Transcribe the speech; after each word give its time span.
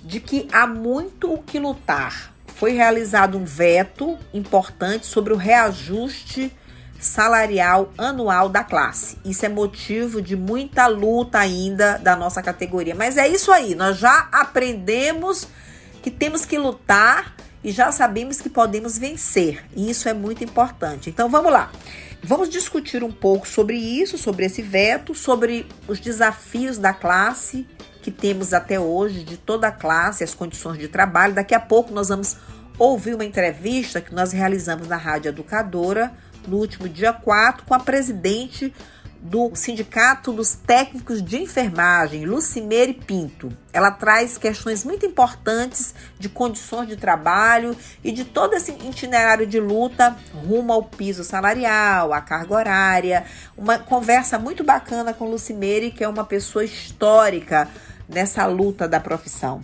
de 0.00 0.20
que 0.20 0.46
há 0.52 0.64
muito 0.64 1.32
o 1.32 1.38
que 1.38 1.58
lutar 1.58 2.30
foi 2.60 2.72
realizado 2.72 3.38
um 3.38 3.44
veto 3.44 4.18
importante 4.34 5.06
sobre 5.06 5.32
o 5.32 5.36
reajuste 5.36 6.54
salarial 7.00 7.90
anual 7.96 8.50
da 8.50 8.62
classe. 8.62 9.16
Isso 9.24 9.46
é 9.46 9.48
motivo 9.48 10.20
de 10.20 10.36
muita 10.36 10.86
luta 10.86 11.38
ainda 11.38 11.96
da 11.96 12.14
nossa 12.14 12.42
categoria. 12.42 12.94
Mas 12.94 13.16
é 13.16 13.26
isso 13.26 13.50
aí, 13.50 13.74
nós 13.74 13.96
já 13.96 14.28
aprendemos 14.30 15.48
que 16.02 16.10
temos 16.10 16.44
que 16.44 16.58
lutar 16.58 17.34
e 17.64 17.72
já 17.72 17.90
sabemos 17.90 18.42
que 18.42 18.50
podemos 18.50 18.98
vencer. 18.98 19.64
E 19.74 19.90
isso 19.90 20.06
é 20.06 20.12
muito 20.12 20.44
importante. 20.44 21.08
Então 21.08 21.30
vamos 21.30 21.50
lá. 21.50 21.72
Vamos 22.22 22.50
discutir 22.50 23.02
um 23.02 23.10
pouco 23.10 23.48
sobre 23.48 23.78
isso, 23.78 24.18
sobre 24.18 24.44
esse 24.44 24.60
veto, 24.60 25.14
sobre 25.14 25.66
os 25.88 25.98
desafios 25.98 26.76
da 26.76 26.92
classe 26.92 27.66
que 28.02 28.10
temos 28.10 28.52
até 28.52 28.80
hoje, 28.80 29.22
de 29.22 29.36
toda 29.36 29.68
a 29.68 29.72
classe, 29.72 30.24
as 30.24 30.34
condições 30.34 30.78
de 30.78 30.88
trabalho. 30.88 31.34
Daqui 31.34 31.54
a 31.54 31.60
pouco 31.60 31.92
nós 31.92 32.08
vamos 32.08 32.36
ouvir 32.80 33.14
uma 33.14 33.26
entrevista 33.26 34.00
que 34.00 34.14
nós 34.14 34.32
realizamos 34.32 34.88
na 34.88 34.96
Rádio 34.96 35.28
Educadora 35.28 36.14
no 36.48 36.56
último 36.56 36.88
dia 36.88 37.12
4 37.12 37.66
com 37.66 37.74
a 37.74 37.78
presidente 37.78 38.72
do 39.20 39.54
Sindicato 39.54 40.32
dos 40.32 40.54
Técnicos 40.54 41.22
de 41.22 41.42
Enfermagem, 41.42 42.24
Lucimeire 42.24 42.94
Pinto. 42.94 43.54
Ela 43.70 43.90
traz 43.90 44.38
questões 44.38 44.82
muito 44.82 45.04
importantes 45.04 45.94
de 46.18 46.30
condições 46.30 46.88
de 46.88 46.96
trabalho 46.96 47.76
e 48.02 48.10
de 48.12 48.24
todo 48.24 48.54
esse 48.54 48.72
itinerário 48.72 49.46
de 49.46 49.60
luta 49.60 50.16
rumo 50.32 50.72
ao 50.72 50.82
piso 50.82 51.22
salarial, 51.22 52.14
à 52.14 52.22
carga 52.22 52.54
horária. 52.54 53.24
Uma 53.58 53.78
conversa 53.78 54.38
muito 54.38 54.64
bacana 54.64 55.12
com 55.12 55.28
Lucimeire, 55.28 55.90
que 55.90 56.02
é 56.02 56.08
uma 56.08 56.24
pessoa 56.24 56.64
histórica 56.64 57.68
nessa 58.08 58.46
luta 58.46 58.88
da 58.88 58.98
profissão. 58.98 59.62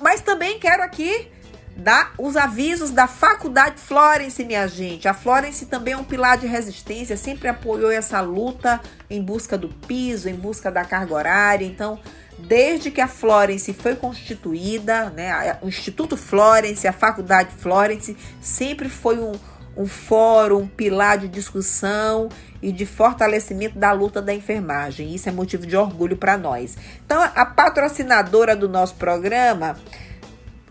Mas 0.00 0.20
também 0.20 0.60
quero 0.60 0.84
aqui 0.84 1.28
dar 1.76 2.12
os 2.18 2.36
avisos 2.36 2.90
da 2.90 3.06
Faculdade 3.06 3.80
Florence, 3.80 4.44
minha 4.44 4.66
gente. 4.66 5.08
A 5.08 5.14
Florence 5.14 5.66
também 5.66 5.94
é 5.94 5.96
um 5.96 6.04
pilar 6.04 6.36
de 6.38 6.46
resistência, 6.46 7.16
sempre 7.16 7.48
apoiou 7.48 7.90
essa 7.90 8.20
luta 8.20 8.80
em 9.08 9.22
busca 9.22 9.56
do 9.56 9.68
piso, 9.68 10.28
em 10.28 10.34
busca 10.34 10.70
da 10.70 10.84
carga 10.84 11.14
horária. 11.14 11.64
Então, 11.64 11.98
desde 12.38 12.90
que 12.90 13.00
a 13.00 13.08
Florence 13.08 13.72
foi 13.72 13.96
constituída, 13.96 15.10
né, 15.10 15.58
o 15.62 15.68
Instituto 15.68 16.16
Florence, 16.16 16.86
a 16.86 16.92
Faculdade 16.92 17.54
Florence, 17.56 18.16
sempre 18.40 18.88
foi 18.88 19.18
um, 19.18 19.32
um 19.76 19.86
fórum, 19.86 20.58
um 20.58 20.68
pilar 20.68 21.18
de 21.18 21.28
discussão 21.28 22.28
e 22.60 22.70
de 22.70 22.86
fortalecimento 22.86 23.78
da 23.78 23.92
luta 23.92 24.20
da 24.20 24.32
enfermagem. 24.32 25.14
Isso 25.14 25.28
é 25.28 25.32
motivo 25.32 25.66
de 25.66 25.76
orgulho 25.76 26.16
para 26.16 26.36
nós. 26.36 26.76
Então, 27.04 27.20
a 27.22 27.44
patrocinadora 27.46 28.54
do 28.54 28.68
nosso 28.68 28.94
programa 28.94 29.76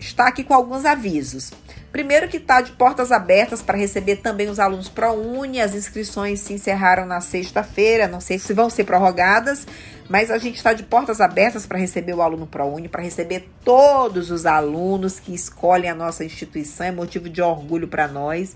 está 0.02 0.28
aqui 0.28 0.44
com 0.44 0.54
alguns 0.54 0.84
avisos. 0.84 1.52
Primeiro 1.92 2.28
que 2.28 2.38
está 2.38 2.62
de 2.62 2.72
portas 2.72 3.12
abertas 3.12 3.62
para 3.62 3.78
receber 3.78 4.18
também 4.18 4.50
os 4.50 4.60
alunos 4.60 4.90
ProUni. 4.90 5.62
As 5.62 5.76
inscrições 5.76 6.40
se 6.40 6.54
encerraram 6.54 7.06
na 7.06 7.22
sexta-feira, 7.22 8.08
não 8.08 8.22
sei 8.22 8.40
se 8.40 8.54
vão 8.54 8.70
ser 8.70 8.86
prorrogadas, 8.86 9.68
mas 10.10 10.32
a 10.32 10.38
gente 10.38 10.56
está 10.56 10.74
de 10.74 10.84
portas 10.84 11.22
abertas 11.22 11.66
para 11.66 11.78
receber 11.78 12.14
o 12.14 12.22
aluno 12.22 12.48
ProUni, 12.48 12.88
para 12.88 13.04
receber 13.04 13.50
todos 13.64 14.32
os 14.32 14.46
alunos 14.46 15.20
que 15.20 15.34
escolhem 15.34 15.90
a 15.90 15.96
nossa 15.96 16.24
instituição, 16.24 16.88
é 16.88 16.92
motivo 16.92 17.30
de 17.30 17.42
orgulho 17.42 17.88
para 17.88 18.08
nós. 18.08 18.56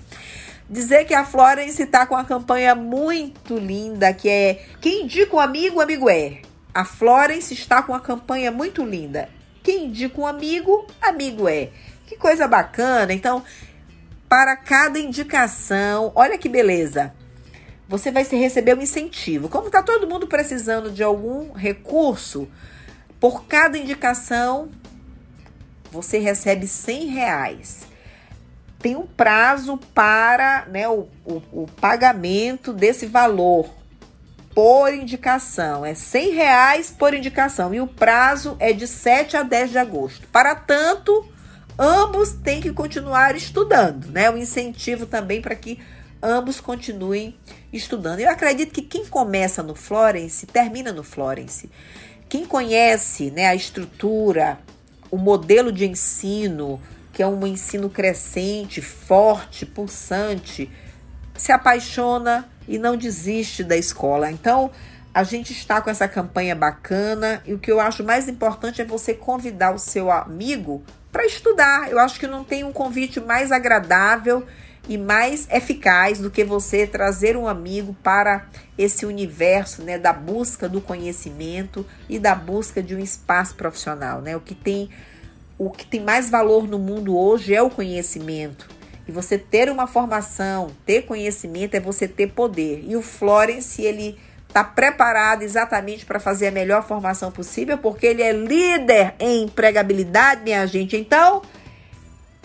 Dizer 0.67 1.05
que 1.05 1.13
a 1.13 1.23
Florence 1.23 1.83
está 1.83 2.07
com 2.07 2.15
uma 2.15 2.25
campanha 2.25 2.73
muito 2.73 3.57
linda, 3.57 4.11
que 4.13 4.27
é 4.27 4.65
quem 4.81 5.03
indica 5.03 5.35
um 5.35 5.39
amigo, 5.39 5.79
amigo 5.79 6.09
é. 6.09 6.39
A 6.73 6.83
Florence 6.83 7.53
está 7.53 7.83
com 7.83 7.91
uma 7.91 7.99
campanha 7.99 8.51
muito 8.51 8.83
linda. 8.83 9.29
Quem 9.65 9.85
indica 9.85 10.21
um 10.21 10.27
amigo, 10.27 10.85
amigo 11.01 11.49
é. 11.49 11.71
Que 12.05 12.15
coisa 12.15 12.47
bacana. 12.47 13.11
Então, 13.11 13.43
para 14.29 14.55
cada 14.55 14.99
indicação, 14.99 16.11
olha 16.13 16.37
que 16.37 16.47
beleza. 16.47 17.11
Você 17.89 18.11
vai 18.11 18.21
receber 18.23 18.77
um 18.77 18.81
incentivo. 18.81 19.49
Como 19.49 19.65
está 19.65 19.81
todo 19.81 20.07
mundo 20.07 20.27
precisando 20.27 20.91
de 20.91 21.01
algum 21.01 21.51
recurso, 21.51 22.47
por 23.19 23.45
cada 23.45 23.75
indicação, 23.75 24.69
você 25.91 26.19
recebe 26.19 26.67
100 26.67 27.07
reais. 27.07 27.87
Tem 28.77 28.95
um 28.95 29.07
prazo 29.07 29.79
para 29.95 30.67
né, 30.67 30.87
o, 30.87 31.07
o, 31.25 31.41
o 31.51 31.67
pagamento 31.81 32.71
desse 32.71 33.07
valor 33.07 33.67
por 34.55 34.93
indicação. 34.93 35.85
É 35.85 35.93
100 35.93 36.31
reais 36.31 36.95
por 36.97 37.13
indicação 37.13 37.73
e 37.73 37.81
o 37.81 37.85
prazo 37.85 38.55
é 38.57 38.71
de 38.71 38.87
7 38.87 39.35
a 39.35 39.43
10 39.43 39.71
de 39.71 39.77
agosto. 39.77 40.27
Para 40.29 40.55
tanto, 40.55 41.29
ambos 41.77 42.31
têm 42.31 42.61
que 42.61 42.71
continuar 42.71 43.35
estudando, 43.35 44.07
né? 44.07 44.31
O 44.31 44.37
incentivo 44.37 45.05
também 45.05 45.41
para 45.41 45.55
que 45.55 45.77
ambos 46.23 46.61
continuem 46.61 47.37
estudando. 47.73 48.21
Eu 48.21 48.29
acredito 48.29 48.71
que 48.71 48.81
quem 48.81 49.05
começa 49.05 49.61
no 49.61 49.75
Florence 49.75 50.47
termina 50.47 50.93
no 50.93 51.03
Florence. 51.03 51.69
Quem 52.29 52.45
conhece 52.45 53.29
né, 53.29 53.47
a 53.47 53.55
estrutura, 53.55 54.57
o 55.11 55.17
modelo 55.17 55.71
de 55.71 55.85
ensino, 55.85 56.81
que 57.11 57.21
é 57.21 57.27
um 57.27 57.45
ensino 57.45 57.89
crescente, 57.89 58.81
forte, 58.81 59.65
pulsante, 59.65 60.71
se 61.35 61.51
apaixona 61.51 62.49
e 62.67 62.77
não 62.77 62.97
desiste 62.97 63.63
da 63.63 63.77
escola. 63.77 64.31
Então, 64.31 64.71
A 65.15 65.23
gente 65.23 65.53
está 65.53 65.79
com 65.79 65.89
essa 65.89 66.09
campanha 66.09 66.53
bacana 66.53 67.41
e 67.45 67.53
o 67.53 67.57
que 67.57 67.71
eu 67.71 67.79
acho 67.79 68.03
mais 68.03 68.27
importante 68.27 68.81
é 68.81 68.85
você 68.85 69.13
convidar 69.13 69.73
o 69.73 69.79
seu 69.79 70.11
amigo 70.11 70.83
para 71.09 71.25
estudar. 71.25 71.89
Eu 71.89 71.99
acho 71.99 72.19
que 72.19 72.27
não 72.27 72.43
tem 72.43 72.65
um 72.65 72.73
convite 72.73 73.21
mais 73.21 73.49
agradável 73.49 74.45
e 74.89 74.97
mais 74.97 75.47
eficaz 75.49 76.19
do 76.19 76.29
que 76.29 76.43
você 76.43 76.85
trazer 76.85 77.37
um 77.37 77.47
amigo 77.47 77.95
para 78.03 78.47
esse 78.77 79.05
universo, 79.05 79.83
né, 79.83 79.97
da 79.97 80.11
busca 80.11 80.67
do 80.67 80.81
conhecimento 80.81 81.85
e 82.09 82.19
da 82.19 82.35
busca 82.35 82.83
de 82.83 82.93
um 82.93 82.99
espaço 82.99 83.55
profissional, 83.55 84.19
né? 84.19 84.35
O 84.35 84.41
que 84.41 84.53
tem 84.53 84.89
o 85.57 85.69
que 85.69 85.85
tem 85.85 86.01
mais 86.01 86.29
valor 86.29 86.67
no 86.67 86.77
mundo 86.77 87.17
hoje 87.17 87.55
é 87.55 87.61
o 87.61 87.69
conhecimento. 87.69 88.67
E 89.07 89.11
você 89.11 89.37
ter 89.37 89.69
uma 89.69 89.87
formação, 89.87 90.71
ter 90.85 91.03
conhecimento 91.03 91.75
é 91.75 91.79
você 91.79 92.07
ter 92.07 92.27
poder. 92.27 92.83
E 92.87 92.95
o 92.95 93.01
Florence, 93.01 93.81
ele 93.81 94.17
está 94.47 94.63
preparado 94.63 95.43
exatamente 95.43 96.05
para 96.05 96.19
fazer 96.19 96.47
a 96.47 96.51
melhor 96.51 96.87
formação 96.87 97.31
possível, 97.31 97.77
porque 97.77 98.07
ele 98.07 98.23
é 98.23 98.31
líder 98.31 99.13
em 99.19 99.43
empregabilidade, 99.43 100.43
minha 100.43 100.65
gente. 100.65 100.95
Então, 100.95 101.41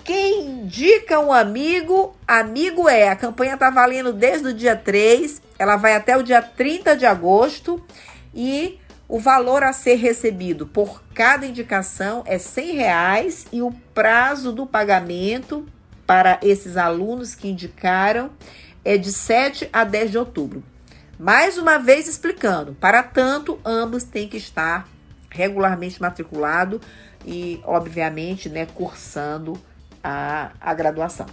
quem 0.02 0.40
indica 0.42 1.20
um 1.20 1.32
amigo, 1.32 2.16
amigo 2.26 2.88
é. 2.88 3.08
A 3.08 3.16
campanha 3.16 3.54
está 3.54 3.70
valendo 3.70 4.12
desde 4.12 4.48
o 4.48 4.54
dia 4.54 4.74
3, 4.74 5.40
ela 5.58 5.76
vai 5.76 5.94
até 5.94 6.16
o 6.16 6.22
dia 6.22 6.42
30 6.42 6.96
de 6.96 7.06
agosto 7.06 7.80
e 8.34 8.78
o 9.08 9.18
valor 9.18 9.62
a 9.62 9.72
ser 9.72 9.94
recebido 9.94 10.66
por 10.66 11.02
cada 11.14 11.46
indicação 11.46 12.22
é 12.26 12.38
100 12.38 12.76
reais 12.76 13.46
e 13.52 13.60
o 13.62 13.72
prazo 13.92 14.52
do 14.52 14.66
pagamento 14.66 15.66
para 16.10 16.40
esses 16.42 16.76
alunos 16.76 17.36
que 17.36 17.46
indicaram 17.46 18.32
é 18.84 18.98
de 18.98 19.12
7 19.12 19.70
a 19.72 19.84
10 19.84 20.10
de 20.10 20.18
outubro. 20.18 20.60
Mais 21.16 21.56
uma 21.56 21.78
vez 21.78 22.08
explicando, 22.08 22.74
para 22.80 23.00
tanto, 23.00 23.60
ambos 23.64 24.02
têm 24.02 24.26
que 24.26 24.36
estar 24.36 24.88
regularmente 25.30 26.02
matriculado 26.02 26.80
e, 27.24 27.60
obviamente, 27.62 28.48
né, 28.48 28.66
cursando 28.74 29.52
a, 30.02 30.50
a 30.60 30.74
graduação. 30.74 31.26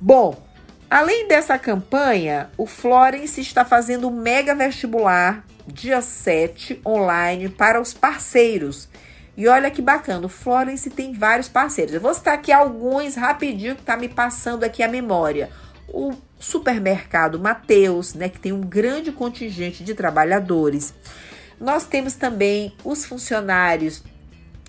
Bom, 0.00 0.40
além 0.88 1.26
dessa 1.26 1.58
campanha, 1.58 2.50
o 2.56 2.66
Florence 2.66 3.40
está 3.40 3.64
fazendo 3.64 4.06
o 4.06 4.12
mega 4.12 4.54
vestibular 4.54 5.44
dia 5.66 6.00
7 6.00 6.80
online 6.86 7.48
para 7.48 7.80
os 7.80 7.92
parceiros. 7.92 8.88
E 9.36 9.48
olha 9.48 9.70
que 9.70 9.82
bacana, 9.82 10.26
o 10.26 10.28
Florence 10.28 10.88
tem 10.90 11.12
vários 11.12 11.48
parceiros. 11.48 11.94
Eu 11.94 12.00
vou 12.00 12.14
citar 12.14 12.34
aqui 12.34 12.52
alguns 12.52 13.16
rapidinho 13.16 13.74
que 13.74 13.80
está 13.80 13.96
me 13.96 14.08
passando 14.08 14.64
aqui 14.64 14.82
a 14.82 14.88
memória. 14.88 15.50
O 15.88 16.12
supermercado 16.38 17.38
Mateus, 17.38 18.14
né, 18.14 18.28
que 18.28 18.38
tem 18.38 18.52
um 18.52 18.60
grande 18.60 19.10
contingente 19.10 19.82
de 19.82 19.94
trabalhadores. 19.94 20.94
Nós 21.60 21.84
temos 21.84 22.14
também 22.14 22.74
os 22.84 23.04
funcionários 23.04 24.02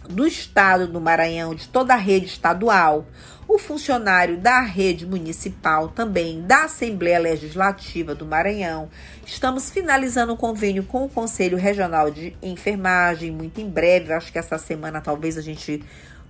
do 0.09 0.25
estado 0.25 0.87
do 0.87 1.01
Maranhão, 1.01 1.53
de 1.53 1.67
toda 1.67 1.93
a 1.93 1.97
rede 1.97 2.25
estadual, 2.25 3.05
o 3.47 3.57
funcionário 3.57 4.37
da 4.37 4.61
rede 4.61 5.05
municipal 5.05 5.89
também, 5.89 6.41
da 6.41 6.65
Assembleia 6.65 7.19
Legislativa 7.19 8.15
do 8.15 8.25
Maranhão. 8.25 8.89
Estamos 9.25 9.69
finalizando 9.69 10.33
o 10.33 10.37
convênio 10.37 10.83
com 10.83 11.05
o 11.05 11.09
Conselho 11.09 11.57
Regional 11.57 12.09
de 12.09 12.35
Enfermagem, 12.41 13.31
muito 13.31 13.61
em 13.61 13.69
breve, 13.69 14.13
acho 14.13 14.31
que 14.31 14.39
essa 14.39 14.57
semana 14.57 15.01
talvez 15.01 15.37
a 15.37 15.41
gente 15.41 15.83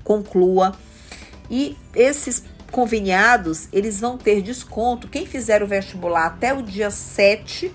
conclua. 0.03 0.75
E 1.49 1.77
esses 1.93 2.43
conveniados, 2.71 3.69
eles 3.71 4.01
vão 4.01 4.17
ter 4.17 4.41
desconto. 4.41 5.07
Quem 5.07 5.25
fizer 5.25 5.63
o 5.63 5.67
vestibular 5.67 6.25
até 6.25 6.53
o 6.53 6.61
dia 6.61 6.91
7 6.91 7.73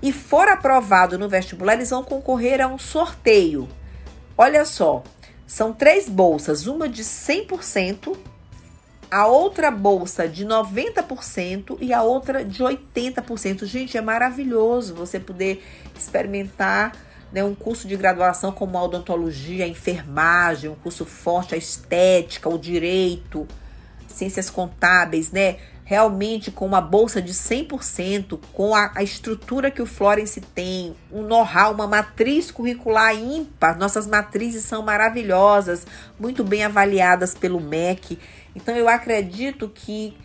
e 0.00 0.12
for 0.12 0.48
aprovado 0.48 1.18
no 1.18 1.28
vestibular, 1.28 1.74
eles 1.74 1.90
vão 1.90 2.04
concorrer 2.04 2.60
a 2.60 2.66
um 2.66 2.78
sorteio. 2.78 3.68
Olha 4.36 4.64
só, 4.64 5.02
são 5.46 5.72
três 5.72 6.08
bolsas, 6.08 6.66
uma 6.66 6.88
de 6.88 7.02
100%, 7.02 8.16
a 9.10 9.26
outra 9.26 9.70
bolsa 9.70 10.26
de 10.26 10.46
90% 10.46 11.76
e 11.80 11.92
a 11.92 12.02
outra 12.02 12.44
de 12.44 12.62
80%. 12.62 13.64
Gente, 13.66 13.96
é 13.96 14.00
maravilhoso 14.00 14.94
você 14.94 15.20
poder 15.20 15.62
experimentar 15.94 16.92
né, 17.30 17.44
um 17.44 17.54
curso 17.54 17.86
de 17.86 17.96
graduação 17.96 18.52
como 18.52 18.78
a 18.78 18.84
odontologia, 18.84 19.64
a 19.64 19.68
enfermagem, 19.68 20.70
um 20.70 20.74
curso 20.74 21.04
forte, 21.04 21.54
a 21.54 21.58
estética, 21.58 22.48
o 22.48 22.58
direito 22.58 23.46
ciências 24.12 24.50
contábeis, 24.50 25.32
né? 25.32 25.56
Realmente 25.84 26.50
com 26.50 26.64
uma 26.64 26.80
bolsa 26.80 27.20
de 27.20 27.32
100%, 27.32 28.38
com 28.52 28.74
a, 28.74 28.92
a 28.94 29.02
estrutura 29.02 29.70
que 29.70 29.82
o 29.82 29.86
Florence 29.86 30.40
tem, 30.40 30.94
um 31.10 31.22
know-how, 31.22 31.72
uma 31.72 31.86
matriz 31.86 32.50
curricular 32.50 33.14
ímpar. 33.14 33.76
Nossas 33.76 34.06
matrizes 34.06 34.64
são 34.64 34.82
maravilhosas, 34.82 35.86
muito 36.18 36.44
bem 36.44 36.64
avaliadas 36.64 37.34
pelo 37.34 37.60
MEC. 37.60 38.18
Então 38.54 38.74
eu 38.76 38.88
acredito 38.88 39.68
que 39.68 40.16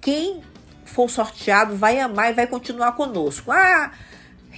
quem 0.00 0.42
for 0.84 1.08
sorteado 1.08 1.76
vai 1.76 2.00
amar 2.00 2.30
e 2.30 2.34
vai 2.34 2.46
continuar 2.46 2.92
conosco. 2.92 3.50
Ah, 3.50 3.92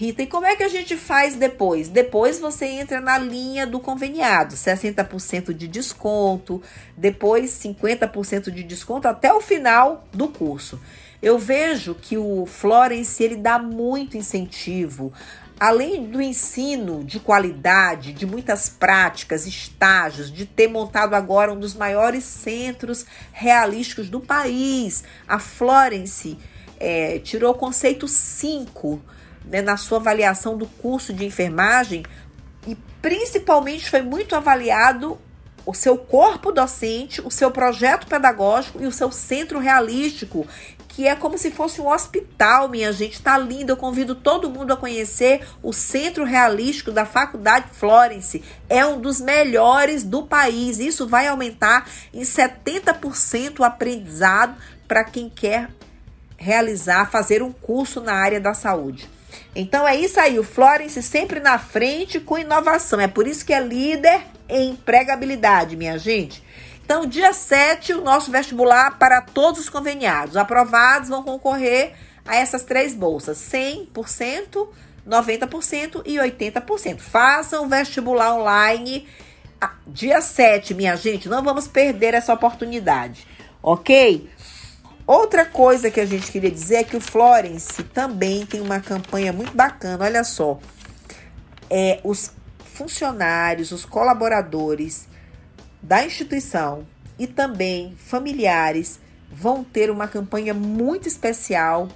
Rita, 0.00 0.23
e 0.23 0.26
como 0.26 0.47
é 0.47 0.56
que 0.56 0.62
a 0.62 0.69
gente 0.69 0.97
faz 0.97 1.35
depois? 1.35 1.91
Depois 1.91 2.41
você 2.41 2.64
entra 2.64 3.02
na 3.02 3.19
linha 3.19 3.67
do 3.67 3.79
conveniado, 3.79 4.55
60% 4.55 5.52
de 5.52 5.69
desconto, 5.69 6.62
depois 6.97 7.50
50% 7.50 8.50
de 8.50 8.62
desconto 8.62 9.06
até 9.06 9.31
o 9.31 9.43
final 9.43 10.08
do 10.11 10.29
curso. 10.29 10.81
Eu 11.20 11.38
vejo 11.38 11.94
que 11.94 12.17
o 12.17 12.47
Florence 12.47 13.23
ele 13.23 13.37
dá 13.37 13.58
muito 13.58 14.17
incentivo, 14.17 15.12
além 15.61 16.06
do 16.06 16.23
ensino 16.23 17.05
de 17.05 17.20
qualidade, 17.20 18.14
de 18.14 18.25
muitas 18.25 18.70
práticas, 18.70 19.47
estágios, 19.47 20.32
de 20.32 20.47
ter 20.47 20.69
montado 20.69 21.12
agora 21.12 21.52
um 21.52 21.61
dos 21.61 21.75
maiores 21.75 22.25
centros 22.25 23.05
realísticos 23.32 24.08
do 24.08 24.19
país. 24.19 25.05
A 25.29 25.38
Florence 25.38 26.38
é, 26.79 27.19
tirou 27.19 27.52
o 27.52 27.58
conceito 27.58 28.08
5 28.08 28.99
né, 29.45 29.63
na 29.63 29.77
sua 29.77 29.99
avaliação 29.99 30.57
do 30.57 30.67
curso 30.67 31.13
de 31.13 31.25
enfermagem 31.25 32.05
e 32.67 32.77
principalmente 33.01 33.89
foi 33.89 34.03
muito 34.03 34.37
avaliado 34.37 35.19
o 35.65 35.75
seu 35.75 35.97
corpo 35.97 36.51
docente, 36.51 37.21
o 37.21 37.31
seu 37.31 37.51
projeto 37.51 38.07
pedagógico 38.07 38.83
e 38.83 38.87
o 38.87 38.93
seu 38.93 39.13
centro 39.13 39.59
realístico, 39.59 40.47
que 40.89 41.07
é 41.07 41.15
como 41.15 41.39
se 41.39 41.51
fosse 41.51 41.81
um 41.81 41.89
hospital, 41.89 42.69
minha 42.69 42.93
gente. 42.93 43.23
Tá 43.23 43.39
lindo. 43.39 43.73
Eu 43.73 43.77
convido 43.77 44.15
todo 44.15 44.51
mundo 44.51 44.73
a 44.73 44.77
conhecer 44.77 45.47
o 45.63 45.73
Centro 45.73 46.25
Realístico 46.25 46.91
da 46.91 47.07
Faculdade 47.07 47.67
Florence. 47.73 48.43
É 48.69 48.85
um 48.85 49.01
dos 49.01 49.21
melhores 49.21 50.03
do 50.03 50.25
país. 50.25 50.79
Isso 50.79 51.07
vai 51.07 51.29
aumentar 51.29 51.88
em 52.12 52.23
70% 52.23 53.61
o 53.61 53.64
aprendizado 53.64 54.57
para 54.88 55.05
quem 55.05 55.31
quer 55.31 55.71
realizar, 56.37 57.11
fazer 57.11 57.43
um 57.43 57.53
curso 57.53 58.00
na 58.00 58.14
área 58.14 58.41
da 58.41 58.55
saúde. 58.55 59.09
Então 59.54 59.87
é 59.87 59.97
isso 59.97 60.21
aí, 60.21 60.38
o 60.38 60.45
Florence 60.45 61.02
sempre 61.02 61.40
na 61.40 61.59
frente 61.59 62.21
com 62.21 62.38
inovação. 62.38 63.00
É 63.00 63.09
por 63.09 63.26
isso 63.26 63.45
que 63.45 63.52
é 63.52 63.61
líder 63.61 64.23
em 64.49 64.71
empregabilidade, 64.71 65.76
minha 65.76 65.99
gente. 65.99 66.42
Então, 66.85 67.07
dia 67.07 67.33
7, 67.33 67.92
o 67.95 68.00
nosso 68.00 68.33
vestibular 68.33 68.99
para 68.99 69.21
todos 69.21 69.61
os 69.61 69.69
conveniados. 69.69 70.37
Aprovados 70.37 71.09
vão 71.09 71.23
concorrer 71.23 71.92
a 72.26 72.37
essas 72.37 72.64
três 72.64 72.95
bolsas: 72.95 73.38
100%, 73.38 74.69
90% 75.09 76.02
e 76.04 76.16
80%. 76.16 76.99
Façam 76.99 77.64
o 77.64 77.69
vestibular 77.69 78.35
online 78.35 79.07
dia 79.87 80.21
7, 80.21 80.75
minha 80.75 80.97
gente. 80.97 81.28
Não 81.28 81.42
vamos 81.42 81.69
perder 81.69 82.14
essa 82.14 82.33
oportunidade, 82.33 83.26
ok? 83.62 84.28
Outra 85.11 85.45
coisa 85.45 85.90
que 85.90 85.99
a 85.99 86.07
gente 86.07 86.31
queria 86.31 86.52
dizer 86.52 86.76
é 86.76 86.85
que 86.85 86.97
o 86.97 87.00
Florence 87.00 87.83
também 87.83 88.47
tem 88.47 88.61
uma 88.61 88.79
campanha 88.79 89.33
muito 89.33 89.52
bacana. 89.57 90.05
Olha 90.05 90.23
só, 90.23 90.61
é, 91.69 91.99
os 92.05 92.31
funcionários, 92.76 93.73
os 93.73 93.85
colaboradores 93.85 95.09
da 95.83 96.07
instituição 96.07 96.87
e 97.19 97.26
também 97.26 97.97
familiares 97.97 99.00
vão 99.33 99.64
ter 99.64 99.90
uma 99.90 100.07
campanha 100.07 100.55
muito 100.55 101.09
especial 101.09 101.88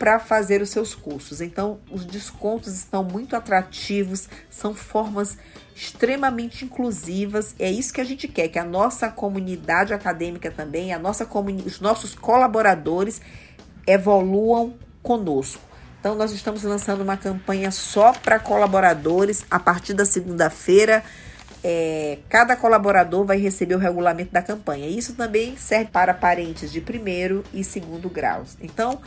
para 0.00 0.18
fazer 0.18 0.62
os 0.62 0.70
seus 0.70 0.94
cursos. 0.94 1.42
Então, 1.42 1.78
os 1.90 2.06
descontos 2.06 2.74
estão 2.74 3.04
muito 3.04 3.36
atrativos, 3.36 4.30
são 4.48 4.74
formas 4.74 5.36
extremamente 5.76 6.64
inclusivas. 6.64 7.54
É 7.58 7.70
isso 7.70 7.92
que 7.92 8.00
a 8.00 8.04
gente 8.04 8.26
quer, 8.26 8.48
que 8.48 8.58
a 8.58 8.64
nossa 8.64 9.10
comunidade 9.10 9.92
acadêmica 9.92 10.50
também, 10.50 10.94
a 10.94 10.98
nossa 10.98 11.28
os 11.66 11.80
nossos 11.80 12.14
colaboradores 12.14 13.20
evoluam 13.86 14.72
conosco. 15.02 15.60
Então, 16.00 16.14
nós 16.14 16.32
estamos 16.32 16.62
lançando 16.62 17.02
uma 17.02 17.18
campanha 17.18 17.70
só 17.70 18.14
para 18.14 18.38
colaboradores 18.38 19.44
a 19.50 19.60
partir 19.60 19.92
da 19.92 20.06
segunda-feira. 20.06 21.04
É, 21.62 22.20
cada 22.30 22.56
colaborador 22.56 23.26
vai 23.26 23.36
receber 23.36 23.74
o 23.74 23.78
regulamento 23.78 24.32
da 24.32 24.40
campanha. 24.40 24.86
Isso 24.88 25.12
também 25.12 25.58
serve 25.58 25.90
para 25.90 26.14
parentes 26.14 26.72
de 26.72 26.80
primeiro 26.80 27.44
e 27.52 27.62
segundo 27.62 28.08
graus. 28.08 28.56
Então, 28.62 28.98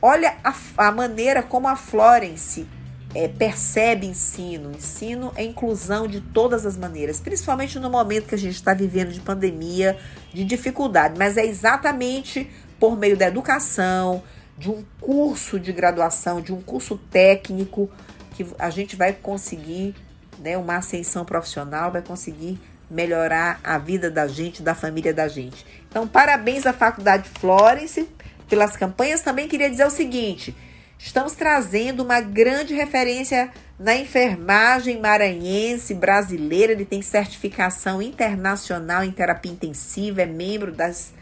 Olha 0.00 0.36
a, 0.44 0.54
a 0.76 0.92
maneira 0.92 1.42
como 1.42 1.68
a 1.68 1.76
Florence 1.76 2.66
é, 3.14 3.28
percebe 3.28 4.06
ensino. 4.06 4.72
Ensino 4.72 5.32
é 5.36 5.42
inclusão 5.42 6.06
de 6.06 6.20
todas 6.20 6.66
as 6.66 6.76
maneiras, 6.76 7.18
principalmente 7.18 7.78
no 7.78 7.90
momento 7.90 8.26
que 8.26 8.34
a 8.34 8.38
gente 8.38 8.54
está 8.54 8.74
vivendo 8.74 9.12
de 9.12 9.20
pandemia, 9.20 9.96
de 10.34 10.44
dificuldade. 10.44 11.18
Mas 11.18 11.36
é 11.36 11.44
exatamente 11.46 12.50
por 12.78 12.96
meio 12.96 13.16
da 13.16 13.26
educação, 13.26 14.22
de 14.58 14.70
um 14.70 14.84
curso 15.00 15.58
de 15.58 15.72
graduação, 15.72 16.40
de 16.40 16.52
um 16.52 16.60
curso 16.60 16.98
técnico, 17.10 17.90
que 18.34 18.46
a 18.58 18.68
gente 18.68 18.96
vai 18.96 19.14
conseguir 19.14 19.94
né, 20.38 20.58
uma 20.58 20.76
ascensão 20.76 21.24
profissional, 21.24 21.90
vai 21.90 22.02
conseguir 22.02 22.60
melhorar 22.90 23.58
a 23.64 23.78
vida 23.78 24.10
da 24.10 24.26
gente, 24.26 24.62
da 24.62 24.74
família 24.74 25.12
da 25.12 25.26
gente. 25.26 25.66
Então, 25.88 26.06
parabéns 26.06 26.66
à 26.66 26.72
Faculdade 26.72 27.28
Florence 27.40 28.06
pelas 28.48 28.76
campanhas. 28.76 29.22
Também 29.22 29.48
queria 29.48 29.70
dizer 29.70 29.86
o 29.86 29.90
seguinte: 29.90 30.54
Estamos 30.98 31.34
trazendo 31.34 32.02
uma 32.02 32.20
grande 32.20 32.74
referência 32.74 33.50
na 33.78 33.94
enfermagem 33.94 34.98
maranhense 34.98 35.94
brasileira. 35.94 36.72
Ele 36.72 36.84
tem 36.84 37.02
certificação 37.02 38.00
internacional 38.00 39.04
em 39.04 39.12
terapia 39.12 39.52
intensiva, 39.52 40.22
é 40.22 40.26
membro 40.26 40.72
das 40.72 41.12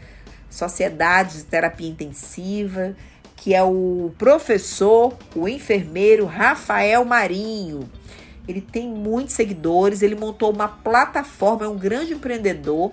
sociedades 0.49 1.37
de 1.37 1.43
terapia 1.43 1.89
intensiva, 1.89 2.95
que 3.35 3.53
é 3.53 3.61
o 3.61 4.13
professor, 4.17 5.17
o 5.35 5.47
enfermeiro 5.47 6.25
Rafael 6.25 7.03
Marinho. 7.03 7.89
Ele 8.47 8.61
tem 8.61 8.87
muitos 8.87 9.33
seguidores, 9.33 10.01
ele 10.01 10.15
montou 10.15 10.51
uma 10.51 10.67
plataforma, 10.67 11.65
é 11.65 11.67
um 11.67 11.77
grande 11.77 12.13
empreendedor 12.13 12.91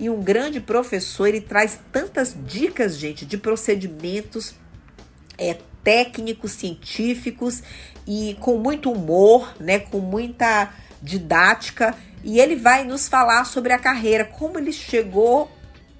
e 0.00 0.08
um 0.08 0.20
grande 0.20 0.60
professor. 0.60 1.26
Ele 1.26 1.40
traz 1.40 1.78
tantas 1.92 2.34
dicas, 2.46 2.96
gente, 2.96 3.26
de 3.26 3.36
procedimentos 3.36 4.54
é, 5.36 5.58
técnicos, 5.82 6.52
científicos 6.52 7.62
e 8.06 8.36
com 8.40 8.58
muito 8.58 8.90
humor, 8.90 9.54
né, 9.60 9.78
com 9.78 9.98
muita 9.98 10.72
didática. 11.02 11.94
E 12.22 12.40
ele 12.40 12.56
vai 12.56 12.84
nos 12.84 13.06
falar 13.06 13.44
sobre 13.44 13.72
a 13.72 13.78
carreira, 13.78 14.24
como 14.24 14.58
ele 14.58 14.72
chegou 14.72 15.50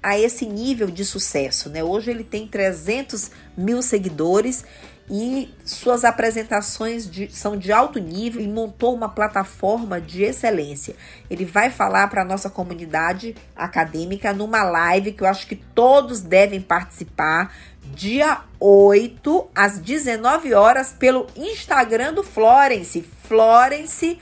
a 0.01 0.19
esse 0.19 0.45
nível 0.45 0.87
de 0.87 1.03
sucesso. 1.03 1.69
Né? 1.69 1.83
Hoje 1.83 2.11
ele 2.11 2.23
tem 2.23 2.47
300 2.47 3.31
mil 3.57 3.81
seguidores 3.81 4.63
e 5.09 5.53
suas 5.63 6.03
apresentações 6.03 7.09
de, 7.09 7.31
são 7.31 7.55
de 7.55 7.71
alto 7.71 7.99
nível 7.99 8.41
e 8.41 8.47
montou 8.47 8.95
uma 8.95 9.09
plataforma 9.09 10.01
de 10.01 10.23
excelência. 10.23 10.95
Ele 11.29 11.45
vai 11.45 11.69
falar 11.69 12.07
para 12.09 12.23
a 12.23 12.25
nossa 12.25 12.49
comunidade 12.49 13.35
acadêmica 13.55 14.33
numa 14.33 14.63
live 14.63 15.11
que 15.11 15.21
eu 15.21 15.27
acho 15.27 15.45
que 15.45 15.55
todos 15.55 16.21
devem 16.21 16.59
participar, 16.59 17.53
dia 17.83 18.41
8 18.59 19.47
às 19.53 19.77
19 19.77 20.53
horas 20.53 20.91
pelo 20.91 21.27
Instagram 21.35 22.13
do 22.13 22.23
Florence, 22.23 23.05
Florence 23.27 24.19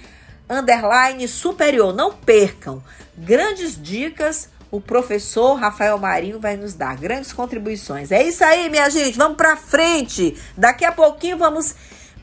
underline 0.50 1.28
superior. 1.28 1.94
Não 1.94 2.13
percam. 2.13 2.84
Grandes 3.18 3.82
dicas 3.82 4.50
o 4.74 4.82
professor 4.82 5.53
Rafael 5.53 6.00
Marinho 6.00 6.39
vai 6.39 6.58
nos 6.58 6.74
dar 6.74 6.98
grandes 6.98 7.32
contribuições. 7.32 8.12
É 8.12 8.24
isso 8.24 8.44
aí, 8.44 8.72
minha 8.72 8.89
gente, 8.89 9.15
vamos 9.15 9.38
para 9.38 9.56
frente. 9.56 10.36
Daqui 10.58 10.84
a 10.84 10.92
pouquinho 10.92 11.38
vamos 11.38 11.75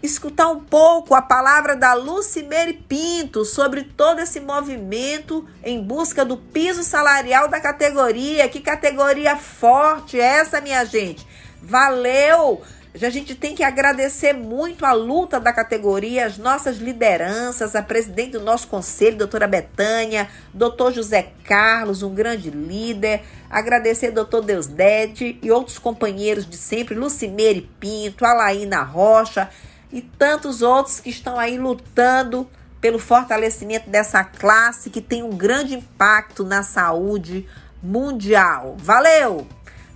escutar 0.03 0.49
um 0.49 0.59
pouco 0.59 1.15
a 1.15 1.23
palavra 1.23 1.77
da 1.77 1.95
Lucimere 1.95 2.73
Pinto 2.73 3.45
sobre 3.45 3.85
todo 3.85 4.19
esse 4.19 4.41
movimento 4.41 5.47
em 5.63 5.81
busca 5.81 6.25
do 6.25 6.37
piso 6.37 6.83
salarial 6.83 7.47
da 7.47 7.61
categoria. 7.61 8.49
Que 8.49 8.59
categoria 8.59 9.37
forte 9.37 10.19
é 10.19 10.25
essa, 10.25 10.61
minha 10.61 10.85
gente? 10.85 11.25
Valeu! 11.63 12.63
A 12.93 13.09
gente 13.09 13.37
tem 13.37 13.55
que 13.55 13.63
agradecer 13.63 14.33
muito 14.33 14.85
a 14.85 14.93
luta 14.93 15.39
da 15.39 15.53
categoria, 15.53 16.27
as 16.27 16.37
nossas 16.37 16.79
lideranças, 16.79 17.77
a 17.77 17.83
presidente 17.83 18.33
do 18.33 18.41
nosso 18.41 18.67
conselho, 18.67 19.17
doutora 19.17 19.47
Betânia, 19.47 20.29
doutor 20.53 20.93
José 20.93 21.33
Carlos, 21.45 22.03
um 22.03 22.13
grande 22.13 22.51
líder. 22.51 23.23
Agradecer 23.49 24.11
doutor 24.11 24.43
Deusdete 24.43 25.39
e 25.41 25.51
outros 25.53 25.79
companheiros 25.79 26.45
de 26.45 26.57
sempre, 26.57 26.97
Lucimeire 26.97 27.71
Pinto, 27.79 28.25
Alaína 28.25 28.83
Rocha 28.83 29.49
e 29.93 30.03
tantos 30.03 30.61
outros 30.61 30.99
que 30.99 31.11
estão 31.11 31.39
aí 31.39 31.57
lutando 31.57 32.49
pelo 32.81 32.99
fortalecimento 32.99 33.89
dessa 33.89 34.25
classe 34.25 34.91
que 34.91 35.01
tem 35.01 35.23
um 35.23 35.31
grande 35.31 35.75
impacto 35.75 36.43
na 36.43 36.65
saúde 36.65 37.47
mundial. 37.81 38.77
Valeu! 38.79 39.47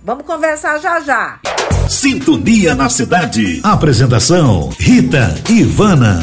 Vamos 0.05 0.23
conversar 0.23 0.77
já 0.77 0.99
já. 0.99 1.39
Sintonia 1.89 2.75
na 2.75 2.87
cidade. 2.91 3.59
Apresentação: 3.63 4.69
Rita 4.79 5.33
Ivana. 5.49 6.19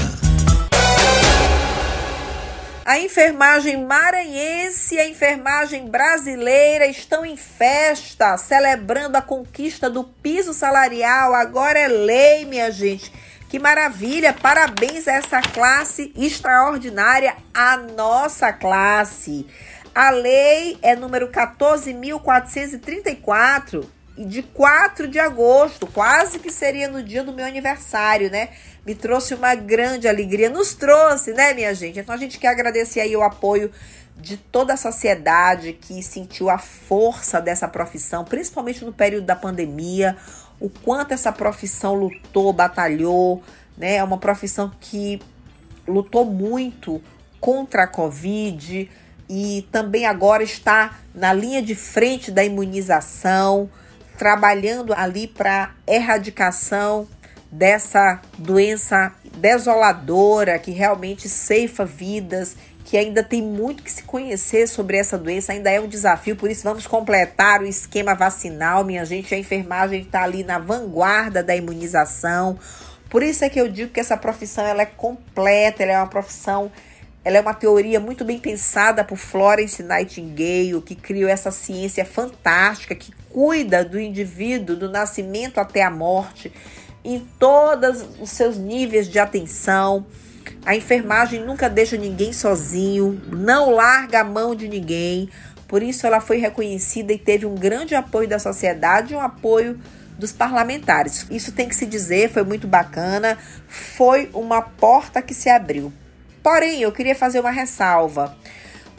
A 2.85 3.01
enfermagem 3.01 3.85
maranhense 3.85 4.95
e 4.95 5.01
a 5.01 5.09
enfermagem 5.09 5.91
brasileira 5.91 6.87
estão 6.87 7.27
em 7.27 7.37
festa, 7.37 8.37
celebrando 8.37 9.17
a 9.17 9.23
conquista 9.23 9.91
do 9.91 10.05
piso 10.05 10.55
salarial. 10.55 11.35
Agora 11.35 11.77
é 11.77 11.89
lei, 11.89 12.45
minha 12.45 12.71
gente. 12.71 13.13
Que 13.49 13.59
maravilha! 13.59 14.33
Parabéns 14.33 15.09
a 15.09 15.15
essa 15.15 15.43
classe 15.43 16.13
extraordinária, 16.17 17.35
a 17.53 17.79
nossa 17.79 18.53
classe. 18.53 19.45
A 19.95 20.09
lei 20.09 20.79
é 20.81 20.97
número 20.97 21.29
14.434 21.29 23.85
de 24.17 24.43
4 24.43 25.07
de 25.07 25.19
agosto, 25.19 25.87
quase 25.87 26.39
que 26.39 26.51
seria 26.51 26.89
no 26.89 27.03
dia 27.03 27.23
do 27.23 27.31
meu 27.33 27.45
aniversário, 27.45 28.31
né? 28.31 28.49
Me 28.87 28.95
trouxe 28.95 29.35
uma 29.35 29.55
grande 29.55 30.09
alegria, 30.09 30.49
nos 30.49 30.73
trouxe, 30.73 31.35
né, 31.35 31.53
minha 31.53 31.75
gente? 31.75 31.99
Então 31.99 32.15
a 32.15 32.19
gente 32.19 32.39
quer 32.39 32.49
agradecer 32.49 33.01
aí 33.01 33.15
o 33.15 33.23
apoio 33.23 33.71
de 34.17 34.39
toda 34.39 34.73
a 34.73 34.79
sociedade 34.79 35.75
que 35.75 36.03
sentiu 36.03 36.49
a 36.49 36.57
força 36.57 37.39
dessa 37.39 37.69
profissão, 37.69 38.25
principalmente 38.25 38.83
no 38.85 38.95
período 38.95 39.27
da 39.27 39.37
pandemia, 39.37 40.17
o 40.59 40.71
quanto 40.71 41.13
essa 41.13 41.33
profissão 41.33 41.93
lutou, 41.95 42.51
batalhou, 42.53 43.43
né? 43.77 43.97
É 43.97 44.05
uma 44.05 44.19
profissão 44.19 44.73
que 44.81 45.21
lutou 45.87 46.25
muito 46.25 47.03
contra 47.41 47.85
a 47.85 47.87
Covid 47.87 48.91
e 49.29 49.67
também 49.71 50.07
agora 50.07 50.43
está 50.43 50.99
na 51.15 51.33
linha 51.33 51.63
de 51.63 51.75
frente 51.75 52.31
da 52.31 52.45
imunização 52.45 53.71
trabalhando 54.17 54.93
ali 54.95 55.27
para 55.27 55.73
erradicação 55.87 57.09
dessa 57.51 58.21
doença 58.39 59.13
desoladora 59.37 60.59
que 60.59 60.71
realmente 60.71 61.29
ceifa 61.29 61.85
vidas, 61.85 62.57
que 62.85 62.97
ainda 62.97 63.23
tem 63.23 63.43
muito 63.43 63.83
que 63.83 63.91
se 63.91 64.03
conhecer 64.05 64.67
sobre 64.67 64.97
essa 64.97 65.19
doença, 65.19 65.53
ainda 65.53 65.71
é 65.71 65.81
um 65.81 65.89
desafio, 65.89 66.37
por 66.37 66.51
isso 66.51 66.63
vamos 66.63 66.87
completar 66.87 67.63
o 67.63 67.67
esquema 67.67 68.15
vacinal, 68.15 68.85
minha 68.85 69.05
gente, 69.05 69.35
a 69.35 69.39
enfermagem 69.39 70.03
está 70.03 70.23
ali 70.23 70.45
na 70.45 70.59
vanguarda 70.59 71.43
da 71.43 71.55
imunização. 71.55 72.59
Por 73.11 73.23
isso 73.23 73.45
é 73.45 73.51
que 73.51 73.61
eu 73.61 73.69
digo 73.69 73.93
que 73.93 74.01
essa 74.01 74.17
profissão 74.17 74.65
ela 74.65 74.83
é 74.83 74.87
completa, 74.87 75.83
ela 75.83 75.93
é 75.93 75.99
uma 75.99 76.07
profissão 76.07 76.71
ela 77.25 77.37
é 77.37 77.41
uma 77.41 77.55
teoria 77.55 78.01
muito 78.01 78.25
bem 78.25 78.39
pensada 78.39 79.05
por 79.05 79.17
Florence 79.17 79.83
Nightingale, 79.83 80.83
que 80.85 80.97
criou 80.97 81.31
essa 81.31 81.53
ciência 81.53 82.05
fantástica 82.05 82.95
que 82.95 83.13
cuida 83.31 83.85
do 83.85 83.99
indivíduo 83.99 84.75
do 84.75 84.91
nascimento 84.91 85.59
até 85.59 85.83
a 85.83 85.91
morte 85.91 86.53
em 87.05 87.21
todos 87.39 88.05
os 88.21 88.31
seus 88.31 88.59
níveis 88.59 89.09
de 89.09 89.19
atenção. 89.19 90.05
A 90.65 90.75
enfermagem 90.75 91.45
nunca 91.45 91.69
deixa 91.71 91.97
ninguém 91.97 92.33
sozinho, 92.33 93.21
não 93.29 93.71
larga 93.71 94.21
a 94.21 94.25
mão 94.25 94.55
de 94.55 94.69
ninguém. 94.69 95.29
Por 95.69 95.83
isso 95.83 96.07
ela 96.07 96.21
foi 96.21 96.39
reconhecida 96.39 97.13
e 97.13 97.19
teve 97.19 97.47
um 97.47 97.55
grande 97.55 97.95
apoio 97.95 98.29
da 98.29 98.39
sociedade 98.39 99.13
e 99.13 99.17
um 99.17 99.21
apoio 99.21 99.79
dos 100.19 100.33
parlamentares. 100.33 101.27
Isso 101.31 101.53
tem 101.53 101.69
que 101.69 101.75
se 101.75 101.87
dizer, 101.87 102.31
foi 102.31 102.43
muito 102.43 102.67
bacana, 102.67 103.39
foi 103.69 104.29
uma 104.35 104.61
porta 104.61 105.23
que 105.23 105.33
se 105.33 105.49
abriu. 105.49 105.93
Porém, 106.43 106.83
eu 106.83 106.93
queria 106.93 107.15
fazer 107.15 107.41
uma 107.41 107.51
ressalva. 107.51 108.37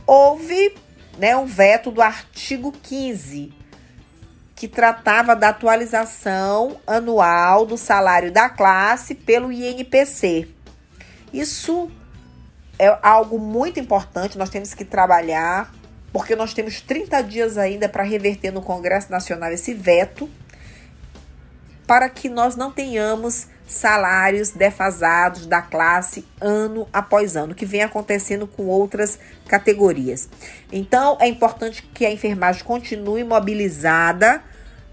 Houve 0.06 0.76
né, 1.18 1.36
um 1.36 1.46
veto 1.46 1.92
do 1.92 2.02
artigo 2.02 2.72
15, 2.72 3.54
que 4.56 4.68
tratava 4.68 5.36
da 5.36 5.50
atualização 5.50 6.80
anual 6.88 7.66
do 7.66 7.78
salário 7.78 8.32
da 8.32 8.50
classe 8.50 9.14
pelo 9.14 9.52
INPC. 9.52 10.48
Isso 11.34 11.92
é 12.80 12.98
algo 13.02 13.38
muito 13.38 13.80
importante, 13.80 14.38
nós 14.38 14.50
temos 14.50 14.74
que 14.74 14.86
trabalhar, 14.86 15.74
porque 16.12 16.36
nós 16.36 16.54
temos 16.54 16.82
30 16.82 17.22
dias 17.24 17.58
ainda 17.58 17.90
para 17.90 18.04
reverter 18.04 18.52
no 18.52 18.62
Congresso 18.62 19.12
Nacional 19.12 19.52
esse 19.52 19.74
veto, 19.74 20.30
para 21.86 22.08
que 22.10 22.30
nós 22.30 22.56
não 22.56 22.72
tenhamos 22.72 23.48
salários 23.66 24.52
defasados 24.52 25.46
da 25.46 25.62
classe 25.62 26.26
ano 26.40 26.88
após 26.92 27.36
ano, 27.36 27.56
que 27.56 27.66
vem 27.66 27.82
acontecendo 27.82 28.46
com 28.46 28.66
outras 28.66 29.18
categorias. 29.48 30.30
Então, 30.72 31.18
é 31.20 31.28
importante 31.28 31.82
que 31.94 32.06
a 32.06 32.12
enfermagem 32.12 32.64
continue 32.64 33.24
mobilizada 33.24 34.44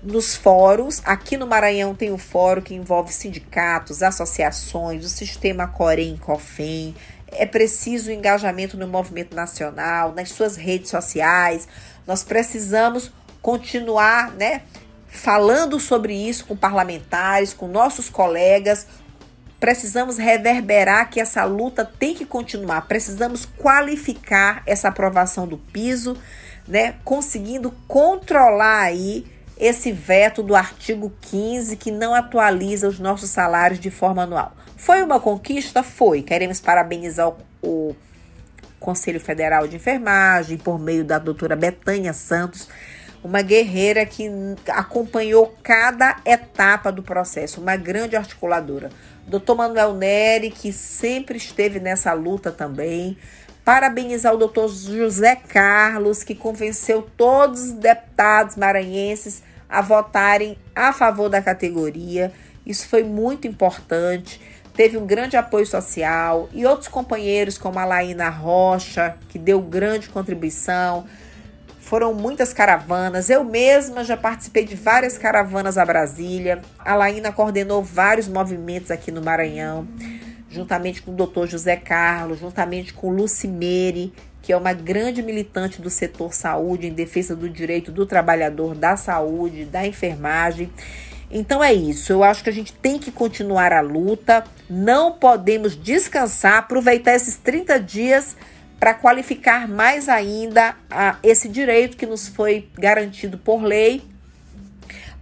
nos 0.03 0.37
fóruns. 0.37 1.03
Aqui 1.05 1.37
no 1.37 1.47
Maranhão 1.47 1.95
tem 1.95 2.13
um 2.13 2.19
fórum 2.19 2.63
que 2.63 2.75
envolve 2.75 3.13
sindicatos, 3.13 4.03
associações, 4.03 5.05
o 5.05 5.09
sistema 5.09 5.67
Corém 5.67 6.17
Cofem. 6.17 6.95
É 7.33 7.47
preciso 7.47 8.11
o 8.11 8.13
engajamento 8.13 8.77
no 8.77 8.89
movimento 8.89 9.37
nacional, 9.37 10.13
nas 10.13 10.31
suas 10.31 10.57
redes 10.57 10.91
sociais. 10.91 11.69
Nós 12.07 12.25
precisamos 12.25 13.13
continuar, 13.41 14.33
né, 14.33 14.63
falando 15.11 15.79
sobre 15.81 16.15
isso 16.15 16.47
com 16.47 16.57
parlamentares, 16.57 17.53
com 17.53 17.67
nossos 17.67 18.09
colegas. 18.09 18.87
Precisamos 19.59 20.17
reverberar 20.17 21.11
que 21.11 21.21
essa 21.21 21.45
luta 21.45 21.85
tem 21.85 22.15
que 22.15 22.25
continuar. 22.25 22.83
Precisamos 22.83 23.45
qualificar 23.45 24.63
essa 24.65 24.89
aprovação 24.89 25.47
do 25.47 25.59
piso, 25.59 26.17
né, 26.67 26.95
conseguindo 27.05 27.75
controlar 27.87 28.83
aí 28.83 29.27
esse 29.59 29.93
veto 29.93 30.43
do 30.43 30.57
artigo 30.57 31.13
15 31.21 31.77
que 31.77 31.91
não 31.91 32.15
atualiza 32.15 32.89
os 32.89 32.99
nossos 32.99 33.29
salários 33.29 33.79
de 33.79 33.91
forma 33.91 34.23
anual. 34.23 34.57
Foi 34.77 35.03
uma 35.03 35.21
conquista? 35.21 35.83
Foi. 35.83 36.23
Queremos 36.23 36.59
parabenizar 36.59 37.31
o, 37.63 37.95
Conselho 38.81 39.21
Federal 39.21 39.69
de 39.69 39.77
Enfermagem 39.77 40.57
por 40.57 40.79
meio 40.79 41.05
da 41.05 41.19
doutora 41.19 41.55
Betânia 41.55 42.15
Santos, 42.15 42.67
uma 43.23 43.43
guerreira 43.43 44.07
que 44.07 44.31
acompanhou 44.69 45.55
cada 45.63 46.17
etapa 46.25 46.91
do 46.91 47.03
processo, 47.03 47.61
uma 47.61 47.77
grande 47.77 48.17
articuladora. 48.17 48.91
Doutor 49.27 49.57
Manuel 49.57 49.95
Neri, 49.95 50.51
que 50.51 50.73
sempre 50.73 51.37
esteve 51.37 51.79
nessa 51.79 52.13
luta 52.13 52.51
também. 52.51 53.17
Parabenizar 53.65 54.35
o 54.35 54.39
doutor 54.39 54.69
José 54.69 55.37
Carlos, 55.37 56.25
que 56.25 56.35
convenceu 56.35 57.09
todos 57.17 57.61
os 57.61 57.73
deputados 57.73 58.57
maranhenses 58.57 59.43
a 59.69 59.81
votarem 59.83 60.59
a 60.75 60.93
favor 60.93 61.29
da 61.29 61.41
categoria. 61.41 62.33
Isso 62.67 62.89
foi 62.89 63.05
muito 63.05 63.47
importante. 63.47 64.41
Teve 64.75 64.97
um 64.97 65.07
grande 65.07 65.37
apoio 65.37 65.67
social 65.67 66.49
e 66.53 66.65
outros 66.65 66.89
companheiros, 66.89 67.59
como 67.59 67.79
a 67.79 67.85
Laína 67.85 68.31
Rocha, 68.31 69.15
que 69.29 69.39
deu 69.39 69.61
grande 69.61 70.09
contribuição. 70.09 71.07
Foram 71.91 72.15
muitas 72.15 72.53
caravanas. 72.53 73.29
Eu 73.29 73.43
mesma 73.43 74.05
já 74.05 74.17
participei 74.17 74.65
de 74.65 74.77
várias 74.77 75.19
caravanas 75.19 75.77
a 75.77 75.85
Brasília. 75.85 76.63
A 76.79 76.95
Laína 76.95 77.33
coordenou 77.33 77.83
vários 77.83 78.29
movimentos 78.29 78.93
aqui 78.93 79.11
no 79.11 79.21
Maranhão, 79.21 79.89
juntamente 80.49 81.03
com 81.03 81.11
o 81.11 81.15
doutor 81.17 81.49
José 81.49 81.75
Carlos, 81.75 82.39
juntamente 82.39 82.95
com 82.95 83.11
Lucimere, 83.11 84.13
que 84.41 84.53
é 84.53 84.57
uma 84.57 84.73
grande 84.73 85.21
militante 85.21 85.83
do 85.83 85.91
setor 85.91 86.33
saúde 86.33 86.87
em 86.87 86.93
defesa 86.93 87.35
do 87.35 87.51
direito 87.51 87.91
do 87.91 88.07
trabalhador, 88.07 88.77
da 88.77 88.97
saúde, 88.97 89.65
da 89.65 89.85
enfermagem. 89.85 90.71
Então 91.29 91.63
é 91.63 91.75
isso, 91.75 92.13
eu 92.13 92.23
acho 92.23 92.45
que 92.45 92.51
a 92.51 92.53
gente 92.53 92.73
tem 92.73 93.01
que 93.01 93.11
continuar 93.11 93.73
a 93.73 93.81
luta, 93.81 94.45
não 94.69 95.15
podemos 95.15 95.77
descansar, 95.77 96.59
aproveitar 96.59 97.17
esses 97.17 97.35
30 97.35 97.81
dias 97.81 98.37
para 98.81 98.95
qualificar 98.95 99.69
mais 99.69 100.09
ainda 100.09 100.75
a, 100.91 101.17
esse 101.23 101.51
direito 101.51 101.99
que 101.99 102.07
nos 102.07 102.27
foi 102.27 102.71
garantido 102.79 103.37
por 103.37 103.63
lei, 103.63 104.03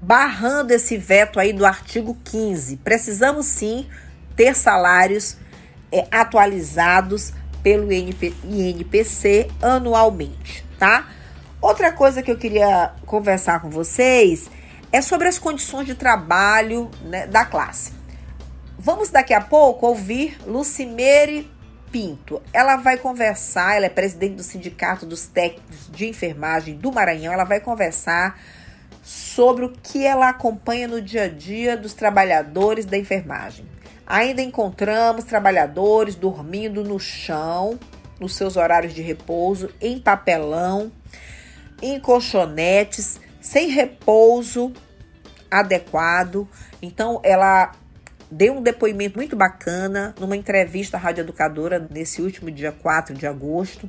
barrando 0.00 0.70
esse 0.70 0.96
veto 0.96 1.40
aí 1.40 1.52
do 1.52 1.66
artigo 1.66 2.16
15. 2.22 2.76
Precisamos 2.76 3.46
sim 3.46 3.88
ter 4.36 4.54
salários 4.54 5.36
é, 5.90 6.06
atualizados 6.08 7.32
pelo 7.60 7.92
INP, 7.92 8.32
INPC 8.44 9.50
anualmente, 9.60 10.64
tá? 10.78 11.08
Outra 11.60 11.90
coisa 11.90 12.22
que 12.22 12.30
eu 12.30 12.38
queria 12.38 12.92
conversar 13.04 13.60
com 13.60 13.68
vocês 13.68 14.48
é 14.92 15.02
sobre 15.02 15.26
as 15.26 15.36
condições 15.36 15.84
de 15.84 15.96
trabalho 15.96 16.88
né, 17.02 17.26
da 17.26 17.44
classe. 17.44 17.92
Vamos 18.78 19.10
daqui 19.10 19.34
a 19.34 19.40
pouco 19.40 19.88
ouvir 19.88 20.38
Lucimere 20.46 21.50
Pinto. 21.90 22.42
Ela 22.52 22.76
vai 22.76 22.98
conversar, 22.98 23.76
ela 23.76 23.86
é 23.86 23.90
presidente 23.90 24.34
do 24.34 24.42
Sindicato 24.42 25.06
dos 25.06 25.26
Técnicos 25.26 25.90
de 25.90 26.08
Enfermagem 26.08 26.76
do 26.76 26.92
Maranhão, 26.92 27.32
ela 27.32 27.44
vai 27.44 27.60
conversar 27.60 28.40
sobre 29.02 29.64
o 29.64 29.70
que 29.70 30.04
ela 30.04 30.28
acompanha 30.28 30.86
no 30.86 31.00
dia 31.00 31.24
a 31.24 31.28
dia 31.28 31.76
dos 31.76 31.94
trabalhadores 31.94 32.84
da 32.84 32.98
enfermagem. 32.98 33.66
Ainda 34.06 34.42
encontramos 34.42 35.24
trabalhadores 35.24 36.14
dormindo 36.14 36.84
no 36.84 36.98
chão, 36.98 37.78
nos 38.20 38.34
seus 38.34 38.56
horários 38.56 38.94
de 38.94 39.02
repouso, 39.02 39.70
em 39.80 39.98
papelão, 39.98 40.92
em 41.80 42.00
colchonetes, 42.00 43.20
sem 43.40 43.68
repouso 43.68 44.72
adequado. 45.50 46.48
Então, 46.82 47.20
ela 47.22 47.72
deu 48.30 48.54
um 48.54 48.62
depoimento 48.62 49.16
muito 49.16 49.34
bacana 49.34 50.14
numa 50.18 50.36
entrevista 50.36 50.96
à 50.96 51.00
Rádio 51.00 51.22
Educadora 51.22 51.86
nesse 51.90 52.20
último 52.20 52.50
dia 52.50 52.72
4 52.72 53.14
de 53.14 53.26
agosto 53.26 53.88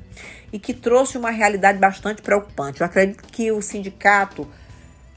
e 0.51 0.57
que 0.57 0.73
trouxe 0.73 1.17
uma 1.17 1.29
realidade 1.29 1.77
bastante 1.77 2.21
preocupante. 2.21 2.81
Eu 2.81 2.85
acredito 2.85 3.23
que 3.23 3.51
o 3.51 3.61
sindicato, 3.61 4.47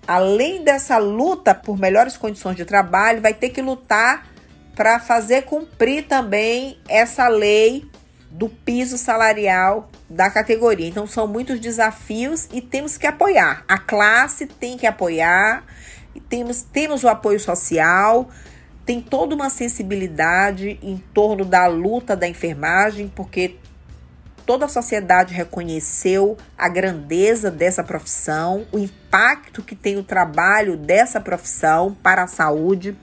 além 0.06 0.64
dessa 0.64 0.98
luta 0.98 1.54
por 1.54 1.78
melhores 1.78 2.16
condições 2.16 2.56
de 2.56 2.64
trabalho, 2.64 3.20
vai 3.20 3.32
ter 3.32 3.50
que 3.50 3.62
lutar 3.62 4.26
para 4.74 4.98
fazer 4.98 5.42
cumprir 5.42 6.06
também 6.08 6.78
essa 6.88 7.28
lei 7.28 7.84
do 8.30 8.48
piso 8.48 8.96
salarial 8.96 9.90
da 10.08 10.30
categoria. 10.30 10.88
Então 10.88 11.06
são 11.06 11.26
muitos 11.26 11.60
desafios 11.60 12.48
e 12.52 12.60
temos 12.60 12.96
que 12.96 13.06
apoiar. 13.06 13.64
A 13.68 13.78
classe 13.78 14.46
tem 14.46 14.76
que 14.78 14.86
apoiar, 14.86 15.64
temos, 16.28 16.62
temos 16.62 17.04
o 17.04 17.08
apoio 17.08 17.38
social, 17.38 18.28
tem 18.84 19.00
toda 19.00 19.34
uma 19.34 19.48
sensibilidade 19.48 20.78
em 20.82 20.96
torno 21.14 21.44
da 21.44 21.66
luta 21.66 22.16
da 22.16 22.28
enfermagem, 22.28 23.10
porque 23.14 23.56
toda 24.44 24.66
a 24.66 24.68
sociedade 24.68 25.34
reconheceu 25.34 26.36
a 26.58 26.68
grandeza 26.68 27.50
dessa 27.50 27.84
profissão, 27.84 28.66
o 28.72 28.78
impacto 28.78 29.62
que 29.62 29.76
tem 29.76 29.96
o 29.96 30.02
trabalho 30.02 30.76
dessa 30.76 31.20
profissão 31.20 31.96
para 32.02 32.24
a 32.24 32.26
saúde 32.26 32.96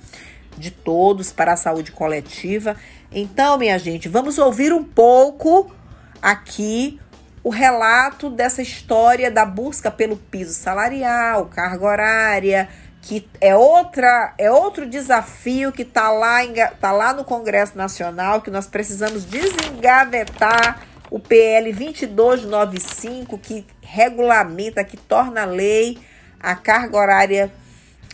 de 0.57 0.69
todos, 0.69 1.31
para 1.31 1.53
a 1.53 1.57
saúde 1.57 1.91
coletiva. 1.91 2.75
Então, 3.11 3.57
minha 3.57 3.79
gente, 3.79 4.09
vamos 4.09 4.37
ouvir 4.37 4.73
um 4.73 4.83
pouco 4.83 5.73
aqui 6.21 6.99
o 7.41 7.49
relato 7.49 8.29
dessa 8.29 8.61
história 8.61 9.31
da 9.31 9.45
busca 9.45 9.89
pelo 9.89 10.17
piso 10.17 10.53
salarial, 10.53 11.45
carga 11.45 11.85
horária, 11.85 12.69
que 13.01 13.27
é 13.39 13.55
outra 13.55 14.33
é 14.38 14.51
outro 14.51 14.85
desafio 14.85 15.71
que 15.71 15.83
está 15.83 16.12
lá 16.12 16.39
tá 16.79 16.91
lá 16.91 17.13
no 17.13 17.23
Congresso 17.23 17.77
Nacional 17.77 18.41
que 18.41 18.51
nós 18.51 18.67
precisamos 18.67 19.25
desengavetar 19.25 20.81
o 21.09 21.19
PL 21.19 21.71
2295 21.73 23.38
que 23.38 23.65
regulamenta, 23.81 24.83
que 24.83 24.97
torna 24.97 25.45
lei 25.45 25.97
a 26.39 26.55
carga 26.55 26.97
horária 26.97 27.51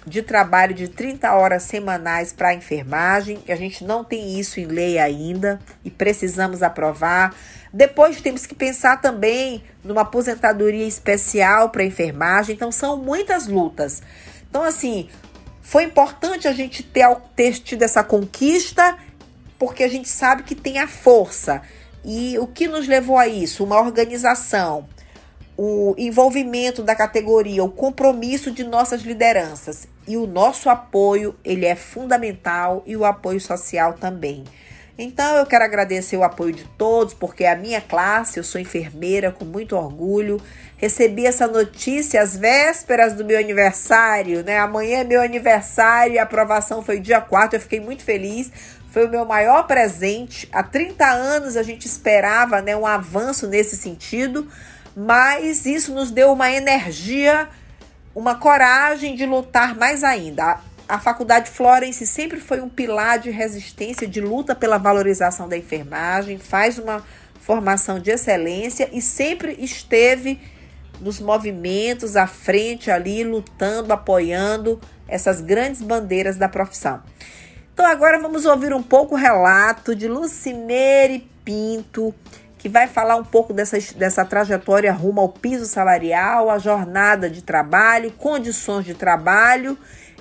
de 0.05 0.21
trabalho 0.21 0.73
de 0.73 0.87
30 0.87 1.33
horas 1.33 1.63
semanais 1.63 2.31
para 2.31 2.49
a 2.49 2.53
enfermagem. 2.53 3.43
A 3.49 3.55
gente 3.55 3.83
não 3.83 4.03
tem 4.03 4.39
isso 4.39 4.59
em 4.59 4.65
lei 4.65 4.99
ainda 4.99 5.59
e 5.83 5.89
precisamos 5.89 6.61
aprovar. 6.61 7.35
Depois 7.73 8.21
temos 8.21 8.45
que 8.45 8.55
pensar 8.55 9.01
também 9.01 9.63
numa 9.83 10.01
aposentadoria 10.01 10.87
especial 10.87 11.69
para 11.71 11.81
a 11.81 11.85
enfermagem. 11.85 12.55
Então 12.55 12.71
são 12.71 12.97
muitas 12.97 13.47
lutas. 13.47 14.01
Então 14.55 14.63
assim, 14.63 15.09
foi 15.61 15.83
importante 15.83 16.47
a 16.47 16.53
gente 16.53 16.81
ter, 16.81 17.05
ter 17.35 17.59
tido 17.59 17.81
essa 17.81 18.01
conquista 18.01 18.97
porque 19.59 19.83
a 19.83 19.87
gente 19.89 20.07
sabe 20.07 20.43
que 20.43 20.55
tem 20.55 20.79
a 20.79 20.87
força. 20.87 21.61
E 22.05 22.39
o 22.39 22.47
que 22.47 22.65
nos 22.65 22.87
levou 22.87 23.17
a 23.17 23.27
isso? 23.27 23.65
Uma 23.65 23.77
organização, 23.77 24.87
o 25.57 25.93
envolvimento 25.97 26.81
da 26.81 26.95
categoria, 26.95 27.65
o 27.65 27.69
compromisso 27.69 28.49
de 28.49 28.63
nossas 28.63 29.01
lideranças 29.01 29.89
e 30.07 30.15
o 30.15 30.25
nosso 30.25 30.69
apoio, 30.69 31.35
ele 31.43 31.65
é 31.65 31.75
fundamental 31.75 32.81
e 32.85 32.95
o 32.95 33.03
apoio 33.03 33.41
social 33.41 33.95
também. 33.95 34.45
Então 34.97 35.35
eu 35.37 35.45
quero 35.45 35.63
agradecer 35.63 36.15
o 36.15 36.23
apoio 36.23 36.53
de 36.53 36.63
todos, 36.77 37.13
porque 37.13 37.43
é 37.43 37.51
a 37.51 37.55
minha 37.55 37.81
classe, 37.81 38.37
eu 38.37 38.43
sou 38.43 38.61
enfermeira 38.61 39.31
com 39.31 39.43
muito 39.43 39.75
orgulho. 39.75 40.41
Recebi 40.77 41.25
essa 41.25 41.47
notícia 41.47 42.21
às 42.21 42.37
vésperas 42.37 43.13
do 43.13 43.25
meu 43.25 43.37
aniversário, 43.37 44.43
né? 44.43 44.57
Amanhã 44.57 44.99
é 44.99 45.03
meu 45.03 45.21
aniversário 45.21 46.19
a 46.19 46.23
aprovação 46.23 46.81
foi 46.81 46.99
dia 46.99 47.19
4, 47.19 47.57
eu 47.57 47.61
fiquei 47.61 47.79
muito 47.79 48.03
feliz. 48.03 48.51
Foi 48.91 49.05
o 49.05 49.09
meu 49.09 49.25
maior 49.25 49.67
presente. 49.67 50.47
Há 50.53 50.63
30 50.63 51.05
anos 51.05 51.57
a 51.57 51.63
gente 51.63 51.85
esperava, 51.85 52.61
né, 52.61 52.75
um 52.77 52.85
avanço 52.85 53.45
nesse 53.45 53.75
sentido 53.75 54.47
mas 54.95 55.65
isso 55.65 55.93
nos 55.93 56.09
deu 56.09 56.31
uma 56.31 56.49
energia, 56.49 57.49
uma 58.15 58.35
coragem 58.35 59.15
de 59.15 59.25
lutar 59.25 59.75
mais 59.75 60.03
ainda. 60.03 60.57
A, 60.87 60.99
Faculdade 60.99 61.49
Florence 61.49 62.05
sempre 62.05 62.39
foi 62.39 62.61
um 62.61 62.69
pilar 62.69 63.19
de 63.19 63.29
resistência, 63.29 64.07
de 64.07 64.21
luta 64.21 64.53
pela 64.53 64.77
valorização 64.77 65.47
da 65.47 65.57
enfermagem, 65.57 66.37
faz 66.37 66.77
uma 66.77 67.03
formação 67.39 67.99
de 67.99 68.11
excelência 68.11 68.89
e 68.91 69.01
sempre 69.01 69.55
esteve 69.59 70.39
nos 70.99 71.19
movimentos 71.19 72.15
à 72.15 72.25
frente 72.27 72.89
ali, 72.89 73.23
lutando, 73.23 73.93
apoiando 73.93 74.79
essas 75.07 75.41
grandes 75.41 75.81
bandeiras 75.81 76.37
da 76.37 76.47
profissão. 76.47 77.01
Então 77.73 77.85
agora 77.85 78.19
vamos 78.19 78.45
ouvir 78.45 78.73
um 78.73 78.81
pouco 78.81 79.15
o 79.15 79.17
relato 79.17 79.95
de 79.95 80.07
Lucimere 80.07 81.29
Pinto, 81.43 82.15
que 82.57 82.69
vai 82.69 82.87
falar 82.87 83.15
um 83.15 83.23
pouco 83.23 83.53
dessa, 83.53 83.77
dessa 83.95 84.23
trajetória 84.23 84.91
rumo 84.91 85.21
ao 85.21 85.29
piso 85.29 85.65
salarial, 85.65 86.49
a 86.49 86.57
jornada 86.57 87.29
de 87.29 87.43
trabalho, 87.43 88.11
condições 88.11 88.85
de 88.85 88.93
trabalho 88.93 89.77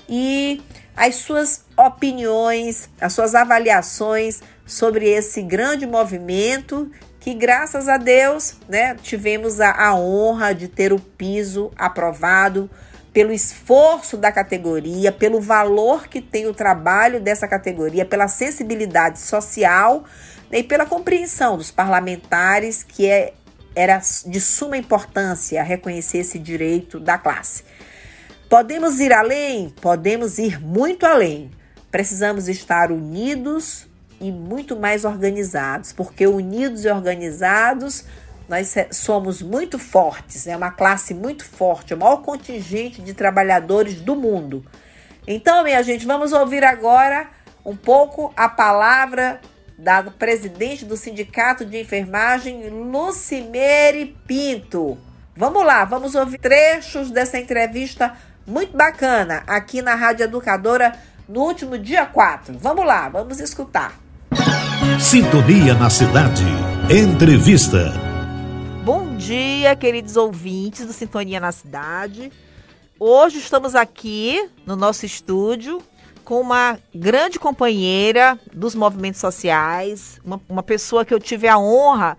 e 0.09 0.62
as 0.97 1.17
suas 1.17 1.64
opiniões, 1.77 2.88
as 3.01 3.12
suas 3.12 3.35
avaliações 3.35 4.43
sobre 4.67 5.09
esse 5.09 5.43
grande 5.43 5.87
movimento 5.87 6.90
que 7.21 7.33
graças 7.33 7.88
a 7.88 7.97
Deus, 7.97 8.57
né, 8.69 8.95
tivemos 9.03 9.59
a, 9.59 9.71
a 9.71 9.95
honra 9.95 10.55
de 10.55 10.69
ter 10.69 10.93
o 10.93 11.01
piso 11.01 11.73
aprovado 11.77 12.71
pelo 13.14 13.33
esforço 13.33 14.17
da 14.17 14.31
categoria, 14.31 15.11
pelo 15.11 15.40
valor 15.40 16.07
que 16.07 16.21
tem 16.21 16.47
o 16.47 16.53
trabalho 16.53 17.21
dessa 17.21 17.49
categoria, 17.49 18.05
pela 18.05 18.29
sensibilidade 18.29 19.21
social 19.21 20.05
e 20.53 20.62
pela 20.62 20.85
compreensão 20.85 21.57
dos 21.57 21.71
parlamentares 21.71 22.83
que 22.83 23.09
é, 23.09 23.33
era 23.75 24.03
de 24.27 24.40
suma 24.40 24.77
importância 24.77 25.62
reconhecer 25.62 26.19
esse 26.19 26.38
direito 26.38 27.01
da 27.01 27.17
classe. 27.17 27.64
Podemos 28.55 29.01
ir 29.01 29.12
além? 29.12 29.69
Podemos 29.69 30.38
ir 30.38 30.61
muito 30.61 31.05
além. 31.05 31.51
Precisamos 31.90 32.47
estar 32.47 32.93
unidos 32.93 33.85
e 34.21 34.31
muito 34.31 34.77
mais 34.77 35.05
organizados, 35.05 35.93
porque 35.93 36.25
unidos 36.25 36.85
e 36.85 36.88
organizados 36.88 38.05
nós 38.49 38.73
somos 38.93 39.43
muito 39.43 39.77
fortes, 39.77 40.47
é 40.47 40.57
uma 40.57 40.71
classe 40.71 41.12
muito 41.12 41.45
forte, 41.45 41.95
o 41.95 41.97
maior 41.97 42.19
contingente 42.19 43.03
de 43.03 43.12
trabalhadores 43.12 44.01
do 44.01 44.14
mundo. 44.14 44.64
Então, 45.27 45.64
minha 45.64 45.83
gente, 45.83 46.07
vamos 46.07 46.33
ouvir 46.33 46.62
agora 46.62 47.29
um 47.64 47.75
pouco 47.75 48.33
a 48.37 48.49
palavra 48.49 49.40
da 49.77 50.01
presidente 50.05 50.85
do 50.85 50.97
Sindicato 50.97 51.64
de 51.64 51.81
Enfermagem, 51.81 52.69
Lucimere 52.69 54.17
Pinto. 54.29 54.97
Vamos 55.37 55.67
lá, 55.67 55.85
vamos 55.85 56.14
ouvir 56.14 56.38
trechos 56.38 57.11
dessa 57.11 57.37
entrevista 57.37 58.17
muito 58.46 58.76
bacana 58.76 59.42
aqui 59.46 59.80
na 59.80 59.94
Rádio 59.94 60.24
Educadora 60.24 60.92
no 61.28 61.40
último 61.40 61.78
dia 61.78 62.04
4. 62.04 62.59
Vamos 62.59 62.85
lá, 62.85 63.09
vamos 63.09 63.40
escutar. 63.40 63.98
Sintonia 65.00 65.74
na 65.74 65.88
cidade. 65.88 66.44
Entrevista. 66.90 67.92
Bom 68.85 69.16
dia, 69.16 69.74
queridos 69.74 70.16
ouvintes 70.16 70.87
do 70.87 70.92
Sintonia 70.92 71.40
na 71.40 71.52
cidade. 71.52 72.30
Hoje 73.00 73.38
estamos 73.38 73.74
aqui 73.74 74.50
no 74.66 74.76
nosso 74.76 75.07
estúdio 75.07 75.83
com 76.24 76.40
uma 76.40 76.78
grande 76.94 77.38
companheira 77.38 78.38
dos 78.52 78.74
movimentos 78.74 79.20
sociais, 79.20 80.20
uma, 80.24 80.40
uma 80.48 80.62
pessoa 80.62 81.04
que 81.04 81.12
eu 81.12 81.20
tive 81.20 81.48
a 81.48 81.59
honra 81.59 82.16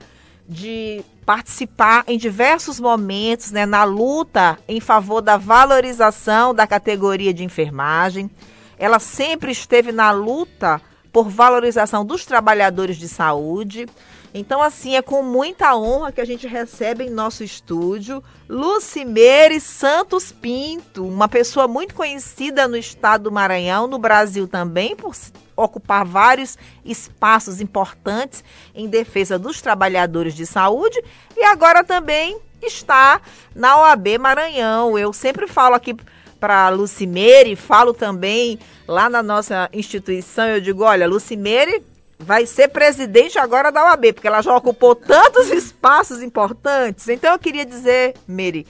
de 0.47 1.03
participar 1.25 2.03
em 2.07 2.17
diversos 2.17 2.79
momentos 2.79 3.51
né, 3.51 3.65
na 3.65 3.83
luta 3.83 4.59
em 4.67 4.79
favor 4.79 5.21
da 5.21 5.38
valorização 5.38 6.53
da 6.53 6.67
categoria 6.67 7.33
de 7.33 7.43
enfermagem. 7.43 8.29
Ela 8.77 8.99
sempre 8.99 9.51
esteve 9.51 9.91
na 9.91 10.11
luta 10.11 10.81
por 11.11 11.29
valorização 11.29 12.05
dos 12.05 12.25
trabalhadores 12.25 12.97
de 12.97 13.07
saúde. 13.07 13.88
Então, 14.33 14.61
assim, 14.61 14.95
é 14.95 15.01
com 15.01 15.23
muita 15.23 15.75
honra 15.75 16.11
que 16.11 16.19
a 16.19 16.25
gente 16.25 16.45
recebe 16.45 17.05
em 17.05 17.09
nosso 17.09 17.41
estúdio 17.41 18.21
Lucimeire 18.49 19.61
Santos 19.61 20.31
Pinto, 20.31 21.07
uma 21.07 21.29
pessoa 21.29 21.69
muito 21.69 21.95
conhecida 21.95 22.67
no 22.67 22.75
estado 22.75 23.23
do 23.23 23.31
Maranhão, 23.31 23.88
no 23.88 23.97
Brasil 23.97 24.45
também, 24.45 24.93
por 24.93 25.15
ocupar 25.56 26.06
vários 26.06 26.58
espaços 26.84 27.62
importantes 27.62 28.44
em 28.74 28.88
defesa 28.88 29.39
dos 29.39 29.62
trabalhadores 29.62 30.34
de 30.36 30.46
saúde 30.46 31.02
e 31.36 31.44
agora 31.44 31.84
também 31.84 32.39
está 32.62 33.22
na 33.54 33.80
OAB 33.82 34.18
Maranhão. 34.20 34.98
Eu 34.98 35.13
sempre 35.13 35.48
falo 35.48 35.76
aqui 35.76 35.96
para 36.39 36.70
Lucimeire, 36.70 37.56
falo 37.56 37.94
também 37.94 38.60
lá 38.88 39.10
na 39.10 39.24
nossa 39.24 39.70
instituição, 39.74 40.48
eu 40.48 40.62
digo, 40.62 40.84
olha, 40.84 41.08
Lucimeire 41.08 41.84
vai 42.20 42.46
ser 42.46 42.70
presidente 42.70 43.38
agora 43.38 43.72
da 43.72 43.86
OAB, 43.86 44.13
porque 44.13 44.28
ela 44.28 44.41
já 44.41 44.56
ocupou 44.56 44.96
tantos 44.96 45.50
espaços 45.52 46.22
importantes. 46.22 47.08
Então 47.10 47.34
eu 47.34 47.39
queria 47.39 47.65
dizer, 47.65 48.13
Meire, 48.28 48.65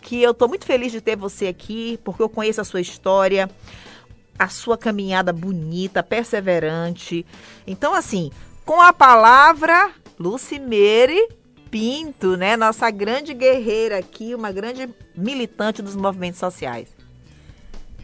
que 0.00 0.22
eu 0.22 0.32
estou 0.32 0.48
muito 0.48 0.66
feliz 0.66 0.92
de 0.92 1.00
ter 1.00 1.16
você 1.16 1.46
aqui, 1.46 1.98
porque 2.04 2.22
eu 2.22 2.28
conheço 2.28 2.60
a 2.60 2.64
sua 2.64 2.80
história, 2.80 3.48
a 4.42 4.48
sua 4.48 4.76
caminhada 4.76 5.32
bonita, 5.32 6.02
perseverante. 6.02 7.24
Então, 7.66 7.94
assim, 7.94 8.30
com 8.64 8.80
a 8.80 8.92
palavra, 8.92 9.92
Lucimere 10.18 11.28
Pinto, 11.70 12.36
né? 12.36 12.56
Nossa 12.56 12.90
grande 12.90 13.32
guerreira 13.32 13.98
aqui, 13.98 14.34
uma 14.34 14.52
grande 14.52 14.90
militante 15.16 15.80
dos 15.80 15.96
movimentos 15.96 16.38
sociais. 16.38 16.88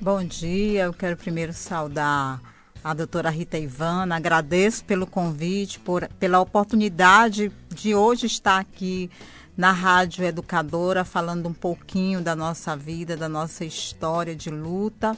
Bom 0.01 0.24
dia, 0.24 0.85
eu 0.85 0.92
quero 0.92 1.16
primeiro 1.16 1.53
saudar 1.53 2.40
a 2.83 2.94
doutora 2.94 3.29
Rita 3.29 3.59
Ivana, 3.59 4.16
agradeço 4.16 4.85
pelo 4.85 5.07
convite, 5.07 5.81
por, 5.81 6.09
pela 6.20 6.40
oportunidade 6.40 7.53
de 7.68 7.94
hoje 7.94 8.27
estar 8.27 8.59
aqui 8.59 9.11
na 9.57 9.72
Rádio 9.72 10.24
Educadora, 10.24 11.05
falando 11.05 11.48
um 11.48 11.53
pouquinho 11.53 12.20
da 12.22 12.37
nossa 12.37 12.77
vida, 12.77 13.16
da 13.16 13.29
nossa 13.29 13.64
história 13.64 14.35
de 14.35 14.51
luta. 14.51 15.16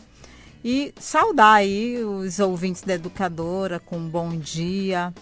E 0.64 0.92
saudar 0.98 1.54
aí 1.54 2.04
os 2.04 2.38
ouvintes 2.38 2.82
da 2.82 2.94
Educadora 2.94 3.80
com 3.80 3.96
um 3.96 4.08
bom 4.08 4.30
dia, 4.36 5.12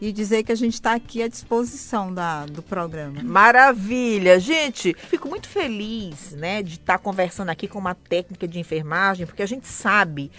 e 0.00 0.12
dizer 0.12 0.44
que 0.44 0.52
a 0.52 0.54
gente 0.54 0.74
está 0.74 0.94
aqui 0.94 1.22
à 1.22 1.28
disposição 1.28 2.12
da, 2.12 2.46
do 2.46 2.62
programa. 2.62 3.22
Maravilha! 3.22 4.38
Gente, 4.38 4.94
fico 4.94 5.28
muito 5.28 5.48
feliz 5.48 6.32
né, 6.32 6.62
de 6.62 6.74
estar 6.74 6.98
tá 6.98 6.98
conversando 6.98 7.50
aqui 7.50 7.66
com 7.66 7.78
uma 7.78 7.94
técnica 7.94 8.46
de 8.46 8.58
enfermagem, 8.58 9.26
porque 9.26 9.42
a 9.42 9.46
gente 9.46 9.66
sabe 9.66 10.30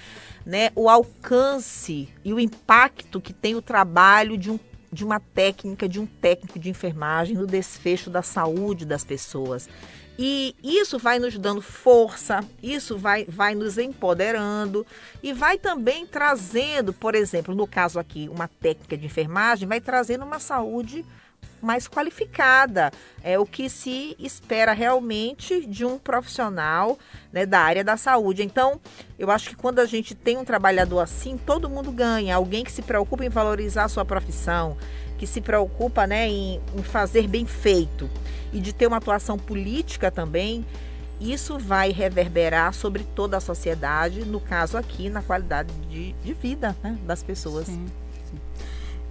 né, 0.45 0.71
o 0.75 0.89
alcance 0.89 2.09
e 2.23 2.33
o 2.33 2.39
impacto 2.39 3.19
que 3.19 3.33
tem 3.33 3.55
o 3.55 3.61
trabalho 3.61 4.37
de 4.37 4.49
um 4.49 4.59
de 4.91 5.05
uma 5.05 5.19
técnica, 5.19 5.87
de 5.87 5.99
um 5.99 6.07
técnico 6.07 6.57
de 6.57 6.67
enfermagem 6.67 7.37
no 7.37 7.45
desfecho 7.45 8.09
da 8.09 8.23
saúde 8.23 8.85
das 8.85 9.03
pessoas. 9.03 9.69
E 10.21 10.53
isso 10.61 10.99
vai 10.99 11.17
nos 11.17 11.37
dando 11.37 11.61
força, 11.61 12.43
isso 12.61 12.97
vai, 12.97 13.23
vai 13.23 13.55
nos 13.55 13.77
empoderando 13.77 14.85
e 15.23 15.31
vai 15.31 15.57
também 15.57 16.05
trazendo, 16.05 16.91
por 16.91 17.15
exemplo, 17.15 17.55
no 17.55 17.65
caso 17.65 17.97
aqui, 17.97 18.27
uma 18.27 18.49
técnica 18.49 18.97
de 18.97 19.05
enfermagem, 19.05 19.65
vai 19.65 19.79
trazendo 19.79 20.25
uma 20.25 20.37
saúde 20.37 21.05
mais 21.61 21.87
qualificada. 21.87 22.91
É 23.23 23.39
o 23.39 23.45
que 23.45 23.69
se 23.69 24.13
espera 24.19 24.73
realmente 24.73 25.65
de 25.65 25.85
um 25.85 25.97
profissional 25.97 26.99
né, 27.31 27.45
da 27.45 27.61
área 27.61 27.83
da 27.83 27.95
saúde. 27.95 28.43
Então, 28.43 28.81
eu 29.17 29.31
acho 29.31 29.47
que 29.47 29.55
quando 29.55 29.79
a 29.79 29.85
gente 29.85 30.13
tem 30.13 30.37
um 30.37 30.43
trabalhador 30.43 30.99
assim, 30.99 31.37
todo 31.37 31.69
mundo 31.69 31.93
ganha. 31.93 32.35
Alguém 32.35 32.65
que 32.65 32.73
se 32.73 32.81
preocupa 32.81 33.23
em 33.23 33.29
valorizar 33.29 33.85
a 33.85 33.89
sua 33.89 34.03
profissão, 34.03 34.77
que 35.19 35.27
se 35.27 35.41
preocupa 35.41 36.07
né, 36.07 36.27
em, 36.29 36.61
em 36.75 36.81
fazer 36.81 37.27
bem 37.27 37.45
feito 37.45 38.09
e 38.53 38.59
de 38.59 38.73
ter 38.73 38.87
uma 38.87 38.97
atuação 38.97 39.37
política 39.37 40.09
também, 40.09 40.65
isso 41.19 41.59
vai 41.59 41.91
reverberar 41.91 42.73
sobre 42.73 43.03
toda 43.03 43.37
a 43.37 43.39
sociedade, 43.41 44.23
no 44.23 44.39
caso 44.39 44.77
aqui, 44.77 45.09
na 45.09 45.21
qualidade 45.21 45.71
de, 45.89 46.13
de 46.13 46.33
vida 46.33 46.75
né, 46.81 46.97
das 47.05 47.21
pessoas. 47.21 47.65
Sim, 47.65 47.85
sim. 48.29 48.37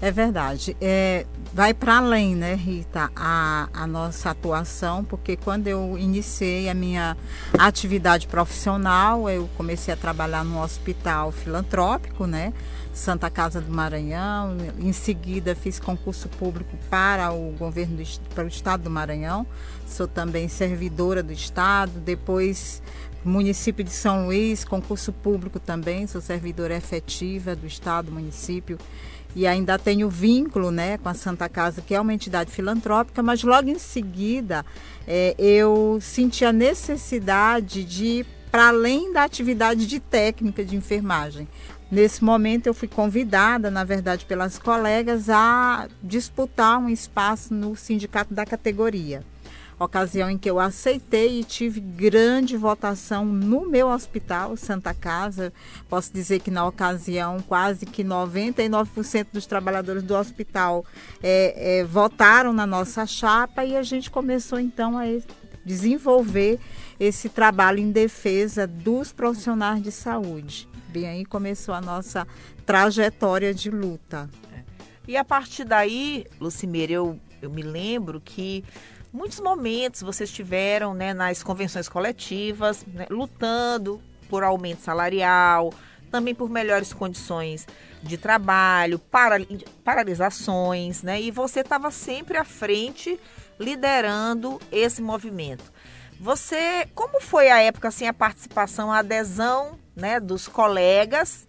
É 0.00 0.10
verdade. 0.10 0.74
É, 0.80 1.26
vai 1.52 1.74
para 1.74 1.98
além, 1.98 2.34
né, 2.34 2.54
Rita, 2.54 3.10
a, 3.14 3.68
a 3.72 3.86
nossa 3.86 4.30
atuação, 4.30 5.04
porque 5.04 5.36
quando 5.36 5.66
eu 5.66 5.98
iniciei 5.98 6.70
a 6.70 6.74
minha 6.74 7.14
atividade 7.58 8.26
profissional, 8.26 9.28
eu 9.28 9.48
comecei 9.58 9.92
a 9.92 9.96
trabalhar 9.96 10.42
num 10.42 10.62
hospital 10.62 11.30
filantrópico, 11.30 12.26
né? 12.26 12.54
Santa 12.98 13.30
Casa 13.30 13.60
do 13.60 13.72
Maranhão. 13.72 14.56
Em 14.78 14.92
seguida, 14.92 15.54
fiz 15.54 15.78
concurso 15.78 16.28
público 16.28 16.76
para 16.90 17.32
o 17.32 17.52
governo 17.52 17.96
do, 17.96 18.04
para 18.34 18.44
o 18.44 18.48
estado 18.48 18.82
do 18.82 18.90
Maranhão. 18.90 19.46
Sou 19.86 20.08
também 20.08 20.48
servidora 20.48 21.22
do 21.22 21.32
estado. 21.32 21.92
Depois, 22.00 22.82
município 23.24 23.84
de 23.84 23.92
São 23.92 24.26
Luís, 24.26 24.64
concurso 24.64 25.12
público 25.12 25.60
também. 25.60 26.08
Sou 26.08 26.20
servidora 26.20 26.74
efetiva 26.74 27.54
do 27.54 27.68
estado, 27.68 28.10
município. 28.10 28.76
E 29.34 29.46
ainda 29.46 29.78
tenho 29.78 30.08
vínculo 30.08 30.72
né, 30.72 30.98
com 30.98 31.08
a 31.08 31.14
Santa 31.14 31.48
Casa, 31.48 31.80
que 31.80 31.94
é 31.94 32.00
uma 32.00 32.12
entidade 32.12 32.50
filantrópica, 32.50 33.22
mas 33.22 33.44
logo 33.44 33.68
em 33.70 33.78
seguida 33.78 34.66
é, 35.06 35.36
eu 35.38 35.98
senti 36.00 36.44
a 36.44 36.52
necessidade 36.52 37.84
de 37.84 38.26
para 38.50 38.68
além 38.68 39.12
da 39.12 39.24
atividade 39.24 39.86
de 39.86 40.00
técnica 40.00 40.64
de 40.64 40.74
enfermagem. 40.74 41.46
Nesse 41.90 42.22
momento 42.22 42.66
eu 42.66 42.74
fui 42.74 42.86
convidada, 42.86 43.70
na 43.70 43.82
verdade, 43.82 44.26
pelas 44.26 44.58
colegas 44.58 45.30
a 45.30 45.88
disputar 46.02 46.78
um 46.78 46.90
espaço 46.90 47.54
no 47.54 47.74
sindicato 47.74 48.34
da 48.34 48.44
categoria. 48.44 49.24
ocasião 49.80 50.28
em 50.28 50.36
que 50.36 50.50
eu 50.50 50.58
aceitei 50.58 51.40
e 51.40 51.44
tive 51.44 51.80
grande 51.80 52.58
votação 52.58 53.24
no 53.24 53.64
meu 53.66 53.88
hospital, 53.88 54.54
Santa 54.54 54.92
Casa. 54.92 55.50
Posso 55.88 56.12
dizer 56.12 56.40
que 56.40 56.50
na 56.50 56.66
ocasião 56.66 57.38
quase 57.40 57.86
que 57.86 58.04
99% 58.04 59.28
dos 59.32 59.46
trabalhadores 59.46 60.02
do 60.02 60.14
hospital 60.14 60.84
é, 61.22 61.78
é, 61.78 61.84
votaram 61.84 62.52
na 62.52 62.66
nossa 62.66 63.06
chapa 63.06 63.64
e 63.64 63.76
a 63.76 63.82
gente 63.82 64.10
começou 64.10 64.60
então 64.60 64.98
a 64.98 65.04
desenvolver 65.64 66.58
esse 67.00 67.30
trabalho 67.30 67.78
em 67.78 67.90
defesa 67.90 68.66
dos 68.66 69.10
profissionais 69.10 69.82
de 69.82 69.92
saúde. 69.92 70.68
Bem, 70.88 71.06
aí 71.06 71.24
começou 71.24 71.74
a 71.74 71.82
nossa 71.82 72.26
trajetória 72.64 73.52
de 73.52 73.70
luta. 73.70 74.28
E 75.06 75.16
a 75.16 75.24
partir 75.24 75.64
daí, 75.64 76.26
Lucimeira, 76.40 76.92
eu, 76.94 77.20
eu 77.42 77.50
me 77.50 77.62
lembro 77.62 78.20
que 78.20 78.64
muitos 79.12 79.38
momentos 79.40 80.00
vocês 80.00 80.30
tiveram 80.30 80.94
né, 80.94 81.12
nas 81.12 81.42
convenções 81.42 81.88
coletivas, 81.90 82.86
né, 82.86 83.06
lutando 83.10 84.00
por 84.30 84.42
aumento 84.42 84.80
salarial, 84.80 85.72
também 86.10 86.34
por 86.34 86.48
melhores 86.48 86.92
condições 86.92 87.66
de 88.02 88.16
trabalho, 88.16 88.98
para, 88.98 89.36
paralisações, 89.84 91.02
né? 91.02 91.20
E 91.20 91.30
você 91.30 91.60
estava 91.60 91.90
sempre 91.90 92.38
à 92.38 92.44
frente, 92.44 93.20
liderando 93.58 94.60
esse 94.72 95.02
movimento. 95.02 95.64
Você, 96.20 96.88
como 96.94 97.20
foi 97.20 97.50
a 97.50 97.60
época 97.60 97.88
assim 97.88 98.06
a 98.06 98.12
participação, 98.12 98.90
a 98.90 98.98
adesão, 98.98 99.78
né, 99.98 100.20
dos 100.20 100.46
colegas, 100.46 101.44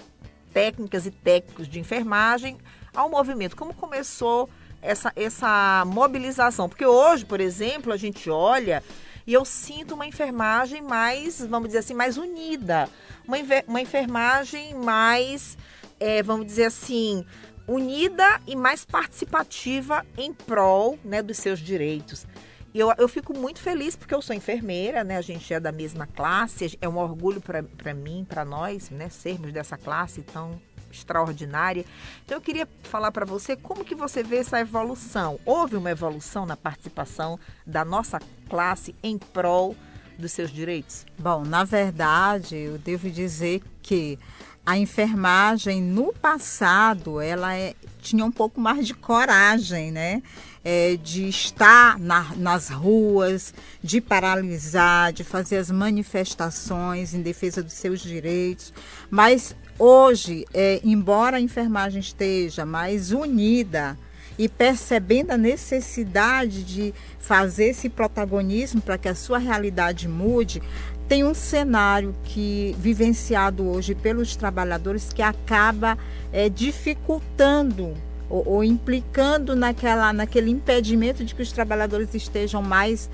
técnicas 0.52 1.06
e 1.06 1.12
técnicos 1.12 1.68
de 1.68 1.80
enfermagem 1.80 2.58
ao 2.94 3.10
movimento? 3.10 3.56
Como 3.56 3.74
começou 3.74 4.50
essa, 4.82 5.14
essa 5.16 5.84
mobilização? 5.86 6.68
Porque 6.68 6.86
hoje, 6.86 7.26
por 7.26 7.40
exemplo, 7.40 7.94
a 7.94 7.98
gente 7.98 8.30
olha 8.30 8.84
e 9.26 9.34
eu 9.34 9.46
sinto 9.46 9.94
uma 9.94 10.08
enfermagem 10.08 10.82
mais, 10.82 11.46
vamos 11.46 11.70
dizer 11.70 11.80
assim, 11.80 11.94
mais 11.94 12.18
unida, 12.18 12.90
uma, 13.28 13.38
uma 13.68 13.80
enfermagem 13.80 14.74
mais, 14.74 15.56
é, 16.00 16.24
vamos 16.24 16.48
dizer 16.48 16.66
assim, 16.66 17.24
unida 17.68 18.42
e 18.48 18.56
mais 18.56 18.84
participativa 18.84 20.04
em 20.18 20.34
prol 20.34 20.98
né, 21.06 21.22
dos 21.22 21.38
seus 21.38 21.60
direitos. 21.60 22.26
E 22.74 22.80
eu, 22.80 22.94
eu 22.98 23.08
fico 23.08 23.36
muito 23.36 23.60
feliz 23.60 23.96
porque 23.96 24.14
eu 24.14 24.22
sou 24.22 24.36
enfermeira, 24.36 25.04
né? 25.04 25.18
A 25.18 25.22
gente 25.22 25.52
é 25.54 25.60
da 25.60 25.72
mesma 25.72 26.06
classe, 26.06 26.78
é 26.80 26.88
um 26.88 26.98
orgulho 26.98 27.42
para 27.42 27.94
mim, 27.94 28.26
para 28.28 28.46
nós, 28.46 28.90
né? 28.90 29.10
Sermos 29.10 29.52
dessa 29.52 29.78
classe 29.78 30.22
tão 30.22 30.60
extraordinária. 30.92 31.86
Então 32.26 32.38
eu 32.38 32.42
queria 32.42 32.68
falar 32.84 33.12
para 33.12 33.26
você 33.26 33.56
como 33.56 33.86
que 33.86 33.96
você 33.96 34.24
vê 34.24 34.38
essa 34.38 34.60
evolução. 34.60 35.40
Houve 35.46 35.76
uma 35.76 35.92
evolução 35.92 36.46
na 36.46 36.58
participação 36.58 37.40
da 37.66 37.86
nossa 37.86 38.20
classe 38.50 38.96
em 39.04 39.18
prol 39.18 39.76
dos 40.18 40.32
seus 40.32 40.52
direitos? 40.52 41.06
Bom, 41.18 41.44
na 41.44 41.64
verdade, 41.64 42.56
eu 42.56 42.78
devo 42.78 43.10
dizer 43.10 43.62
que 43.82 44.20
a 44.66 44.78
enfermagem 44.78 45.82
no 45.82 46.14
passado 46.14 47.20
ela 47.20 47.56
é, 47.56 47.74
tinha 48.02 48.24
um 48.24 48.32
pouco 48.32 48.60
mais 48.62 48.86
de 48.86 48.94
coragem, 48.94 49.92
né? 49.92 50.22
É, 50.64 50.98
de 50.98 51.30
estar 51.30 51.98
na, 51.98 52.36
nas 52.36 52.70
ruas, 52.70 53.54
de 53.82 54.02
paralisar, 54.02 55.14
de 55.14 55.24
fazer 55.24 55.58
as 55.58 55.72
manifestações 55.72 57.14
em 57.14 57.22
defesa 57.22 57.64
dos 57.64 57.74
seus 57.74 58.02
direitos. 58.02 58.74
Mas 59.10 59.56
Hoje, 59.80 60.46
é, 60.54 60.82
embora 60.84 61.38
a 61.38 61.40
enfermagem 61.40 62.02
esteja 62.02 62.66
mais 62.66 63.14
unida 63.14 63.98
e 64.38 64.50
percebendo 64.50 65.32
a 65.32 65.38
necessidade 65.38 66.66
de 66.66 66.94
fazer 67.18 67.70
esse 67.70 67.88
protagonismo 67.88 68.82
para 68.82 68.98
que 68.98 69.08
a 69.08 69.16
sua 69.16 69.38
realidade 69.38 70.06
mude, 70.06 70.62
tem 71.10 71.24
um 71.24 71.34
cenário 71.34 72.14
que 72.24 72.76
vivenciado 72.78 73.68
hoje 73.68 73.96
pelos 73.96 74.36
trabalhadores 74.36 75.12
que 75.12 75.24
acaba 75.24 75.98
é, 76.32 76.48
dificultando 76.48 77.96
ou, 78.30 78.48
ou, 78.48 78.64
implicando 78.64 79.56
naquela, 79.56 80.14
naquele 80.14 80.52
impedimento 80.52 81.26
de 81.26 81.34
que 81.34 81.42
os 81.42 81.52
trabalhadores 81.52 82.14
estejam 82.14 82.62
mais 82.62 83.10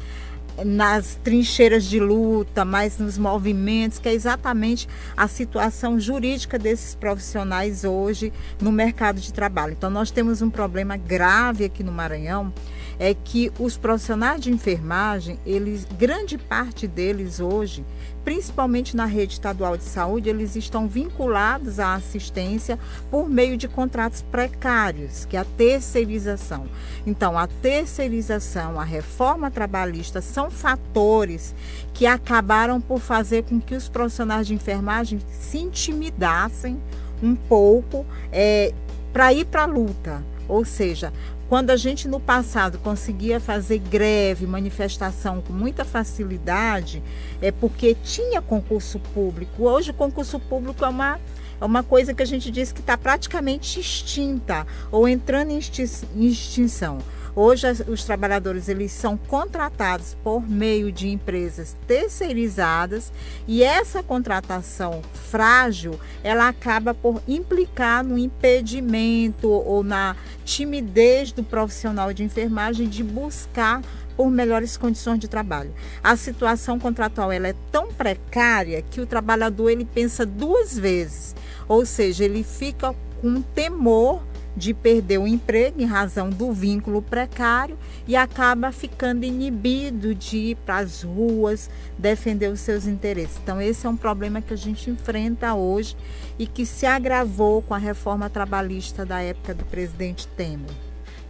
nas 0.64 1.16
trincheiras 1.24 1.86
de 1.86 2.00
luta, 2.00 2.66
mais 2.66 2.98
nos 2.98 3.18
movimentos, 3.18 3.98
que 3.98 4.10
é 4.10 4.14
exatamente 4.14 4.90
a 5.16 5.28
situação 5.28 5.98
jurídica 5.98 6.60
desses 6.60 6.96
profissionais 6.96 7.86
hoje 7.86 8.32
no 8.62 8.74
mercado 8.74 9.22
de 9.22 9.32
trabalho. 9.32 9.74
Então, 9.74 9.90
nós 9.90 10.12
temos 10.12 10.42
um 10.42 10.50
problema 10.50 10.98
grave 10.98 11.66
aqui 11.66 11.84
no 11.84 11.92
Maranhão, 11.94 12.54
é 13.00 13.14
que 13.14 13.52
os 13.60 13.78
profissionais 13.78 14.42
de 14.42 14.52
enfermagem, 14.52 15.40
eles, 15.46 15.86
grande 15.98 16.38
parte 16.38 16.88
deles 16.88 17.40
hoje, 17.40 17.86
principalmente 18.24 18.96
na 18.96 19.06
rede 19.06 19.34
estadual 19.34 19.78
de 19.78 19.84
saúde, 19.84 20.30
eles 20.30 20.56
estão 20.56 20.88
vinculados 20.88 21.80
à 21.80 21.94
assistência 21.94 22.80
por 23.12 23.30
meio 23.30 23.56
de 23.56 23.68
contratos 23.68 24.24
precários, 24.24 25.26
que 25.26 25.38
é 25.38 25.42
a 25.42 25.46
terceirização. 25.46 26.66
Então, 27.06 27.38
a 27.38 27.48
terceirização, 27.48 28.80
a 28.80 28.84
reforma 28.84 29.52
trabalhista 29.52 30.22
são 30.22 30.50
fatores 30.50 31.54
que 31.94 32.08
acabaram 32.08 32.82
por 32.82 33.00
fazer 33.00 33.44
com 33.44 33.62
que 33.62 33.76
os 33.76 33.88
profissionais 33.88 34.48
de 34.48 34.56
enfermagem 34.56 35.20
se 35.40 35.60
intimidassem 35.60 36.82
um 37.22 37.36
pouco 37.36 38.06
é, 38.32 38.74
para 39.14 39.32
ir 39.34 39.46
para 39.46 39.64
a 39.64 39.68
luta. 39.68 40.24
Ou 40.48 40.64
seja, 40.64 41.12
quando 41.48 41.70
a 41.70 41.78
gente 41.78 42.08
no 42.08 42.20
passado 42.20 42.80
conseguia 42.80 43.40
fazer 43.40 43.78
greve, 43.78 44.48
manifestação 44.48 45.42
com 45.42 45.54
muita 45.54 45.86
facilidade, 45.86 47.04
é 47.42 47.52
porque 47.52 47.96
tinha 48.04 48.42
concurso 48.42 49.00
público. 49.14 49.64
Hoje 49.64 49.92
o 49.92 49.94
concurso 49.94 50.40
público 50.40 50.84
é 50.84 50.90
uma 50.90 51.20
é 51.60 51.64
uma 51.64 51.84
coisa 51.84 52.14
que 52.14 52.22
a 52.22 52.26
gente 52.26 52.52
diz 52.52 52.74
que 52.74 52.82
está 52.82 52.98
praticamente 52.98 53.80
extinta 53.80 54.68
ou 54.92 55.08
entrando 55.08 55.52
em 55.52 56.28
extinção. 56.28 56.98
Hoje 57.38 57.68
os 57.90 58.06
trabalhadores 58.06 58.70
eles 58.70 58.94
são 58.94 59.18
contratados 59.18 60.16
por 60.24 60.48
meio 60.48 60.90
de 60.90 61.10
empresas 61.10 61.76
terceirizadas 61.86 63.12
e 63.46 63.62
essa 63.62 64.02
contratação 64.02 65.02
frágil 65.14 66.00
ela 66.24 66.48
acaba 66.48 66.94
por 66.94 67.22
implicar 67.28 68.06
no 68.06 68.18
impedimento 68.18 69.50
ou 69.50 69.84
na 69.84 70.16
timidez 70.46 71.34
do 71.34 71.44
profissional 71.44 72.14
de 72.14 72.24
enfermagem 72.24 72.88
de 72.88 73.04
buscar 73.04 73.82
por 74.16 74.32
melhores 74.32 74.78
condições 74.78 75.20
de 75.20 75.28
trabalho. 75.28 75.74
A 76.02 76.16
situação 76.16 76.80
contratual 76.80 77.34
ela 77.34 77.50
é 77.50 77.56
tão 77.70 77.92
precária 77.92 78.82
que 78.82 79.02
o 79.02 79.06
trabalhador 79.06 79.70
ele 79.70 79.84
pensa 79.84 80.26
duas 80.26 80.80
vezes, 80.80 81.36
ou 81.68 81.86
seja, 81.86 82.24
ele 82.24 82.46
fica 82.46 82.96
com 83.22 83.42
temor 83.42 84.24
de 84.56 84.74
perder 84.74 85.18
o 85.18 85.28
emprego 85.28 85.82
em 85.82 85.86
razão 85.86 86.30
do 86.30 86.52
vínculo 86.54 87.02
precário 87.02 87.78
e 88.08 88.16
acaba 88.16 88.72
ficando 88.72 89.26
inibido 89.26 90.16
de 90.16 90.38
ir 90.38 90.56
para 90.56 90.78
as 90.78 91.04
ruas 91.04 91.70
defender 91.98 92.52
os 92.52 92.62
seus 92.62 92.86
interesses. 92.88 93.38
Então, 93.44 93.62
esse 93.62 93.86
é 93.86 93.90
um 93.90 93.98
problema 93.98 94.42
que 94.42 94.54
a 94.54 94.58
gente 94.58 94.90
enfrenta 94.90 95.54
hoje 95.54 95.98
e 96.40 96.48
que 96.48 96.66
se 96.66 96.86
agravou 96.86 97.62
com 97.62 97.74
a 97.74 97.78
reforma 97.78 98.30
trabalhista 98.30 99.06
da 99.06 99.22
época 99.22 99.54
do 99.54 99.66
presidente 99.66 100.28
Temer. 100.30 100.72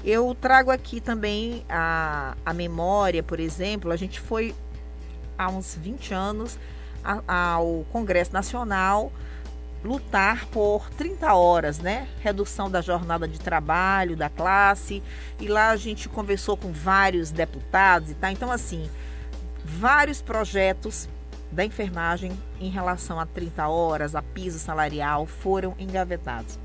Eu 0.03 0.35
trago 0.39 0.69
aqui 0.69 1.01
também 1.01 1.65
a, 1.67 2.37
a 2.45 2.53
memória, 2.53 3.23
por 3.23 3.39
exemplo, 3.39 3.91
a 3.91 3.95
gente 3.95 4.19
foi 4.19 4.53
há 5.35 5.49
uns 5.49 5.75
20 5.75 6.13
anos 6.13 6.59
ao 7.27 7.85
Congresso 7.91 8.31
Nacional 8.31 9.11
lutar 9.85 10.47
por 10.47 10.89
30 10.91 11.33
horas, 11.33 11.79
né? 11.79 12.07
Redução 12.19 12.69
da 12.69 12.81
jornada 12.81 13.27
de 13.27 13.39
trabalho 13.39 14.15
da 14.15 14.29
classe. 14.29 15.01
E 15.39 15.47
lá 15.47 15.69
a 15.69 15.75
gente 15.75 16.09
conversou 16.09 16.57
com 16.57 16.71
vários 16.71 17.29
deputados 17.29 18.09
e 18.09 18.15
tá. 18.15 18.31
Então, 18.31 18.51
assim, 18.51 18.89
vários 19.63 20.21
projetos 20.21 21.07
da 21.51 21.63
enfermagem 21.63 22.37
em 22.59 22.69
relação 22.69 23.19
a 23.19 23.25
30 23.25 23.67
horas, 23.67 24.15
a 24.15 24.21
piso 24.21 24.57
salarial, 24.57 25.25
foram 25.27 25.75
engavetados. 25.77 26.59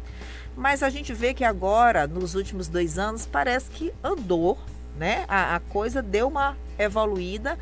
Mas 0.56 0.82
a 0.82 0.90
gente 0.90 1.12
vê 1.12 1.34
que 1.34 1.44
agora, 1.44 2.06
nos 2.06 2.34
últimos 2.34 2.68
dois 2.68 2.98
anos, 2.98 3.26
parece 3.26 3.70
que 3.70 3.92
andou, 4.02 4.58
né? 4.96 5.24
A, 5.28 5.56
a 5.56 5.60
coisa 5.60 6.02
deu 6.02 6.26
uma 6.26 6.56
evoluída 6.78 7.58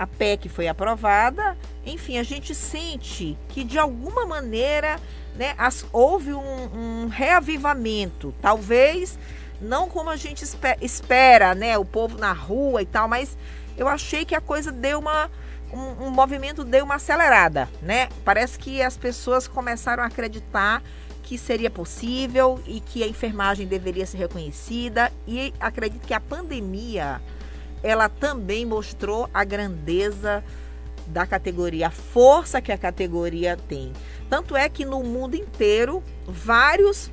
a 0.00 0.06
PEC 0.06 0.48
foi 0.48 0.66
aprovada, 0.66 1.58
enfim, 1.84 2.16
a 2.16 2.22
gente 2.22 2.54
sente 2.54 3.36
que 3.50 3.62
de 3.62 3.78
alguma 3.78 4.24
maneira 4.24 4.98
né, 5.36 5.54
as, 5.58 5.84
houve 5.92 6.32
um, 6.32 7.02
um, 7.02 7.08
reavivamento, 7.08 8.34
talvez 8.40 9.18
não 9.60 9.90
como 9.90 10.08
a 10.08 10.16
gente 10.16 10.42
espera, 10.80 11.54
né, 11.54 11.76
o 11.76 11.84
povo 11.84 12.16
na 12.16 12.32
rua 12.32 12.80
e 12.80 12.86
tal, 12.86 13.08
mas 13.08 13.36
eu 13.76 13.86
achei 13.86 14.24
que 14.24 14.34
a 14.34 14.40
coisa 14.40 14.72
deu 14.72 14.98
uma 14.98 15.30
um, 15.70 16.06
um 16.06 16.10
movimento 16.10 16.64
deu 16.64 16.84
uma 16.84 16.94
acelerada, 16.94 17.68
né? 17.80 18.08
Parece 18.24 18.58
que 18.58 18.82
as 18.82 18.96
pessoas 18.96 19.46
começaram 19.46 20.02
a 20.02 20.06
acreditar 20.06 20.82
que 21.22 21.38
seria 21.38 21.70
possível 21.70 22.58
e 22.66 22.80
que 22.80 23.04
a 23.04 23.06
enfermagem 23.06 23.68
deveria 23.68 24.04
ser 24.04 24.16
reconhecida. 24.16 25.12
E 25.28 25.54
acredito 25.60 26.04
que 26.04 26.12
a 26.12 26.18
pandemia 26.18 27.20
ela 27.82 28.08
também 28.08 28.66
mostrou 28.66 29.28
a 29.32 29.44
grandeza 29.44 30.44
da 31.06 31.26
categoria, 31.26 31.88
a 31.88 31.90
força 31.90 32.60
que 32.60 32.70
a 32.70 32.78
categoria 32.78 33.56
tem. 33.68 33.92
Tanto 34.28 34.56
é 34.56 34.68
que 34.68 34.84
no 34.84 35.02
mundo 35.02 35.34
inteiro, 35.34 36.02
vários 36.26 37.10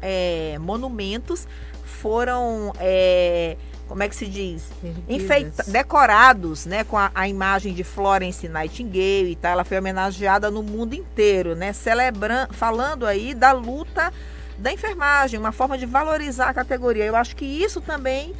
é, 0.00 0.56
monumentos 0.60 1.48
foram, 1.84 2.72
é, 2.78 3.56
como 3.88 4.02
é 4.02 4.08
que 4.08 4.14
se 4.14 4.26
diz? 4.26 4.70
Enfeita, 5.08 5.64
decorados 5.66 6.64
né, 6.66 6.84
com 6.84 6.96
a, 6.96 7.10
a, 7.14 7.26
imagem 7.26 7.74
de 7.74 7.82
Florence 7.82 8.46
Nightingale 8.48 9.30
e 9.30 9.36
tal. 9.36 9.52
Ela 9.52 9.64
foi 9.64 9.78
homenageada 9.78 10.50
no 10.50 10.62
mundo 10.62 10.94
inteiro, 10.94 11.56
né? 11.56 11.72
Celebrando, 11.72 12.54
falando 12.54 13.06
aí 13.06 13.34
da 13.34 13.52
luta 13.52 14.12
da 14.58 14.72
enfermagem, 14.72 15.40
uma 15.40 15.50
forma 15.50 15.76
de 15.76 15.86
valorizar 15.86 16.48
a 16.48 16.54
categoria. 16.54 17.04
Eu 17.04 17.16
acho 17.16 17.34
que 17.34 17.44
isso 17.44 17.80
também 17.80 18.32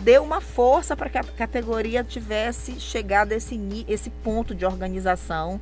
deu 0.00 0.22
uma 0.22 0.40
força 0.40 0.96
para 0.96 1.08
que 1.08 1.18
a 1.18 1.24
categoria 1.24 2.02
tivesse 2.02 2.78
chegado 2.80 3.32
a 3.32 3.36
esse, 3.36 3.84
esse 3.88 4.10
ponto 4.10 4.54
de 4.54 4.64
organização 4.64 5.60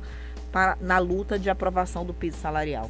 para, 0.51 0.77
na 0.81 0.97
luta 0.97 1.37
de 1.37 1.49
aprovação 1.49 2.05
do 2.05 2.13
piso 2.13 2.37
salarial. 2.37 2.89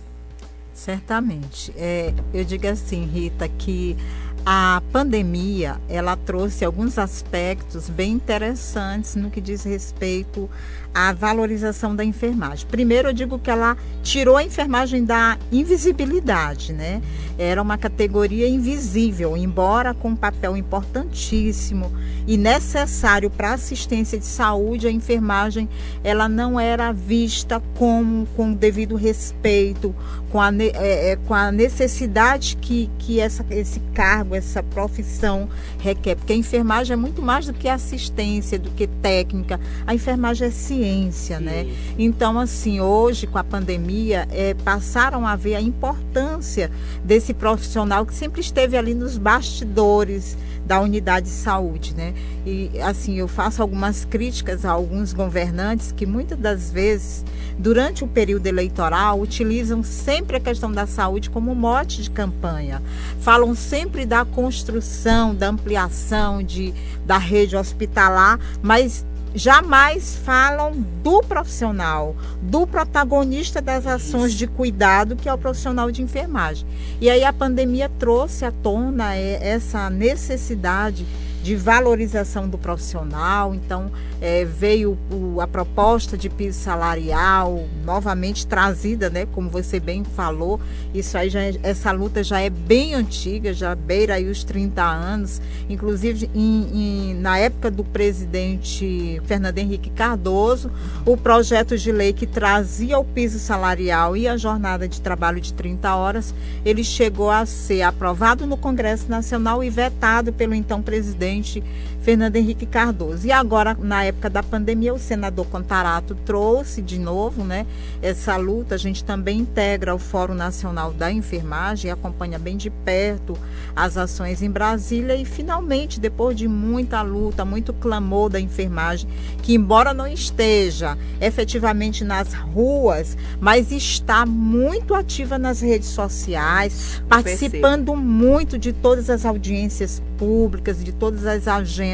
Certamente. 0.74 1.74
É, 1.76 2.14
eu 2.34 2.46
digo 2.46 2.66
assim, 2.68 3.06
Rita, 3.06 3.50
que 3.50 3.98
a 4.46 4.82
pandemia 4.92 5.78
ela 5.90 6.16
trouxe 6.16 6.64
alguns 6.64 6.98
aspectos 6.98 7.90
bem 7.90 8.14
interessantes 8.14 9.16
no 9.16 9.30
que 9.30 9.42
diz 9.42 9.64
respeito 9.64 10.50
à 10.94 11.12
valorização 11.12 11.96
da 11.96 12.04
enfermagem. 12.04 12.66
Primeiro, 12.68 13.10
eu 13.10 13.14
digo 13.14 13.38
que 13.38 13.52
ela 13.52 13.78
tirou 14.02 14.38
a 14.38 14.44
enfermagem 14.44 15.04
da 15.04 15.38
invisibilidade, 15.52 16.72
né? 16.72 17.02
Era 17.40 17.62
uma 17.62 17.78
categoria 17.78 18.50
invisível, 18.50 19.38
embora 19.38 19.94
com 19.94 20.10
um 20.10 20.16
papel 20.16 20.58
importantíssimo 20.58 21.90
e 22.28 22.36
necessário 22.36 23.30
para 23.30 23.52
a 23.52 23.54
assistência 23.54 24.20
de 24.20 24.26
saúde, 24.26 24.88
a 24.88 24.92
enfermagem 24.92 25.70
ela 26.04 26.28
não 26.28 26.60
era 26.60 26.92
vista 26.92 27.62
com, 27.76 28.28
com 28.36 28.52
o 28.52 28.56
devido 28.56 28.96
respeito, 28.96 29.96
com 30.32 30.40
a, 30.40 30.54
é, 30.54 31.12
é, 31.12 31.16
com 31.16 31.34
a 31.34 31.52
necessidade 31.52 32.58
que, 32.58 32.90
que 33.00 33.20
essa, 33.20 33.46
esse 33.50 33.80
cargo, 33.94 34.36
essa 34.36 34.62
profissão 34.62 35.50
requer. 35.80 36.16
Porque 36.16 36.34
a 36.34 36.36
enfermagem 36.36 36.94
é 36.94 36.98
muito 36.98 37.22
mais 37.22 37.48
do 37.48 37.54
que 37.54 37.68
assistência, 37.68 38.60
do 38.60 38.70
que 38.72 38.86
técnica. 38.86 39.60
A 39.88 39.96
enfermagem 39.96 40.48
é 40.48 40.52
ciência? 40.52 41.38
Sim. 41.38 41.44
né? 41.44 41.68
Então, 41.98 42.38
assim, 42.38 42.80
hoje, 42.80 43.28
com 43.28 43.38
a 43.38 43.44
pandemia, 43.44 44.28
é, 44.32 44.54
passaram 44.54 45.26
a 45.26 45.36
ver 45.36 45.56
a 45.56 45.62
importância 45.62 46.70
desse 47.04 47.29
profissional 47.34 48.06
que 48.06 48.14
sempre 48.14 48.42
esteve 48.42 48.78
ali 48.78 48.94
nos 48.94 49.18
bastidores 49.18 50.38
da 50.66 50.80
unidade 50.80 51.26
de 51.26 51.32
saúde, 51.32 51.96
né? 51.96 52.14
E 52.46 52.70
assim, 52.82 53.18
eu 53.18 53.28
faço 53.28 53.60
algumas 53.60 54.06
críticas 54.06 54.64
a 54.64 54.70
alguns 54.70 55.14
governantes 55.14 55.92
que 55.92 56.06
muitas 56.06 56.38
das 56.38 56.72
vezes, 56.72 57.26
durante 57.58 58.04
o 58.04 58.08
período 58.08 58.46
eleitoral, 58.46 59.20
utilizam 59.20 59.82
sempre 59.82 60.38
a 60.38 60.40
questão 60.40 60.72
da 60.72 60.86
saúde 60.86 61.32
como 61.32 61.56
mote 61.56 62.04
de 62.04 62.12
campanha. 62.12 62.84
Falam 63.20 63.56
sempre 63.56 64.06
da 64.06 64.24
construção, 64.24 65.34
da 65.34 65.50
ampliação 65.50 66.44
de, 66.44 66.72
da 67.04 67.18
rede 67.18 67.58
hospitalar, 67.58 68.40
mas 68.62 69.04
jamais 69.34 70.16
falam 70.16 70.72
do 71.04 71.22
profissional, 71.22 72.16
do 72.42 72.66
protagonista 72.66 73.62
das 73.62 73.86
ações 73.86 74.34
de 74.34 74.48
cuidado, 74.48 75.16
que 75.16 75.30
é 75.30 75.34
o 75.34 75.38
profissional 75.38 75.92
de 75.92 76.02
enfermagem. 76.02 76.68
E 77.00 77.10
aí 77.10 77.24
a 77.24 77.34
pandemia 77.34 77.90
trouxe 78.00 78.46
à 78.46 78.52
tona 78.52 79.16
é, 79.16 79.40
essa 79.42 79.90
necessidade 79.90 81.06
de 81.50 81.56
valorização 81.56 82.48
do 82.48 82.60
profissional. 82.60 83.56
Então, 83.56 83.92
é, 84.22 84.46
veio 84.46 84.96
o, 85.12 85.42
a 85.42 85.48
proposta 85.48 86.16
de 86.16 86.30
piso 86.30 86.60
salarial 86.60 87.68
novamente 87.84 88.46
trazida, 88.46 89.10
né? 89.10 89.26
Como 89.26 89.50
você 89.50 89.80
bem 89.80 90.04
falou, 90.04 90.62
isso 90.94 91.18
aí 91.18 91.28
já, 91.28 91.42
é, 91.42 91.56
essa 91.64 91.92
luta 91.92 92.24
já 92.24 92.40
é 92.40 92.52
bem 92.52 92.94
antiga, 92.94 93.52
já 93.52 93.74
beira 93.74 94.14
aí 94.14 94.30
os 94.30 94.44
30 94.44 94.80
anos. 94.84 95.42
Inclusive, 95.68 96.30
em, 96.36 96.68
em, 96.72 97.14
na 97.16 97.40
época 97.40 97.72
do 97.72 97.84
presidente 97.84 99.20
Fernando 99.26 99.58
Henrique 99.58 99.90
Cardoso, 99.90 100.70
o 101.04 101.18
projeto 101.18 101.76
de 101.76 101.92
lei 101.92 102.14
que 102.14 102.28
trazia 102.28 103.00
o 103.00 103.04
piso 103.04 103.40
salarial 103.40 104.16
e 104.16 104.28
a 104.28 104.38
jornada 104.38 104.88
de 104.88 105.02
trabalho 105.02 105.42
de 105.42 105.52
30 105.52 105.96
horas, 105.96 106.32
ele 106.64 106.84
chegou 106.84 107.32
a 107.32 107.44
ser 107.48 107.82
aprovado 107.82 108.46
no 108.46 108.56
Congresso 108.56 109.10
Nacional 109.10 109.64
e 109.64 109.70
vetado 109.72 110.32
pelo 110.32 110.54
então 110.54 110.80
presidente 110.80 111.39
presidente 111.42 111.64
Fernando 112.02 112.36
Henrique 112.38 112.66
Cardoso. 112.66 113.28
E 113.28 113.32
agora, 113.32 113.78
na 113.80 114.04
época 114.04 114.30
da 114.30 114.42
pandemia, 114.42 114.94
o 114.94 115.00
senador 115.00 115.46
Contarato 115.48 116.16
trouxe 116.26 116.82
de 116.82 116.98
novo 116.98 117.44
né, 117.44 117.66
essa 118.02 118.38
luta. 118.38 118.76
A 118.76 118.78
gente 118.78 119.04
também 119.04 119.40
integra 119.40 119.94
o 119.94 120.00
Fórum 120.00 120.34
Nacional 120.34 120.94
da 120.94 121.12
Enfermagem, 121.12 121.92
acompanha 121.92 122.40
bem 122.40 122.58
de 122.58 122.70
perto 122.70 123.38
as 123.76 123.98
ações 123.98 124.42
em 124.42 124.50
Brasília 124.50 125.16
e 125.16 125.26
finalmente, 125.26 126.00
depois 126.00 126.38
de 126.38 126.48
muita 126.48 127.02
luta, 127.02 127.44
muito 127.44 127.74
clamor 127.74 128.30
da 128.30 128.40
enfermagem, 128.40 129.10
que 129.42 129.54
embora 129.54 129.94
não 129.94 130.08
esteja 130.08 130.98
efetivamente 131.20 132.04
nas 132.04 132.34
ruas, 132.34 133.18
mas 133.40 133.72
está 133.72 134.26
muito 134.26 134.94
ativa 134.94 135.38
nas 135.38 135.62
redes 135.62 135.90
sociais, 135.90 137.02
participando 137.08 137.96
muito 137.96 138.58
de 138.58 138.74
todas 138.74 139.10
as 139.10 139.26
audiências 139.26 140.02
públicas, 140.18 140.84
de 140.84 140.92
todas 140.92 141.26
as 141.26 141.48
agendas 141.48 141.89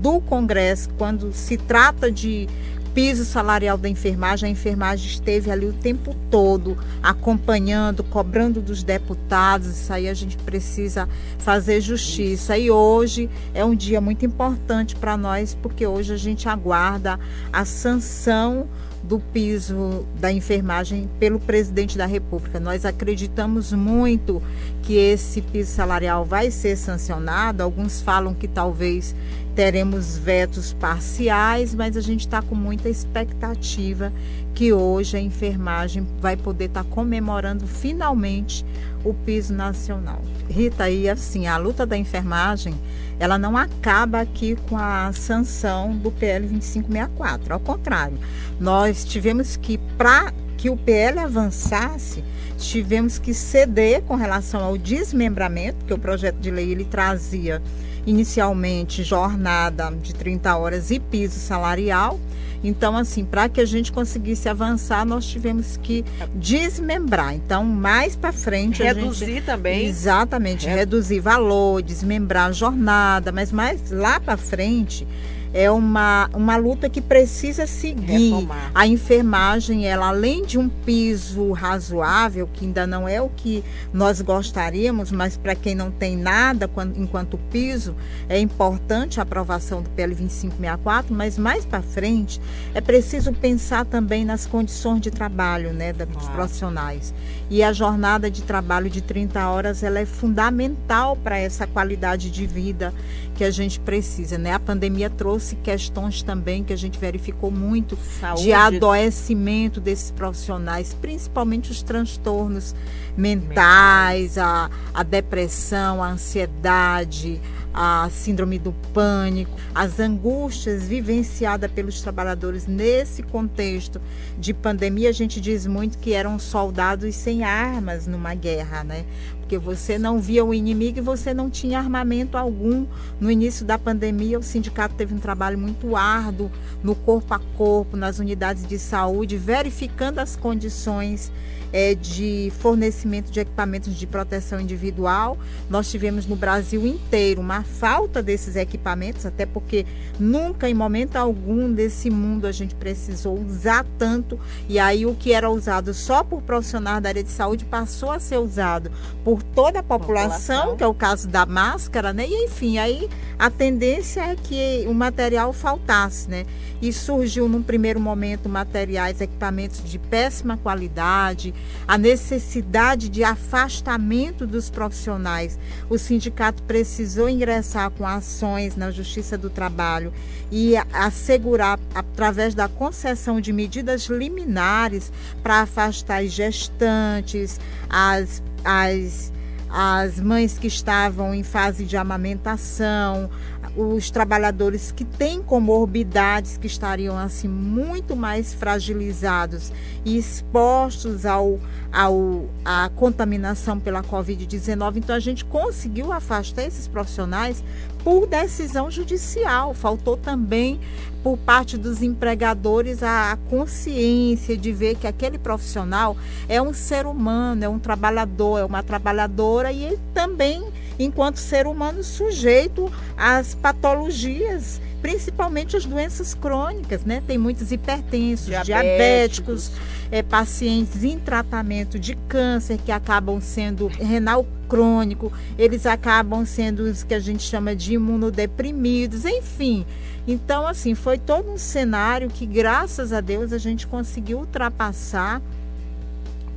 do 0.00 0.20
Congresso, 0.20 0.88
quando 0.98 1.32
se 1.32 1.56
trata 1.56 2.10
de 2.10 2.48
piso 2.94 3.24
salarial 3.24 3.78
da 3.78 3.88
enfermagem, 3.88 4.48
a 4.48 4.52
enfermagem 4.52 5.06
esteve 5.06 5.50
ali 5.50 5.66
o 5.66 5.72
tempo 5.72 6.14
todo 6.30 6.76
acompanhando, 7.02 8.04
cobrando 8.04 8.60
dos 8.60 8.82
deputados. 8.82 9.68
Isso 9.68 9.92
aí 9.92 10.08
a 10.08 10.14
gente 10.14 10.36
precisa 10.38 11.08
fazer 11.38 11.80
justiça. 11.80 12.56
E 12.56 12.70
hoje 12.70 13.30
é 13.54 13.64
um 13.64 13.74
dia 13.74 14.00
muito 14.00 14.26
importante 14.26 14.94
para 14.94 15.16
nós, 15.16 15.56
porque 15.62 15.86
hoje 15.86 16.12
a 16.12 16.18
gente 16.18 16.48
aguarda 16.48 17.18
a 17.52 17.64
sanção 17.64 18.68
do 19.02 19.18
piso 19.18 20.06
da 20.20 20.32
enfermagem 20.32 21.08
pelo 21.18 21.40
presidente 21.40 21.98
da 21.98 22.06
República. 22.06 22.60
Nós 22.60 22.84
acreditamos 22.84 23.72
muito 23.72 24.40
que 24.82 24.94
esse 24.94 25.42
piso 25.42 25.72
salarial 25.72 26.24
vai 26.24 26.50
ser 26.50 26.76
sancionado. 26.76 27.62
Alguns 27.62 28.00
falam 28.00 28.32
que 28.32 28.46
talvez 28.46 29.14
teremos 29.54 30.16
vetos 30.16 30.72
parciais, 30.72 31.74
mas 31.74 31.96
a 31.96 32.00
gente 32.00 32.20
está 32.20 32.40
com 32.40 32.54
muita 32.54 32.88
expectativa 32.88 34.12
que 34.54 34.72
hoje 34.72 35.16
a 35.16 35.20
enfermagem 35.20 36.06
vai 36.20 36.36
poder 36.36 36.66
estar 36.66 36.84
tá 36.84 36.90
comemorando 36.90 37.66
finalmente 37.66 38.64
o 39.04 39.12
piso 39.12 39.52
nacional. 39.52 40.22
Rita, 40.48 40.88
e 40.88 41.08
assim, 41.08 41.46
a 41.46 41.56
luta 41.56 41.84
da 41.84 41.96
enfermagem, 41.96 42.74
ela 43.22 43.38
não 43.38 43.56
acaba 43.56 44.20
aqui 44.20 44.56
com 44.68 44.76
a 44.76 45.12
sanção 45.12 45.96
do 45.96 46.10
PL 46.10 46.48
2564, 46.48 47.54
ao 47.54 47.60
contrário, 47.60 48.18
nós 48.58 49.04
tivemos 49.04 49.54
que, 49.54 49.78
para 49.96 50.32
que 50.58 50.68
o 50.68 50.76
PL 50.76 51.20
avançasse, 51.20 52.24
tivemos 52.58 53.20
que 53.20 53.32
ceder 53.32 54.02
com 54.02 54.16
relação 54.16 54.64
ao 54.64 54.76
desmembramento, 54.76 55.84
que 55.84 55.94
o 55.94 55.98
projeto 55.98 56.38
de 56.38 56.50
lei 56.50 56.72
ele 56.72 56.84
trazia 56.84 57.62
inicialmente 58.04 59.04
jornada 59.04 59.88
de 59.92 60.12
30 60.12 60.56
horas 60.56 60.90
e 60.90 60.98
piso 60.98 61.38
salarial. 61.38 62.18
Então, 62.62 62.96
assim, 62.96 63.24
para 63.24 63.48
que 63.48 63.60
a 63.60 63.64
gente 63.64 63.90
conseguisse 63.90 64.48
avançar, 64.48 65.04
nós 65.04 65.26
tivemos 65.26 65.76
que 65.76 66.04
desmembrar. 66.34 67.34
Então, 67.34 67.64
mais 67.64 68.14
para 68.14 68.32
frente. 68.32 68.82
Reduzir 68.82 69.26
gente, 69.26 69.44
também. 69.44 69.86
Exatamente, 69.86 70.68
é. 70.68 70.74
reduzir 70.74 71.20
valor, 71.20 71.82
desmembrar 71.82 72.48
a 72.48 72.52
jornada, 72.52 73.32
mas 73.32 73.50
mais 73.50 73.90
lá 73.90 74.20
para 74.20 74.36
frente 74.36 75.06
é 75.52 75.70
uma, 75.70 76.30
uma 76.34 76.56
luta 76.56 76.88
que 76.88 77.00
precisa 77.00 77.66
seguir. 77.66 78.30
Retomar. 78.30 78.70
A 78.74 78.86
enfermagem, 78.86 79.86
ela 79.86 80.08
além 80.08 80.44
de 80.44 80.58
um 80.58 80.68
piso 80.68 81.52
razoável, 81.52 82.48
que 82.52 82.64
ainda 82.64 82.86
não 82.86 83.06
é 83.06 83.20
o 83.20 83.28
que 83.28 83.62
nós 83.92 84.20
gostaríamos, 84.20 85.12
mas 85.12 85.36
para 85.36 85.54
quem 85.54 85.74
não 85.74 85.90
tem 85.90 86.16
nada 86.16 86.66
quando, 86.66 86.98
enquanto 86.98 87.38
piso, 87.50 87.94
é 88.28 88.38
importante 88.38 89.20
a 89.20 89.22
aprovação 89.22 89.82
do 89.82 89.90
PL 89.90 90.14
2564, 90.14 91.14
mas 91.14 91.38
mais 91.38 91.64
para 91.64 91.82
frente 91.82 92.40
é 92.74 92.80
preciso 92.80 93.32
pensar 93.32 93.84
também 93.84 94.24
nas 94.24 94.46
condições 94.46 95.00
de 95.00 95.10
trabalho 95.10 95.72
né, 95.72 95.92
dos 95.92 96.28
ah. 96.28 96.30
profissionais. 96.30 97.14
E 97.52 97.62
a 97.62 97.70
jornada 97.70 98.30
de 98.30 98.40
trabalho 98.40 98.88
de 98.88 99.02
30 99.02 99.46
horas 99.46 99.82
ela 99.82 99.98
é 99.98 100.06
fundamental 100.06 101.14
para 101.16 101.36
essa 101.36 101.66
qualidade 101.66 102.30
de 102.30 102.46
vida 102.46 102.94
que 103.34 103.44
a 103.44 103.50
gente 103.50 103.78
precisa. 103.78 104.38
Né? 104.38 104.54
A 104.54 104.58
pandemia 104.58 105.10
trouxe 105.10 105.56
questões 105.56 106.22
também 106.22 106.64
que 106.64 106.72
a 106.72 106.76
gente 106.76 106.98
verificou 106.98 107.50
muito 107.50 107.94
Saúde. 108.18 108.44
de 108.44 108.54
adoecimento 108.54 109.82
desses 109.82 110.10
profissionais, 110.10 110.96
principalmente 110.98 111.70
os 111.70 111.82
transtornos 111.82 112.74
mentais, 113.14 114.38
a, 114.38 114.70
a 114.94 115.02
depressão, 115.02 116.02
a 116.02 116.08
ansiedade, 116.08 117.38
a 117.74 118.08
síndrome 118.10 118.58
do 118.58 118.72
pânico, 118.92 119.56
as 119.74 119.98
angústias 119.98 120.84
vivenciadas 120.84 121.70
pelos 121.70 122.00
trabalhadores 122.00 122.66
nesse 122.66 123.22
contexto 123.22 124.00
de 124.38 124.52
pandemia, 124.52 125.08
a 125.08 125.12
gente 125.12 125.40
diz 125.40 125.66
muito 125.66 125.98
que 125.98 126.12
eram 126.12 126.38
soldados 126.38 127.14
sem 127.14 127.44
armas 127.44 128.06
numa 128.06 128.34
guerra, 128.34 128.84
né? 128.84 129.04
Porque 129.38 129.58
você 129.58 129.98
não 129.98 130.18
via 130.18 130.44
o 130.44 130.54
inimigo 130.54 130.98
e 130.98 131.02
você 131.02 131.34
não 131.34 131.50
tinha 131.50 131.78
armamento 131.78 132.36
algum. 132.36 132.86
No 133.20 133.30
início 133.30 133.64
da 133.64 133.78
pandemia, 133.78 134.38
o 134.38 134.42
sindicato 134.42 134.94
teve 134.94 135.14
um 135.14 135.18
trabalho 135.18 135.58
muito 135.58 135.96
árduo 135.96 136.50
no 136.82 136.94
corpo 136.94 137.34
a 137.34 137.38
corpo, 137.38 137.96
nas 137.96 138.18
unidades 138.18 138.66
de 138.66 138.78
saúde, 138.78 139.36
verificando 139.36 140.18
as 140.18 140.36
condições 140.36 141.30
é, 141.72 141.94
de 141.94 142.52
fornecimento 142.58 143.30
de 143.30 143.40
equipamentos 143.40 143.94
de 143.94 144.06
proteção 144.06 144.60
individual. 144.60 145.38
Nós 145.70 145.90
tivemos 145.90 146.26
no 146.26 146.36
Brasil 146.36 146.86
inteiro 146.86 147.40
uma 147.40 147.62
falta 147.62 148.22
desses 148.22 148.56
equipamentos, 148.56 149.24
até 149.24 149.46
porque 149.46 149.86
nunca, 150.18 150.68
em 150.68 150.74
momento 150.74 151.16
algum 151.16 151.72
desse 151.72 152.10
mundo, 152.10 152.46
a 152.46 152.52
gente 152.52 152.74
precisou 152.74 153.40
usar 153.40 153.86
tanto. 153.98 154.38
E 154.68 154.78
aí, 154.78 155.06
o 155.06 155.14
que 155.14 155.32
era 155.32 155.50
usado 155.50 155.94
só 155.94 156.22
por 156.22 156.42
profissionais 156.42 157.02
da 157.02 157.08
área 157.08 157.22
de 157.22 157.30
saúde 157.30 157.64
passou 157.64 158.10
a 158.10 158.18
ser 158.18 158.38
usado 158.38 158.90
por 159.24 159.42
toda 159.42 159.80
a 159.80 159.82
população, 159.82 160.56
população. 160.56 160.76
que 160.76 160.84
é 160.84 160.86
o 160.86 160.94
caso 160.94 161.28
da 161.28 161.46
máscara, 161.46 162.12
né? 162.12 162.26
E 162.26 162.44
enfim, 162.44 162.78
aí 162.78 163.08
a 163.38 163.50
tendência 163.50 164.20
é 164.20 164.36
que 164.36 164.84
o 164.86 164.94
material 164.94 165.52
faltasse, 165.52 166.28
né? 166.28 166.44
E 166.82 166.92
surgiu 166.92 167.48
num 167.48 167.62
primeiro 167.62 168.00
momento 168.00 168.48
materiais, 168.48 169.20
equipamentos 169.20 169.88
de 169.88 170.00
péssima 170.00 170.56
qualidade, 170.56 171.54
a 171.86 171.96
necessidade 171.96 173.08
de 173.08 173.22
afastamento 173.22 174.48
dos 174.48 174.68
profissionais. 174.68 175.56
O 175.88 175.96
sindicato 175.96 176.60
precisou 176.64 177.28
ingressar 177.28 177.88
com 177.92 178.04
ações 178.04 178.74
na 178.74 178.90
Justiça 178.90 179.38
do 179.38 179.48
Trabalho 179.48 180.12
e 180.50 180.74
assegurar, 180.92 181.78
através 181.94 182.52
da 182.52 182.68
concessão 182.68 183.40
de 183.40 183.52
medidas 183.52 184.06
liminares, 184.06 185.12
para 185.40 185.60
afastar 185.60 186.20
as 186.24 186.32
gestantes, 186.32 187.60
as, 187.88 188.42
as 188.64 189.30
as 189.72 190.20
mães 190.20 190.58
que 190.58 190.66
estavam 190.66 191.34
em 191.34 191.42
fase 191.42 191.86
de 191.86 191.96
amamentação, 191.96 193.30
os 193.76 194.10
trabalhadores 194.10 194.92
que 194.92 195.04
têm 195.04 195.42
comorbidades 195.42 196.58
que 196.58 196.66
estariam 196.66 197.16
assim 197.16 197.48
muito 197.48 198.14
mais 198.14 198.52
fragilizados 198.52 199.72
e 200.04 200.18
expostos 200.18 201.24
ao, 201.24 201.58
ao 201.90 202.48
à 202.64 202.90
contaminação 202.94 203.80
pela 203.80 204.02
COVID-19. 204.02 204.96
Então 204.96 205.16
a 205.16 205.20
gente 205.20 205.44
conseguiu 205.44 206.12
afastar 206.12 206.64
esses 206.64 206.86
profissionais 206.86 207.64
por 208.04 208.26
decisão 208.26 208.90
judicial. 208.90 209.72
Faltou 209.72 210.16
também 210.16 210.78
por 211.22 211.38
parte 211.38 211.78
dos 211.78 212.02
empregadores 212.02 213.02
a 213.02 213.38
consciência 213.48 214.56
de 214.56 214.72
ver 214.72 214.96
que 214.96 215.06
aquele 215.06 215.38
profissional 215.38 216.16
é 216.48 216.60
um 216.60 216.74
ser 216.74 217.06
humano, 217.06 217.64
é 217.64 217.68
um 217.68 217.78
trabalhador, 217.78 218.58
é 218.58 218.64
uma 218.64 218.82
trabalhadora 218.82 219.72
e 219.72 219.84
ele 219.84 220.00
também 220.12 220.64
enquanto 221.04 221.36
ser 221.36 221.66
humano 221.66 222.02
sujeito 222.02 222.92
às 223.16 223.54
patologias, 223.54 224.80
principalmente 225.00 225.76
as 225.76 225.84
doenças 225.84 226.32
crônicas, 226.32 227.04
né? 227.04 227.22
Tem 227.26 227.36
muitos 227.36 227.72
hipertensos, 227.72 228.46
diabéticos, 228.46 228.66
diabéticos 228.66 229.72
é, 230.10 230.22
pacientes 230.22 231.02
em 231.02 231.18
tratamento 231.18 231.98
de 231.98 232.14
câncer 232.28 232.78
que 232.78 232.92
acabam 232.92 233.40
sendo 233.40 233.88
renal 233.88 234.46
crônico, 234.68 235.32
eles 235.58 235.84
acabam 235.84 236.46
sendo 236.46 236.84
os 236.84 237.02
que 237.02 237.14
a 237.14 237.20
gente 237.20 237.42
chama 237.42 237.74
de 237.74 237.94
imunodeprimidos, 237.94 239.24
enfim. 239.24 239.84
Então, 240.26 240.66
assim, 240.66 240.94
foi 240.94 241.18
todo 241.18 241.50
um 241.50 241.58
cenário 241.58 242.30
que, 242.30 242.46
graças 242.46 243.12
a 243.12 243.20
Deus, 243.20 243.52
a 243.52 243.58
gente 243.58 243.86
conseguiu 243.86 244.38
ultrapassar 244.38 245.42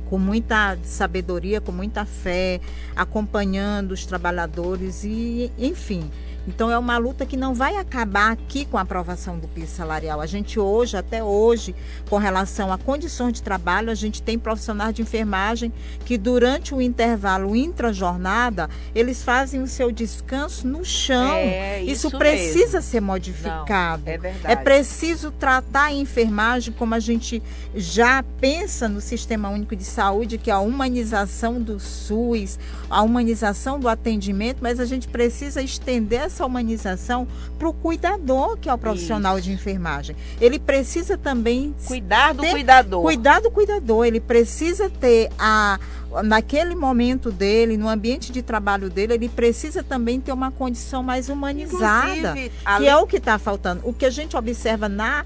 com 0.08 0.18
muita 0.18 0.76
sabedoria, 0.84 1.60
com 1.60 1.72
muita 1.72 2.04
fé, 2.04 2.60
acompanhando 2.94 3.92
os 3.92 4.06
trabalhadores 4.06 5.04
e, 5.04 5.50
enfim, 5.58 6.10
então 6.46 6.70
é 6.70 6.78
uma 6.78 6.96
luta 6.98 7.26
que 7.26 7.36
não 7.36 7.54
vai 7.54 7.76
acabar 7.76 8.32
aqui 8.32 8.64
com 8.64 8.78
a 8.78 8.82
aprovação 8.82 9.38
do 9.38 9.48
piso 9.48 9.72
salarial. 9.72 10.20
A 10.20 10.26
gente 10.26 10.58
hoje, 10.58 10.96
até 10.96 11.22
hoje, 11.22 11.74
com 12.08 12.16
relação 12.16 12.72
a 12.72 12.78
condições 12.78 13.32
de 13.32 13.42
trabalho, 13.42 13.90
a 13.90 13.94
gente 13.94 14.22
tem 14.22 14.38
profissionais 14.38 14.94
de 14.94 15.02
enfermagem 15.02 15.72
que 16.04 16.16
durante 16.16 16.74
o 16.74 16.80
intervalo 16.80 17.56
intra-jornada, 17.56 18.68
eles 18.94 19.22
fazem 19.22 19.62
o 19.62 19.66
seu 19.66 19.90
descanso 19.90 20.66
no 20.66 20.84
chão. 20.84 21.34
É, 21.34 21.82
isso, 21.82 22.08
isso 22.08 22.18
precisa 22.18 22.78
mesmo. 22.78 22.90
ser 22.90 23.00
modificado. 23.00 24.02
Não, 24.04 24.12
é 24.12 24.18
verdade. 24.18 24.52
É 24.52 24.56
preciso 24.56 25.30
tratar 25.30 25.84
a 25.84 25.92
enfermagem 25.92 26.72
como 26.72 26.94
a 26.94 27.00
gente 27.00 27.42
já 27.74 28.22
pensa 28.40 28.88
no 28.88 29.00
Sistema 29.00 29.48
Único 29.48 29.74
de 29.74 29.84
Saúde, 29.84 30.38
que 30.38 30.50
é 30.50 30.54
a 30.54 30.60
humanização 30.60 31.60
do 31.60 31.80
SUS, 31.80 32.58
a 32.88 33.02
humanização 33.02 33.78
do 33.80 33.88
atendimento, 33.88 34.58
mas 34.60 34.78
a 34.80 34.84
gente 34.84 35.08
precisa 35.08 35.62
estender 35.62 36.20
essa 36.20 36.35
humanização 36.44 37.26
para 37.58 37.68
o 37.68 37.72
cuidador, 37.72 38.56
que 38.56 38.68
é 38.68 38.74
o 38.74 38.78
profissional 38.78 39.38
Isso. 39.38 39.48
de 39.48 39.54
enfermagem. 39.54 40.16
Ele 40.40 40.58
precisa 40.58 41.16
também 41.16 41.74
cuidar 41.86 42.34
do 42.34 42.42
ter, 42.42 42.50
cuidador. 42.50 43.02
Cuidar 43.02 43.40
do 43.40 43.50
cuidador. 43.50 44.04
Ele 44.04 44.20
precisa 44.20 44.90
ter 44.90 45.30
a 45.38 45.78
naquele 46.22 46.74
momento 46.74 47.30
dele, 47.30 47.76
no 47.76 47.88
ambiente 47.88 48.32
de 48.32 48.40
trabalho 48.40 48.88
dele, 48.88 49.14
ele 49.14 49.28
precisa 49.28 49.82
também 49.82 50.20
ter 50.20 50.32
uma 50.32 50.50
condição 50.50 51.02
mais 51.02 51.28
humanizada, 51.28 52.32
que 52.32 52.50
além... 52.64 52.88
é 52.88 52.96
o 52.96 53.06
que 53.06 53.16
está 53.16 53.38
faltando. 53.38 53.82
O 53.84 53.92
que 53.92 54.06
a 54.06 54.10
gente 54.10 54.36
observa 54.36 54.88
na 54.88 55.24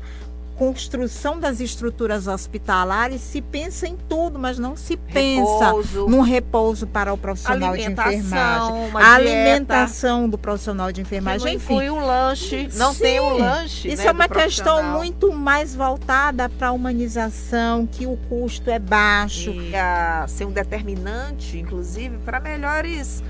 construção 0.60 1.40
das 1.40 1.58
estruturas 1.58 2.26
hospitalares 2.26 3.22
se 3.22 3.40
pensa 3.40 3.88
em 3.88 3.96
tudo, 3.96 4.38
mas 4.38 4.58
não 4.58 4.76
se 4.76 4.94
pensa 4.94 5.64
repouso, 5.64 6.06
num 6.06 6.20
repouso 6.20 6.86
para 6.86 7.14
o 7.14 7.16
profissional 7.16 7.74
de 7.74 7.90
enfermagem. 7.90 8.90
A 8.94 9.14
alimentação 9.14 10.28
do 10.28 10.36
profissional 10.36 10.92
de 10.92 11.00
enfermagem. 11.00 11.46
Não 11.46 11.54
enfim, 11.54 11.88
o 11.88 11.98
lanche, 11.98 12.68
não 12.74 12.92
Sim, 12.92 13.02
tem 13.02 13.20
o 13.20 13.38
lanche. 13.38 13.88
Isso 13.88 14.02
né, 14.02 14.08
é 14.10 14.12
uma 14.12 14.28
questão 14.28 14.82
muito 14.82 15.32
mais 15.32 15.74
voltada 15.74 16.46
para 16.50 16.68
a 16.68 16.72
humanização, 16.72 17.86
que 17.86 18.06
o 18.06 18.18
custo 18.28 18.68
é 18.68 18.78
baixo. 18.78 19.52
E 19.52 19.74
a 19.74 20.26
ser 20.28 20.44
um 20.44 20.52
determinante, 20.52 21.56
inclusive, 21.56 22.18
para 22.18 22.38
melhores 22.38 23.22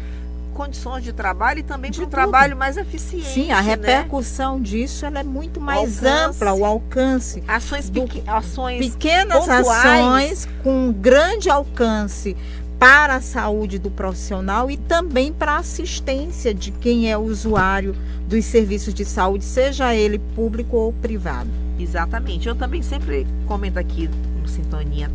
condições 0.61 1.02
de 1.02 1.11
trabalho 1.11 1.61
e 1.61 1.62
também 1.62 1.90
para 1.90 2.04
um 2.04 2.08
trabalho 2.08 2.54
mais 2.54 2.76
eficiente. 2.76 3.24
Sim, 3.24 3.50
a 3.50 3.62
né? 3.62 3.70
repercussão 3.70 4.58
né? 4.58 4.64
disso 4.64 5.06
ela 5.06 5.20
é 5.20 5.22
muito 5.22 5.58
mais 5.58 6.04
ampla, 6.04 6.52
o 6.52 6.66
alcance. 6.66 7.42
Ações, 7.48 7.88
pequ 7.88 8.22
ações 8.26 8.90
pequenas 8.90 9.38
pontuais. 9.38 9.64
ações 9.64 10.48
com 10.62 10.92
grande 10.92 11.48
alcance 11.48 12.36
para 12.78 13.14
a 13.14 13.20
saúde 13.22 13.78
do 13.78 13.90
profissional 13.90 14.70
e 14.70 14.76
também 14.76 15.32
para 15.32 15.52
a 15.52 15.58
assistência 15.61 16.52
de 16.52 16.70
quem 16.72 17.11
é 17.11 17.16
usuário 17.16 17.96
dos 18.28 18.44
serviços 18.44 18.92
de 18.92 19.06
saúde, 19.06 19.44
seja 19.46 19.94
ele 19.94 20.18
público 20.18 20.76
ou 20.76 20.92
privado. 20.92 21.48
Exatamente. 21.78 22.46
Eu 22.46 22.54
também 22.54 22.82
sempre 22.82 23.26
comento 23.46 23.78
aqui 23.78 24.11
no 24.42 24.46
Sintonia 24.46 25.11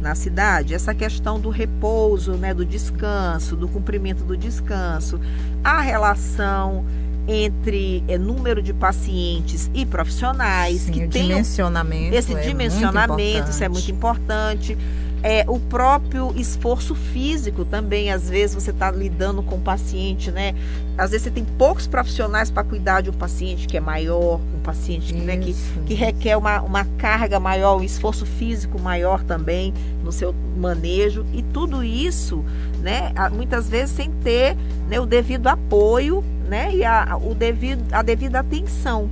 na 0.00 0.14
cidade, 0.14 0.74
essa 0.74 0.94
questão 0.94 1.40
do 1.40 1.50
repouso, 1.50 2.32
né, 2.32 2.54
do 2.54 2.64
descanso, 2.64 3.56
do 3.56 3.68
cumprimento 3.68 4.24
do 4.24 4.36
descanso, 4.36 5.20
a 5.62 5.80
relação 5.80 6.84
entre 7.26 8.02
é, 8.08 8.16
número 8.16 8.62
de 8.62 8.72
pacientes 8.72 9.70
e 9.74 9.84
profissionais 9.84 10.80
Sim, 10.82 10.92
que 10.92 11.08
tem 11.08 11.28
dimensionamento 11.28 12.14
esse 12.14 12.34
é 12.34 12.40
dimensionamento, 12.40 13.50
isso 13.50 13.62
é 13.62 13.68
muito 13.68 13.90
importante 13.90 14.76
é, 15.22 15.44
o 15.48 15.58
próprio 15.58 16.32
esforço 16.36 16.94
físico 16.94 17.64
também, 17.64 18.10
às 18.10 18.28
vezes 18.28 18.54
você 18.54 18.70
está 18.70 18.90
lidando 18.90 19.42
com 19.42 19.56
o 19.56 19.60
paciente, 19.60 20.30
né? 20.30 20.54
Às 20.96 21.10
vezes 21.10 21.24
você 21.24 21.30
tem 21.30 21.44
poucos 21.44 21.86
profissionais 21.86 22.50
para 22.50 22.62
cuidar 22.64 23.00
de 23.00 23.10
um 23.10 23.12
paciente 23.12 23.66
que 23.66 23.76
é 23.76 23.80
maior, 23.80 24.40
um 24.56 24.60
paciente 24.62 25.12
que, 25.12 25.20
né, 25.20 25.36
que, 25.36 25.54
que 25.86 25.94
requer 25.94 26.36
uma, 26.36 26.60
uma 26.60 26.84
carga 26.98 27.40
maior, 27.40 27.76
um 27.76 27.82
esforço 27.82 28.24
físico 28.24 28.80
maior 28.80 29.22
também 29.24 29.72
no 30.04 30.12
seu 30.12 30.34
manejo. 30.56 31.24
E 31.32 31.42
tudo 31.42 31.82
isso, 31.82 32.44
né, 32.80 33.12
muitas 33.32 33.68
vezes 33.68 33.94
sem 33.94 34.10
ter 34.10 34.56
né, 34.88 35.00
o 35.00 35.06
devido 35.06 35.46
apoio 35.48 36.22
né, 36.48 36.74
e 36.74 36.84
a, 36.84 37.16
o 37.20 37.34
devido, 37.34 37.84
a 37.92 38.02
devida 38.02 38.40
atenção. 38.40 39.10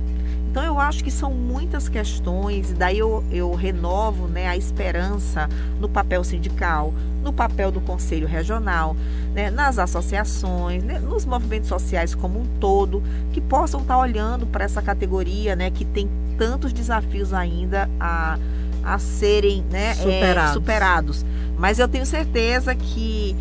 Então 0.57 0.65
eu 0.65 0.79
acho 0.79 1.03
que 1.03 1.11
são 1.11 1.31
muitas 1.31 1.87
questões, 1.87 2.71
e 2.71 2.73
daí 2.73 2.97
eu, 2.97 3.23
eu 3.29 3.53
renovo 3.53 4.27
né, 4.27 4.47
a 4.47 4.57
esperança 4.57 5.47
no 5.79 5.87
papel 5.87 6.23
sindical, 6.23 6.91
no 7.23 7.31
papel 7.31 7.71
do 7.71 7.79
Conselho 7.79 8.25
Regional, 8.25 8.95
né, 9.35 9.51
nas 9.51 9.77
associações, 9.77 10.83
né, 10.83 10.97
nos 10.97 11.27
movimentos 11.27 11.69
sociais 11.69 12.15
como 12.15 12.39
um 12.41 12.45
todo, 12.59 13.03
que 13.33 13.39
possam 13.39 13.81
estar 13.81 13.99
olhando 13.99 14.47
para 14.47 14.65
essa 14.65 14.81
categoria 14.81 15.55
né, 15.55 15.69
que 15.69 15.85
tem 15.85 16.09
tantos 16.39 16.73
desafios 16.73 17.35
ainda 17.35 17.87
a, 17.99 18.39
a 18.83 18.97
serem 18.97 19.63
né, 19.69 19.93
superados. 19.93 20.49
É, 20.49 20.53
superados. 20.53 21.25
Mas 21.55 21.77
eu 21.77 21.87
tenho 21.87 22.05
certeza 22.07 22.73
que 22.73 23.35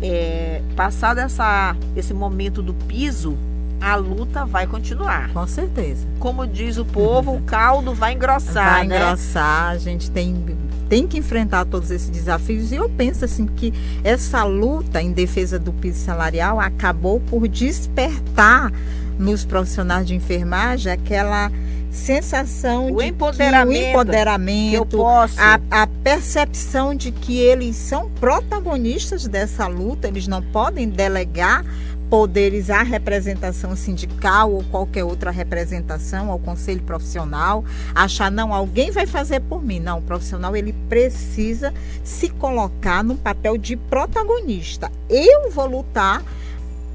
é, 0.00 0.62
passado 0.74 1.18
essa, 1.18 1.76
esse 1.94 2.14
momento 2.14 2.62
do 2.62 2.72
piso, 2.72 3.36
a 3.82 3.96
luta 3.96 4.46
vai 4.46 4.66
continuar. 4.66 5.30
Com 5.32 5.46
certeza. 5.46 6.06
Como 6.20 6.46
diz 6.46 6.78
o 6.78 6.84
povo, 6.84 7.34
o 7.34 7.42
caldo 7.42 7.92
vai 7.92 8.14
engrossar. 8.14 8.74
Vai 8.74 8.86
né? 8.86 8.96
engrossar, 8.96 9.70
a 9.70 9.76
gente 9.76 10.08
tem, 10.10 10.56
tem 10.88 11.06
que 11.06 11.18
enfrentar 11.18 11.64
todos 11.64 11.90
esses 11.90 12.08
desafios. 12.08 12.70
E 12.70 12.76
eu 12.76 12.88
penso 12.88 13.24
assim 13.24 13.46
que 13.46 13.74
essa 14.04 14.44
luta 14.44 15.02
em 15.02 15.12
defesa 15.12 15.58
do 15.58 15.72
piso 15.72 15.98
salarial 15.98 16.60
acabou 16.60 17.18
por 17.20 17.48
despertar 17.48 18.72
nos 19.18 19.44
profissionais 19.44 20.06
de 20.06 20.14
enfermagem 20.14 20.92
aquela 20.92 21.50
sensação 21.90 22.90
o 22.90 22.96
de 22.96 23.08
empoderamento, 23.08 23.78
que 23.78 23.84
o 23.84 23.90
empoderamento, 23.90 25.06
a, 25.36 25.60
a, 25.70 25.86
percepção 25.86 26.94
de 26.94 27.12
que 27.12 27.38
eles 27.38 27.76
são 27.76 28.08
protagonistas 28.12 29.28
dessa 29.28 29.66
luta, 29.66 30.08
eles 30.08 30.26
não 30.26 30.40
podem 30.40 30.88
delegar 30.88 31.64
poderes 32.12 32.68
à 32.68 32.82
representação 32.82 33.74
sindical 33.74 34.52
ou 34.52 34.62
qualquer 34.64 35.02
outra 35.02 35.30
representação, 35.30 36.30
ao 36.30 36.38
conselho 36.38 36.82
profissional, 36.82 37.64
achar 37.94 38.30
não 38.30 38.52
alguém 38.52 38.90
vai 38.90 39.06
fazer 39.06 39.40
por 39.40 39.64
mim, 39.64 39.80
não, 39.80 40.00
o 40.00 40.02
profissional 40.02 40.54
ele 40.54 40.74
precisa 40.90 41.72
se 42.04 42.28
colocar 42.28 43.02
no 43.02 43.16
papel 43.16 43.56
de 43.56 43.76
protagonista. 43.76 44.92
Eu 45.08 45.50
vou 45.50 45.66
lutar 45.66 46.22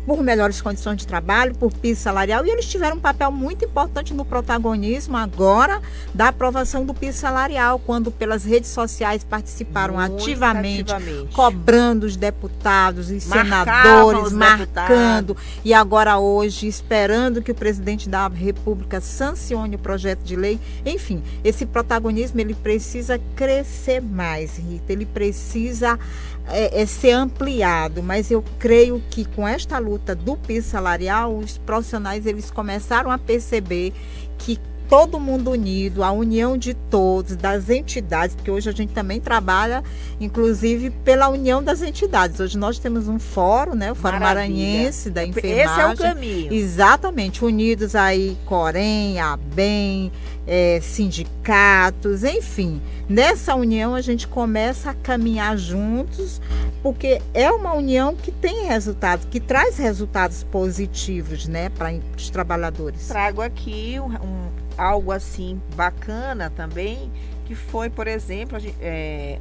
por 0.07 0.23
melhores 0.23 0.61
condições 0.61 1.01
de 1.01 1.05
trabalho, 1.05 1.53
por 1.53 1.73
piso 1.73 1.99
salarial, 1.99 2.45
e 2.45 2.49
eles 2.49 2.65
tiveram 2.65 2.95
um 2.95 2.99
papel 2.99 3.29
muito 3.29 3.65
importante 3.65 4.13
no 4.13 4.23
protagonismo 4.23 5.17
agora 5.17 5.81
da 6.13 6.29
aprovação 6.29 6.85
do 6.85 6.93
piso 6.93 7.17
salarial, 7.17 7.77
quando 7.77 8.09
pelas 8.09 8.45
redes 8.45 8.69
sociais 8.69 9.25
participaram 9.25 9.99
ativamente, 9.99 10.93
ativamente, 10.93 11.33
cobrando 11.33 12.05
os 12.05 12.15
deputados 12.15 13.11
e 13.11 13.19
senadores, 13.19 14.31
marcando, 14.31 15.33
deputados. 15.33 15.43
e 15.65 15.73
agora 15.73 16.17
hoje 16.17 16.67
esperando 16.67 17.41
que 17.41 17.51
o 17.51 17.55
presidente 17.55 18.07
da 18.07 18.29
República 18.29 19.01
sancione 19.01 19.75
o 19.75 19.79
projeto 19.79 20.21
de 20.21 20.37
lei. 20.37 20.57
Enfim, 20.85 21.21
esse 21.43 21.65
protagonismo 21.65 22.39
ele 22.39 22.53
precisa 22.53 23.19
crescer 23.35 24.01
mais, 24.01 24.55
Rita, 24.55 24.93
ele 24.93 25.05
precisa 25.05 25.99
é, 26.47 26.81
é 26.81 26.85
ser 26.85 27.11
ampliado, 27.11 28.01
mas 28.01 28.31
eu 28.31 28.43
creio 28.57 29.01
que 29.09 29.25
com 29.25 29.47
esta 29.47 29.77
luta 29.79 30.15
do 30.15 30.35
piso 30.35 30.69
salarial, 30.69 31.37
os 31.37 31.57
profissionais 31.57 32.25
eles 32.25 32.49
começaram 32.49 33.11
a 33.11 33.17
perceber 33.17 33.93
que 34.37 34.59
todo 34.89 35.19
mundo 35.19 35.51
unido, 35.51 36.03
a 36.03 36.11
união 36.11 36.57
de 36.57 36.73
todos, 36.73 37.35
das 37.35 37.69
entidades, 37.69 38.35
porque 38.35 38.49
hoje 38.49 38.69
a 38.69 38.71
gente 38.73 38.93
também 38.93 39.19
trabalha, 39.19 39.83
inclusive, 40.19 40.89
pela 40.89 41.29
união 41.29 41.63
das 41.63 41.81
entidades. 41.81 42.39
Hoje 42.39 42.57
nós 42.57 42.79
temos 42.79 43.07
um 43.07 43.19
fórum, 43.19 43.75
né? 43.75 43.91
O 43.91 43.95
Fórum 43.95 44.19
Maravilha. 44.19 44.55
Maranhense 44.55 45.09
da 45.09 45.25
Enfermagem. 45.25 45.61
Esse 45.61 45.79
é 45.79 45.87
o 45.87 45.97
caminho. 45.97 46.53
Exatamente, 46.53 47.43
unidos 47.43 47.95
aí, 47.95 48.37
Corém, 48.45 49.19
ABEM, 49.19 50.11
é, 50.47 50.79
sindicatos, 50.81 52.23
enfim. 52.23 52.81
Nessa 53.09 53.55
união 53.55 53.93
a 53.95 54.01
gente 54.01 54.27
começa 54.27 54.91
a 54.91 54.93
caminhar 54.93 55.57
juntos, 55.57 56.41
porque 56.81 57.21
é 57.33 57.51
uma 57.51 57.73
união 57.73 58.15
que 58.15 58.31
tem 58.31 58.65
resultados, 58.65 59.25
que 59.29 59.39
traz 59.39 59.77
resultados 59.77 60.43
positivos, 60.43 61.47
né, 61.47 61.69
para 61.69 61.93
os 62.17 62.29
trabalhadores. 62.29 63.07
Trago 63.07 63.41
aqui 63.41 63.97
um, 63.99 64.07
um, 64.07 64.49
algo 64.77 65.11
assim 65.11 65.61
bacana 65.75 66.49
também, 66.49 67.11
que 67.45 67.55
foi, 67.55 67.89
por 67.89 68.07
exemplo, 68.07 68.57
é, 68.81 69.39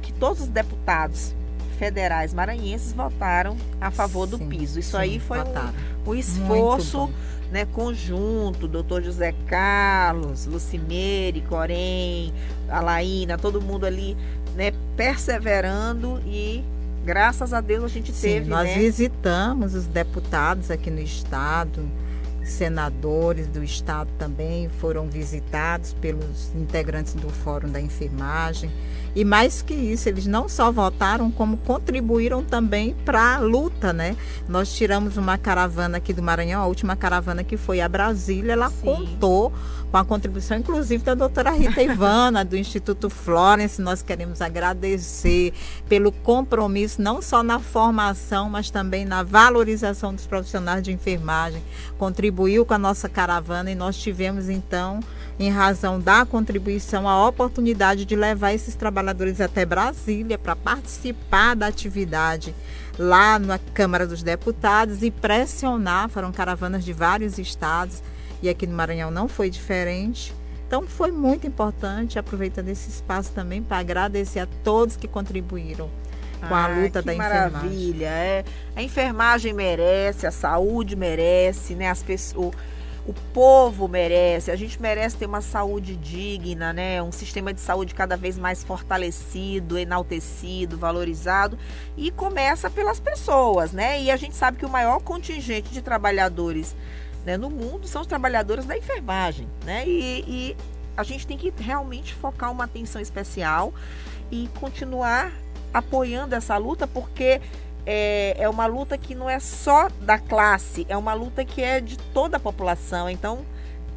que 0.00 0.12
todos 0.12 0.42
os 0.42 0.48
deputados 0.48 1.34
federais 1.78 2.32
maranhenses 2.32 2.92
votaram 2.92 3.56
a 3.80 3.90
favor 3.90 4.28
sim, 4.28 4.30
do 4.36 4.38
piso. 4.46 4.78
Isso 4.78 4.92
sim, 4.92 4.96
aí 4.96 5.18
foi 5.18 5.38
um, 5.40 6.10
um 6.10 6.14
esforço 6.14 7.10
né, 7.50 7.66
conjunto, 7.66 8.66
doutor 8.66 9.02
José 9.02 9.34
Carlos, 9.46 10.46
Lucimeire, 10.46 11.42
Corém, 11.42 12.32
Alaína, 12.68 13.36
todo 13.36 13.60
mundo 13.60 13.84
ali, 13.84 14.16
né, 14.56 14.72
perseverando 14.96 16.20
e 16.26 16.64
graças 17.04 17.52
a 17.52 17.60
Deus 17.60 17.84
a 17.84 17.88
gente 17.88 18.12
Sim, 18.12 18.28
teve. 18.28 18.48
Nós 18.50 18.68
né? 18.68 18.74
visitamos 18.74 19.74
os 19.74 19.86
deputados 19.86 20.70
aqui 20.70 20.90
no 20.90 21.00
estado, 21.00 21.86
senadores 22.52 23.48
do 23.48 23.62
estado 23.64 24.10
também 24.18 24.68
foram 24.68 25.08
visitados 25.08 25.92
pelos 25.94 26.54
integrantes 26.54 27.14
do 27.14 27.28
Fórum 27.28 27.68
da 27.68 27.80
Enfermagem. 27.80 28.70
E 29.14 29.24
mais 29.24 29.60
que 29.60 29.74
isso, 29.74 30.08
eles 30.08 30.26
não 30.26 30.48
só 30.48 30.72
votaram, 30.72 31.30
como 31.30 31.58
contribuíram 31.58 32.42
também 32.42 32.94
para 33.04 33.34
a 33.34 33.38
luta, 33.38 33.92
né? 33.92 34.16
Nós 34.48 34.72
tiramos 34.72 35.16
uma 35.16 35.36
caravana 35.36 35.98
aqui 35.98 36.14
do 36.14 36.22
Maranhão, 36.22 36.62
a 36.62 36.66
última 36.66 36.96
caravana 36.96 37.44
que 37.44 37.58
foi 37.58 37.80
a 37.80 37.88
Brasília, 37.88 38.52
ela 38.52 38.70
Sim. 38.70 38.80
contou 38.82 39.52
com 39.92 39.98
a 39.98 40.04
contribuição, 40.06 40.56
inclusive, 40.56 41.04
da 41.04 41.14
doutora 41.14 41.50
Rita 41.50 41.82
Ivana, 41.84 42.42
do 42.42 42.56
Instituto 42.56 43.10
Florence. 43.10 43.80
Nós 43.80 44.00
queremos 44.00 44.40
agradecer 44.40 45.52
pelo 45.86 46.10
compromisso, 46.10 47.02
não 47.02 47.20
só 47.20 47.42
na 47.42 47.60
formação, 47.60 48.48
mas 48.48 48.70
também 48.70 49.04
na 49.04 49.22
valorização 49.22 50.14
dos 50.14 50.26
profissionais 50.26 50.82
de 50.82 50.90
enfermagem. 50.90 51.62
Contribuiu 51.98 52.64
com 52.64 52.72
a 52.72 52.78
nossa 52.78 53.06
caravana 53.06 53.70
e 53.70 53.74
nós 53.74 53.98
tivemos, 53.98 54.48
então, 54.48 55.00
em 55.38 55.50
razão 55.50 56.00
da 56.00 56.24
contribuição, 56.24 57.06
a 57.06 57.28
oportunidade 57.28 58.06
de 58.06 58.16
levar 58.16 58.54
esses 58.54 58.74
trabalhadores 58.74 59.42
até 59.42 59.66
Brasília 59.66 60.38
para 60.38 60.56
participar 60.56 61.54
da 61.54 61.66
atividade 61.66 62.54
lá 62.98 63.38
na 63.38 63.58
Câmara 63.58 64.06
dos 64.06 64.22
Deputados 64.22 65.02
e 65.02 65.10
pressionar, 65.10 66.08
foram 66.08 66.32
caravanas 66.32 66.82
de 66.82 66.92
vários 66.94 67.38
estados 67.38 68.02
e 68.42 68.48
aqui 68.48 68.66
no 68.66 68.74
Maranhão 68.74 69.10
não 69.10 69.28
foi 69.28 69.48
diferente. 69.48 70.34
Então 70.66 70.82
foi 70.86 71.12
muito 71.12 71.46
importante, 71.46 72.18
aproveitando 72.18 72.68
esse 72.68 72.90
espaço 72.90 73.32
também 73.32 73.62
para 73.62 73.78
agradecer 73.78 74.40
a 74.40 74.48
todos 74.64 74.96
que 74.96 75.06
contribuíram 75.06 75.88
com 76.48 76.54
a 76.54 76.66
luta 76.66 77.00
da 77.00 77.14
enfermagem. 77.14 77.52
Maravilha, 77.52 78.06
é. 78.06 78.44
A 78.74 78.82
enfermagem 78.82 79.52
merece, 79.52 80.26
a 80.26 80.32
saúde 80.32 80.96
merece, 80.96 81.74
né? 81.74 81.88
As 81.88 82.02
pessoas 82.02 82.52
o 83.04 83.12
povo 83.12 83.88
merece, 83.88 84.50
a 84.50 84.56
gente 84.56 84.80
merece 84.80 85.16
ter 85.16 85.26
uma 85.26 85.40
saúde 85.40 85.96
digna, 85.96 86.72
né? 86.72 87.02
Um 87.02 87.10
sistema 87.10 87.52
de 87.52 87.60
saúde 87.60 87.94
cada 87.94 88.16
vez 88.16 88.38
mais 88.38 88.62
fortalecido, 88.62 89.76
enaltecido, 89.76 90.78
valorizado 90.78 91.58
e 91.96 92.12
começa 92.12 92.70
pelas 92.70 93.00
pessoas, 93.00 93.72
né? 93.72 94.00
E 94.00 94.10
a 94.10 94.16
gente 94.16 94.36
sabe 94.36 94.58
que 94.58 94.66
o 94.66 94.68
maior 94.68 95.00
contingente 95.00 95.72
de 95.72 95.82
trabalhadores 95.82 96.76
né, 97.24 97.36
no 97.36 97.50
mundo 97.50 97.86
são 97.86 98.02
os 98.02 98.06
trabalhadores 98.06 98.64
da 98.64 98.76
enfermagem, 98.76 99.48
né? 99.64 99.84
E, 99.86 100.24
e 100.26 100.56
a 100.96 101.02
gente 101.02 101.26
tem 101.26 101.38
que 101.38 101.52
realmente 101.56 102.14
focar 102.14 102.50
uma 102.50 102.64
atenção 102.64 103.00
especial 103.00 103.72
e 104.30 104.48
continuar 104.60 105.32
apoiando 105.72 106.34
essa 106.34 106.56
luta, 106.56 106.86
porque 106.86 107.40
é, 107.86 108.36
é 108.38 108.48
uma 108.48 108.66
luta 108.66 108.96
que 108.98 109.14
não 109.14 109.28
é 109.28 109.40
só 109.40 109.88
da 110.00 110.18
classe, 110.18 110.86
é 110.88 110.96
uma 110.96 111.14
luta 111.14 111.44
que 111.44 111.62
é 111.62 111.80
de 111.80 111.96
toda 111.96 112.36
a 112.36 112.40
população. 112.40 113.08
Então, 113.08 113.44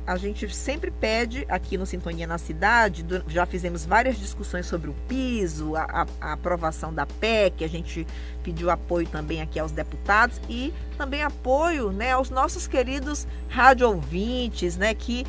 a 0.06 0.18
gente 0.18 0.54
sempre 0.54 0.92
pede 0.92 1.46
aqui 1.50 1.78
no 1.78 1.86
Sintonia 1.86 2.28
na 2.28 2.38
Cidade, 2.38 3.06
já 3.28 3.46
fizemos 3.46 3.86
várias 3.86 4.18
discussões 4.18 4.68
sobre 4.68 4.90
o 4.90 4.94
piso, 5.08 5.76
a, 5.76 6.06
a, 6.22 6.34
aprovação 6.34 6.94
da 6.94 7.06
PEC, 7.06 7.64
a 7.64 7.68
gente 7.68 8.06
pediu 8.44 8.70
apoio 8.70 9.08
também 9.08 9.42
aqui 9.42 9.60
aos 9.60 9.72
deputados 9.72 10.40
e 10.48 10.72
também 10.98 11.24
apoio 11.24 11.92
né, 11.92 12.12
aos 12.12 12.30
nossos 12.30 12.68
queridos 12.68 13.28
rádio 13.50 13.88
ouvintes, 13.88 14.78
né, 14.78 14.94
que 14.94 15.26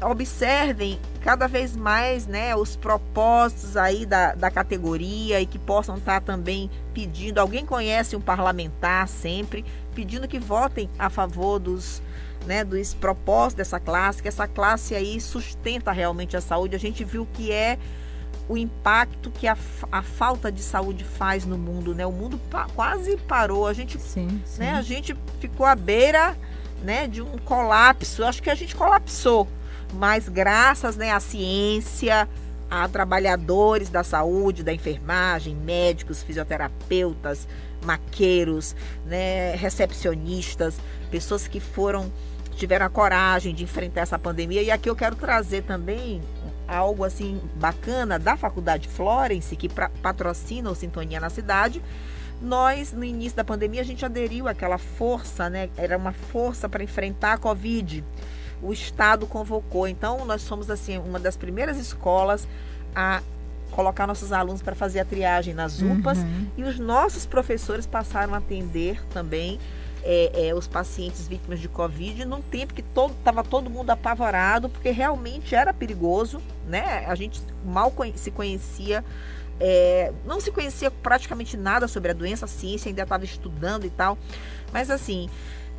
observem 0.00 1.00
cada 1.20 1.48
vez 1.48 1.74
mais 1.74 2.24
né, 2.24 2.54
os 2.54 2.76
propósitos 2.76 3.76
aí 3.76 4.06
da, 4.06 4.32
da 4.32 4.48
categoria 4.48 5.40
e 5.40 5.46
que 5.46 5.58
possam 5.58 5.96
estar 5.96 6.20
também 6.20 6.70
pedindo, 6.94 7.38
alguém 7.38 7.66
conhece 7.66 8.14
um 8.14 8.20
parlamentar 8.20 9.08
sempre, 9.08 9.64
pedindo 9.92 10.28
que 10.28 10.38
votem 10.38 10.88
a 10.96 11.10
favor 11.10 11.58
dos, 11.58 12.00
né, 12.48 12.64
dos 12.64 12.94
propósitos 12.94 13.54
dessa 13.54 13.78
classe, 13.78 14.22
que 14.22 14.28
essa 14.28 14.48
classe 14.48 14.94
aí 14.94 15.20
sustenta 15.20 15.92
realmente 15.92 16.36
a 16.36 16.40
saúde. 16.40 16.74
A 16.74 16.78
gente 16.78 17.04
viu 17.04 17.28
que 17.34 17.52
é 17.52 17.78
o 18.48 18.56
impacto 18.56 19.30
que 19.30 19.46
a, 19.46 19.56
a 19.92 20.02
falta 20.02 20.50
de 20.50 20.62
saúde 20.62 21.04
faz 21.04 21.44
no 21.44 21.58
mundo, 21.58 21.94
né? 21.94 22.06
O 22.06 22.12
mundo 22.12 22.40
pa, 22.50 22.66
quase 22.74 23.16
parou, 23.18 23.66
a 23.66 23.74
gente, 23.74 24.00
sim, 24.00 24.40
sim. 24.46 24.60
Né, 24.60 24.72
a 24.72 24.80
gente 24.80 25.14
ficou 25.38 25.66
à 25.66 25.76
beira, 25.76 26.34
né, 26.82 27.06
de 27.06 27.20
um 27.20 27.36
colapso. 27.38 28.24
Acho 28.24 28.42
que 28.42 28.48
a 28.48 28.54
gente 28.54 28.74
colapsou 28.74 29.46
mas 29.92 30.28
graças 30.28 30.96
né, 30.96 31.12
à 31.12 31.20
ciência, 31.20 32.28
a 32.70 32.86
trabalhadores 32.88 33.88
da 33.88 34.04
saúde, 34.04 34.62
da 34.62 34.72
enfermagem, 34.72 35.54
médicos, 35.54 36.22
fisioterapeutas, 36.22 37.48
maqueiros, 37.84 38.74
né, 39.06 39.54
recepcionistas, 39.56 40.78
pessoas 41.10 41.48
que 41.48 41.60
foram 41.60 42.12
tiveram 42.58 42.84
a 42.84 42.90
coragem 42.90 43.54
de 43.54 43.64
enfrentar 43.64 44.02
essa 44.02 44.18
pandemia. 44.18 44.62
E 44.62 44.70
aqui 44.70 44.90
eu 44.90 44.96
quero 44.96 45.14
trazer 45.14 45.62
também 45.62 46.20
algo 46.66 47.04
assim 47.04 47.40
bacana 47.54 48.18
da 48.18 48.36
Faculdade 48.36 48.88
Florence, 48.88 49.54
que 49.56 49.68
patrocina 50.02 50.70
o 50.70 50.74
Sintonia 50.74 51.20
na 51.20 51.30
cidade. 51.30 51.80
Nós, 52.42 52.92
no 52.92 53.04
início 53.04 53.36
da 53.36 53.44
pandemia, 53.44 53.80
a 53.80 53.84
gente 53.84 54.04
aderiu 54.04 54.46
àquela 54.46 54.76
força, 54.76 55.48
né? 55.48 55.70
Era 55.76 55.96
uma 55.96 56.12
força 56.12 56.68
para 56.68 56.84
enfrentar 56.84 57.34
a 57.34 57.38
Covid. 57.38 58.04
O 58.60 58.72
Estado 58.72 59.26
convocou. 59.26 59.88
Então, 59.88 60.24
nós 60.24 60.42
somos 60.42 60.70
assim 60.70 60.98
uma 60.98 61.18
das 61.18 61.36
primeiras 61.36 61.78
escolas 61.78 62.46
a 62.94 63.22
colocar 63.70 64.06
nossos 64.06 64.32
alunos 64.32 64.62
para 64.62 64.74
fazer 64.74 65.00
a 65.00 65.04
triagem 65.04 65.54
nas 65.54 65.80
UPAs 65.80 66.18
uhum. 66.18 66.46
e 66.56 66.62
os 66.64 66.78
nossos 66.78 67.26
professores 67.26 67.86
passaram 67.86 68.34
a 68.34 68.38
atender 68.38 69.00
também 69.12 69.60
é, 70.10 70.48
é, 70.48 70.54
os 70.54 70.66
pacientes 70.66 71.28
vítimas 71.28 71.60
de 71.60 71.68
Covid 71.68 72.24
num 72.24 72.40
tempo 72.40 72.72
que 72.72 72.80
estava 72.80 73.44
todo, 73.44 73.50
todo 73.50 73.68
mundo 73.68 73.90
apavorado, 73.90 74.70
porque 74.70 74.90
realmente 74.90 75.54
era 75.54 75.74
perigoso, 75.74 76.40
né? 76.66 77.04
A 77.06 77.14
gente 77.14 77.42
mal 77.62 77.92
se 78.14 78.30
conhecia, 78.30 79.04
é, 79.60 80.10
não 80.24 80.40
se 80.40 80.50
conhecia 80.50 80.90
praticamente 80.90 81.58
nada 81.58 81.86
sobre 81.86 82.10
a 82.10 82.14
doença, 82.14 82.46
a 82.46 82.48
ciência 82.48 82.88
ainda 82.88 83.02
estava 83.02 83.22
estudando 83.22 83.84
e 83.84 83.90
tal. 83.90 84.16
Mas 84.72 84.90
assim, 84.90 85.28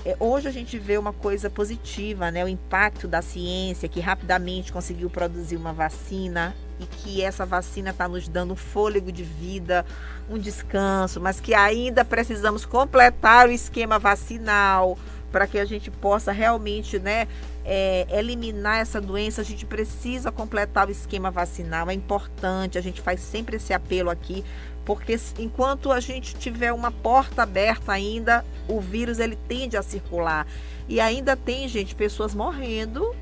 é, 0.05 0.15
hoje 0.19 0.47
a 0.47 0.51
gente 0.51 0.77
vê 0.77 0.99
uma 0.99 1.11
coisa 1.11 1.49
positiva, 1.49 2.30
né? 2.30 2.45
O 2.45 2.47
impacto 2.47 3.07
da 3.07 3.23
ciência 3.23 3.89
que 3.89 3.99
rapidamente 3.99 4.71
conseguiu 4.71 5.09
produzir 5.09 5.57
uma 5.57 5.73
vacina 5.73 6.55
e 6.80 6.86
que 6.86 7.21
essa 7.21 7.45
vacina 7.45 7.89
está 7.89 8.07
nos 8.07 8.27
dando 8.27 8.53
um 8.53 8.55
fôlego 8.55 9.11
de 9.11 9.23
vida, 9.23 9.86
um 10.30 10.38
descanso, 10.38 11.19
mas 11.19 11.39
que 11.39 11.53
ainda 11.53 12.05
precisamos 12.05 12.65
completar 12.65 13.47
o 13.47 13.51
esquema 13.51 13.99
vacinal 13.99 14.97
para 15.32 15.45
que 15.45 15.59
a 15.59 15.65
gente 15.65 15.91
possa 15.91 16.32
realmente, 16.32 16.97
né, 16.97 17.27
é, 17.63 18.07
eliminar 18.09 18.80
essa 18.80 18.99
doença. 18.99 19.41
A 19.41 19.45
gente 19.45 19.65
precisa 19.65 20.32
completar 20.32 20.88
o 20.88 20.91
esquema 20.91 21.30
vacinal. 21.30 21.89
É 21.89 21.93
importante. 21.93 22.77
A 22.77 22.82
gente 22.82 23.01
faz 23.01 23.19
sempre 23.19 23.57
esse 23.57 23.73
apelo 23.73 24.09
aqui, 24.09 24.43
porque 24.86 25.19
enquanto 25.38 25.91
a 25.91 25.99
gente 25.99 26.36
tiver 26.36 26.73
uma 26.73 26.91
porta 26.91 27.43
aberta 27.43 27.91
ainda, 27.91 28.43
o 28.67 28.80
vírus 28.80 29.19
ele 29.19 29.38
tende 29.47 29.77
a 29.77 29.84
circular 29.84 30.47
e 30.88 30.99
ainda 30.99 31.36
tem 31.36 31.67
gente 31.67 31.93
pessoas 31.93 32.34
morrendo 32.34 33.15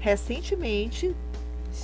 recentemente 0.00 1.14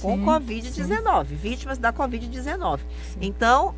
com 0.01 0.19
Covid-19, 0.25 1.25
vítimas 1.27 1.79
da 1.79 1.93
Covid-19. 1.93 2.81
Então, 3.21 3.75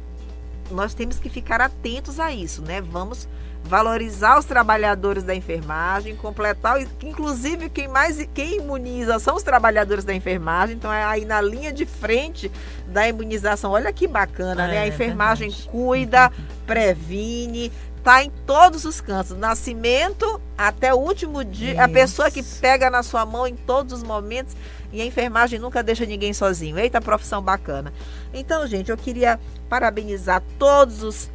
nós 0.71 0.95
temos 0.95 1.19
que 1.19 1.29
ficar 1.29 1.61
atentos 1.61 2.19
a 2.19 2.33
isso, 2.33 2.63
né? 2.63 2.81
Vamos 2.81 3.29
valorizar 3.65 4.39
os 4.39 4.45
trabalhadores 4.45 5.23
da 5.23 5.35
enfermagem, 5.35 6.17
completar, 6.17 6.81
inclusive 7.03 7.71
quem 7.71 7.87
mais 7.87 8.27
quem 8.35 8.57
imuniza 8.57 9.19
são 9.19 9.37
os 9.37 9.43
trabalhadores 9.43 10.05
da 10.05 10.13
enfermagem, 10.13 10.77
então 10.77 10.93
é 10.93 11.05
aí 11.05 11.25
na 11.25 11.41
linha 11.41 11.73
de 11.73 11.87
frente 11.87 12.51
da 12.89 13.09
imunização. 13.09 13.71
Olha 13.71 13.93
que 13.93 14.09
bacana, 14.09 14.65
é, 14.65 14.69
né? 14.69 14.79
A 14.79 14.85
é 14.85 14.89
enfermagem 14.89 15.49
é 15.49 15.71
cuida, 15.71 16.31
previne, 16.67 17.71
tá 18.03 18.23
em 18.23 18.31
todos 18.47 18.85
os 18.85 19.01
cantos, 19.01 19.37
nascimento 19.37 20.41
até 20.59 20.93
o 20.93 20.99
último 20.99 21.45
dia, 21.45 21.73
Isso. 21.73 21.81
a 21.81 21.89
pessoa 21.89 22.31
que 22.31 22.43
pega 22.43 22.91
na 22.91 23.03
sua 23.03 23.25
mão 23.25 23.47
em 23.47 23.55
todos 23.55 23.93
os 23.93 24.03
momentos 24.03 24.57
e 24.93 25.01
a 25.01 25.05
enfermagem 25.05 25.59
nunca 25.59 25.83
deixa 25.83 26.05
ninguém 26.05 26.33
sozinho. 26.33 26.79
Eita, 26.79 27.01
profissão 27.01 27.41
bacana. 27.41 27.93
Então, 28.35 28.67
gente, 28.67 28.91
eu 28.91 28.97
queria 28.97 29.39
parabenizar 29.69 30.43
todos 30.59 31.03
os, 31.03 31.31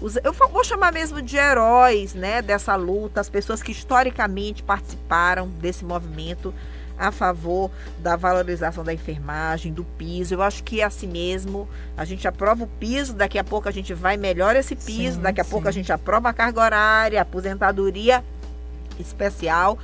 os 0.00 0.16
eu 0.24 0.32
vou 0.32 0.64
chamar 0.64 0.92
mesmo 0.92 1.20
de 1.20 1.36
heróis, 1.36 2.14
né, 2.14 2.42
dessa 2.42 2.74
luta, 2.76 3.20
as 3.20 3.28
pessoas 3.28 3.62
que 3.62 3.70
historicamente 3.70 4.62
participaram 4.62 5.48
desse 5.48 5.84
movimento 5.84 6.52
a 7.00 7.10
favor 7.10 7.70
da 7.98 8.14
valorização 8.14 8.84
da 8.84 8.92
enfermagem, 8.92 9.72
do 9.72 9.84
piso. 9.84 10.34
Eu 10.34 10.42
acho 10.42 10.62
que 10.62 10.82
é 10.82 10.84
assim 10.84 11.08
mesmo. 11.08 11.66
A 11.96 12.04
gente 12.04 12.28
aprova 12.28 12.64
o 12.64 12.66
piso, 12.66 13.14
daqui 13.14 13.38
a 13.38 13.44
pouco 13.44 13.66
a 13.68 13.72
gente 13.72 13.94
vai 13.94 14.18
melhor 14.18 14.54
esse 14.54 14.76
piso, 14.76 15.16
sim, 15.16 15.22
daqui 15.22 15.40
a 15.40 15.44
sim. 15.44 15.50
pouco 15.50 15.66
a 15.66 15.70
gente 15.70 15.90
aprova 15.90 16.28
a 16.28 16.32
carga 16.34 16.60
horária, 16.60 17.18
a 17.18 17.22
aposentadoria 17.22 18.22
especial. 18.98 19.78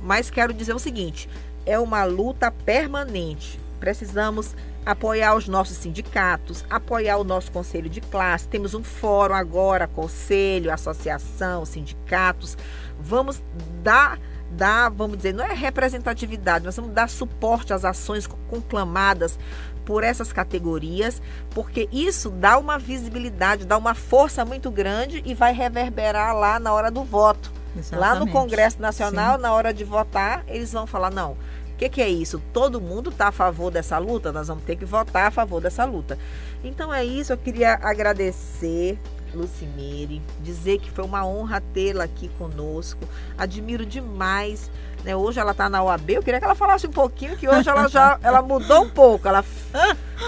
Mas 0.00 0.30
quero 0.30 0.54
dizer 0.54 0.74
o 0.74 0.78
seguinte: 0.78 1.28
é 1.66 1.78
uma 1.78 2.04
luta 2.04 2.50
permanente. 2.50 3.60
Precisamos 3.78 4.56
apoiar 4.86 5.36
os 5.36 5.46
nossos 5.46 5.76
sindicatos, 5.76 6.64
apoiar 6.70 7.18
o 7.18 7.24
nosso 7.24 7.52
conselho 7.52 7.90
de 7.90 8.00
classe. 8.00 8.48
Temos 8.48 8.72
um 8.72 8.82
fórum 8.82 9.34
agora, 9.34 9.86
conselho, 9.86 10.72
associação, 10.72 11.66
sindicatos. 11.66 12.56
Vamos 12.98 13.42
dar 13.82 14.18
dar, 14.52 14.90
vamos 14.90 15.16
dizer, 15.16 15.34
não 15.34 15.44
é 15.44 15.54
representatividade, 15.54 16.64
nós 16.64 16.76
vamos 16.76 16.92
dar 16.92 17.08
suporte 17.08 17.72
às 17.72 17.84
ações 17.84 18.26
conclamadas 18.48 19.38
por 19.84 20.04
essas 20.04 20.32
categorias, 20.32 21.20
porque 21.50 21.88
isso 21.90 22.30
dá 22.30 22.58
uma 22.58 22.78
visibilidade, 22.78 23.66
dá 23.66 23.76
uma 23.76 23.94
força 23.94 24.44
muito 24.44 24.70
grande 24.70 25.22
e 25.24 25.34
vai 25.34 25.52
reverberar 25.52 26.36
lá 26.36 26.58
na 26.58 26.72
hora 26.72 26.90
do 26.90 27.02
voto. 27.02 27.52
Exatamente. 27.76 28.00
Lá 28.00 28.14
no 28.14 28.30
Congresso 28.30 28.80
Nacional, 28.80 29.36
Sim. 29.36 29.42
na 29.42 29.52
hora 29.52 29.72
de 29.72 29.82
votar, 29.82 30.44
eles 30.46 30.72
vão 30.72 30.86
falar: 30.86 31.10
não, 31.10 31.32
o 31.32 31.76
que, 31.78 31.88
que, 31.88 32.02
é 32.02 32.08
isso? 32.08 32.40
Todo 32.52 32.80
mundo 32.80 33.10
está 33.10 33.28
a 33.28 33.32
favor 33.32 33.70
dessa 33.70 33.98
luta? 33.98 34.30
Nós 34.30 34.48
vamos 34.48 34.64
ter 34.64 34.76
que 34.76 34.84
votar 34.84 35.26
a 35.26 35.30
favor 35.30 35.60
dessa 35.60 35.84
luta. 35.84 36.18
Então 36.62 36.92
é 36.92 37.04
isso, 37.04 37.32
eu 37.32 37.38
queria 37.38 37.74
agradecer 37.82 38.98
Lucimere, 39.34 40.22
dizer 40.40 40.78
que 40.78 40.90
foi 40.90 41.04
uma 41.04 41.26
honra 41.26 41.62
tê-la 41.72 42.04
aqui 42.04 42.28
conosco. 42.38 43.00
Admiro 43.36 43.84
demais. 43.84 44.70
Né? 45.04 45.16
Hoje 45.16 45.40
ela 45.40 45.52
está 45.52 45.68
na 45.68 45.82
OAB. 45.82 46.10
Eu 46.10 46.22
queria 46.22 46.38
que 46.38 46.44
ela 46.44 46.54
falasse 46.54 46.86
um 46.86 46.90
pouquinho, 46.90 47.36
que 47.36 47.48
hoje 47.48 47.68
ela 47.68 47.88
já 47.88 48.18
ela 48.22 48.42
mudou 48.42 48.84
um 48.84 48.90
pouco. 48.90 49.26
Ela 49.26 49.44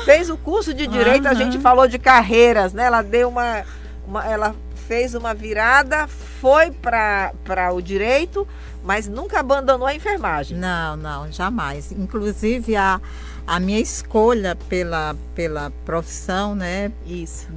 fez 0.05 0.31
o 0.31 0.37
curso 0.37 0.75
de 0.75 0.87
direito, 0.87 1.25
uhum. 1.25 1.31
a 1.31 1.35
gente 1.35 1.59
falou 1.59 1.87
de 1.87 1.99
carreiras, 1.99 2.73
né? 2.73 2.85
Ela 2.85 3.03
deu 3.03 3.29
uma, 3.29 3.65
uma 4.07 4.25
ela 4.27 4.55
fez 4.87 5.15
uma 5.15 5.33
virada, 5.33 6.07
foi 6.07 6.71
para 6.71 7.73
o 7.73 7.81
direito, 7.81 8.47
mas 8.83 9.09
nunca 9.09 9.41
abandonou 9.41 9.87
a 9.87 9.95
enfermagem. 9.95 10.59
Não, 10.59 10.97
não, 10.97 11.33
jamais. 11.33 11.91
Inclusive 11.93 12.77
a, 12.77 13.01
a 13.47 13.59
minha 13.59 13.81
escolha 13.81 14.57
pela, 14.69 15.17
pela 15.35 15.73
profissão, 15.85 16.55
né? 16.55 16.93
Isso 17.07 17.49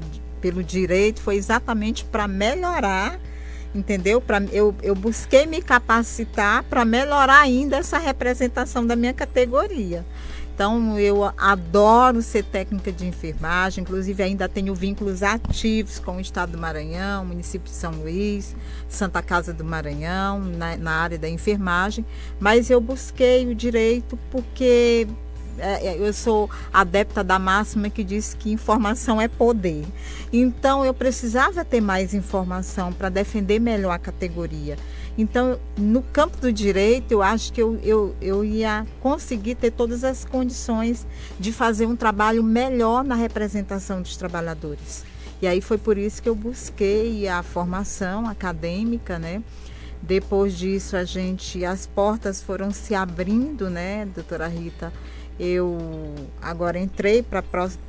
pelo 0.42 0.64
direito 0.64 1.22
foi 1.22 1.36
exatamente 1.36 2.06
para 2.06 2.28
melhorar, 2.28 3.20
entendeu? 3.74 4.22
Pra, 4.22 4.42
eu, 4.52 4.76
eu 4.82 4.96
busquei 4.96 5.46
me 5.46 5.62
capacitar 5.62 6.64
para 6.64 6.86
melhorar 6.86 7.42
ainda 7.42 7.78
essa 7.78 7.98
representação 7.98 8.86
da 8.86 8.96
minha 8.96 9.14
categoria. 9.14 10.06
Então, 10.58 10.98
eu 10.98 11.24
adoro 11.38 12.20
ser 12.20 12.44
técnica 12.44 12.92
de 12.92 13.06
enfermagem, 13.06 13.84
inclusive 13.84 14.24
ainda 14.24 14.50
tenho 14.50 14.74
vínculos 14.74 15.22
ativos 15.22 16.00
com 16.00 16.18
o 16.18 16.20
Estado 16.20 16.54
do 16.54 16.58
Maranhão, 16.58 17.24
município 17.24 17.70
de 17.70 17.78
São 17.78 17.92
Luís, 17.92 18.56
Santa 18.90 19.22
Casa 19.22 19.54
do 19.54 19.64
Maranhão, 19.64 20.40
na, 20.40 20.76
na 20.76 20.92
área 20.94 21.20
da 21.20 21.30
enfermagem, 21.30 22.04
mas 22.40 22.72
eu 22.72 22.82
busquei 22.82 23.46
o 23.46 23.54
direito 23.54 24.18
porque 24.32 25.08
eu 25.98 26.14
sou 26.14 26.50
adepta 26.72 27.24
da 27.24 27.40
máxima 27.40 27.90
que 27.90 28.04
diz 28.04 28.34
que 28.34 28.52
informação 28.52 29.20
é 29.20 29.28
poder. 29.28 29.86
Então 30.32 30.86
eu 30.86 30.94
precisava 30.94 31.66
ter 31.66 31.82
mais 31.82 32.14
informação 32.14 32.94
para 32.94 33.10
defender 33.10 33.60
melhor 33.60 33.92
a 33.92 34.00
categoria. 34.00 34.78
Então, 35.18 35.60
no 35.76 36.04
campo 36.04 36.38
do 36.38 36.54
direito, 36.54 37.12
eu 37.12 37.24
acho 37.24 37.52
que 37.52 37.60
eu, 37.60 37.80
eu, 37.82 38.16
eu 38.22 38.46
ia 38.46 38.86
conseguir 39.02 39.56
ter 39.56 39.72
todas 39.72 40.04
as 40.04 40.24
condições 40.24 41.08
de 41.40 41.52
fazer 41.52 41.88
um 41.88 41.96
trabalho 41.96 42.44
melhor 42.44 43.04
na 43.04 43.16
representação 43.16 44.02
dos 44.02 44.16
trabalhadores. 44.16 45.04
E 45.42 45.48
aí 45.48 45.60
foi 45.60 45.80
por 45.80 45.98
isso 45.98 46.22
que 46.22 46.30
eu 46.30 46.36
busquei 46.36 47.28
a 47.28 47.42
formação 47.42 48.28
acadêmica, 48.28 49.18
né? 49.18 49.42
Depois 50.02 50.56
disso, 50.56 50.96
a 50.96 51.04
gente, 51.04 51.66
as 51.66 51.88
portas 51.88 52.42
foram 52.42 52.72
se 52.72 52.94
abrindo, 52.94 53.70
né, 53.70 54.06
doutora 54.06 54.48
Rita? 54.48 54.94
Eu 55.40 55.78
agora 56.42 56.80
entrei 56.80 57.22
para 57.22 57.44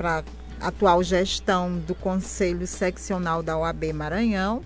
a 0.05 0.25
atual 0.61 1.03
gestão 1.03 1.79
do 1.79 1.95
Conselho 1.95 2.67
Seccional 2.67 3.43
da 3.43 3.57
OAB 3.57 3.93
Maranhão. 3.93 4.63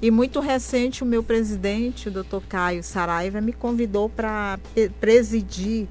E 0.00 0.10
muito 0.10 0.40
recente, 0.40 1.02
o 1.02 1.06
meu 1.06 1.22
presidente, 1.22 2.08
o 2.08 2.10
doutor 2.10 2.42
Caio 2.48 2.82
Saraiva, 2.82 3.40
me 3.40 3.52
convidou 3.52 4.08
para 4.08 4.58
presidir 5.00 5.86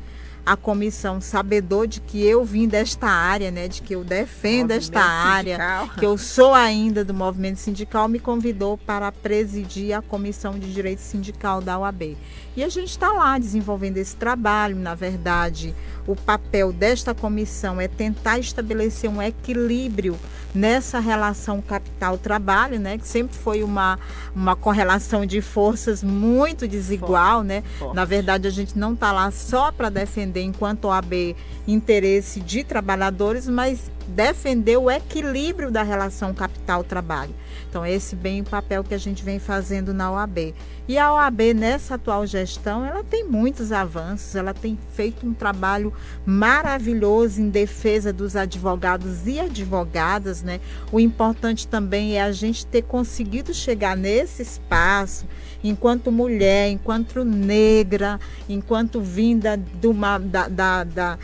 a 0.45 0.55
comissão 0.55 1.21
sabedor 1.21 1.87
de 1.87 2.01
que 2.01 2.25
eu 2.25 2.43
vim 2.43 2.67
desta 2.67 3.07
área, 3.07 3.51
né, 3.51 3.67
de 3.67 3.81
que 3.81 3.95
eu 3.95 4.03
defendo 4.03 4.71
esta 4.71 4.99
área, 4.99 5.55
sindical. 5.55 5.89
que 5.97 6.05
eu 6.05 6.17
sou 6.17 6.53
ainda 6.53 7.05
do 7.05 7.13
movimento 7.13 7.57
sindical, 7.57 8.07
me 8.07 8.19
convidou 8.19 8.77
para 8.77 9.11
presidir 9.11 9.93
a 9.93 10.01
comissão 10.01 10.57
de 10.57 10.73
direito 10.73 10.99
sindical 10.99 11.61
da 11.61 11.79
UAB. 11.79 12.17
E 12.55 12.63
a 12.63 12.69
gente 12.69 12.89
está 12.89 13.11
lá 13.13 13.37
desenvolvendo 13.37 13.97
esse 13.97 14.15
trabalho. 14.15 14.75
Na 14.75 14.95
verdade, 14.95 15.73
o 16.07 16.15
papel 16.15 16.71
desta 16.71 17.13
comissão 17.13 17.79
é 17.79 17.87
tentar 17.87 18.39
estabelecer 18.39 19.09
um 19.09 19.21
equilíbrio 19.21 20.17
nessa 20.53 20.99
relação 20.99 21.61
capital-trabalho, 21.61 22.79
né, 22.79 22.97
que 22.97 23.07
sempre 23.07 23.37
foi 23.37 23.63
uma, 23.63 23.97
uma 24.35 24.55
correlação 24.55 25.25
de 25.25 25.41
forças 25.41 26.03
muito 26.03 26.67
desigual, 26.67 27.37
Forte. 27.37 27.47
né? 27.47 27.63
Forte. 27.79 27.95
Na 27.95 28.03
verdade, 28.05 28.47
a 28.47 28.51
gente 28.51 28.77
não 28.77 28.93
está 28.93 29.11
lá 29.11 29.31
só 29.31 29.71
para 29.71 29.89
defender, 29.89 30.41
enquanto 30.41 30.85
OAB, 30.85 31.35
interesse 31.67 32.39
de 32.41 32.63
trabalhadores, 32.63 33.47
mas 33.47 33.89
defender 34.11 34.77
o 34.77 34.91
equilíbrio 34.91 35.71
da 35.71 35.83
relação 35.83 36.33
capital-trabalho. 36.33 37.33
Então, 37.69 37.85
esse 37.85 38.15
bem 38.15 38.41
o 38.41 38.43
papel 38.43 38.83
que 38.83 38.93
a 38.93 38.97
gente 38.97 39.23
vem 39.23 39.39
fazendo 39.39 39.93
na 39.93 40.11
OAB. 40.11 40.53
E 40.87 40.97
a 40.97 41.13
OAB, 41.13 41.53
nessa 41.53 41.95
atual 41.95 42.27
gestão, 42.27 42.85
ela 42.85 43.01
tem 43.01 43.23
muitos 43.23 43.71
avanços, 43.71 44.35
ela 44.35 44.53
tem 44.53 44.77
feito 44.93 45.25
um 45.25 45.33
trabalho 45.33 45.93
maravilhoso 46.25 47.41
em 47.41 47.49
defesa 47.49 48.11
dos 48.11 48.35
advogados 48.35 49.25
e 49.25 49.39
advogadas, 49.39 50.43
né? 50.43 50.59
O 50.91 50.99
importante 50.99 51.65
também 51.65 52.17
é 52.17 52.21
a 52.21 52.31
gente 52.33 52.65
ter 52.65 52.81
conseguido 52.81 53.53
chegar 53.53 53.95
nesse 53.95 54.41
espaço 54.41 55.25
enquanto 55.63 56.11
mulher, 56.11 56.69
enquanto 56.69 57.23
negra, 57.23 58.19
enquanto 58.49 58.99
vinda 58.99 59.55
de 59.55 59.87
uma, 59.87 60.17
da, 60.17 60.47
da, 60.47 60.83
da 60.83 61.19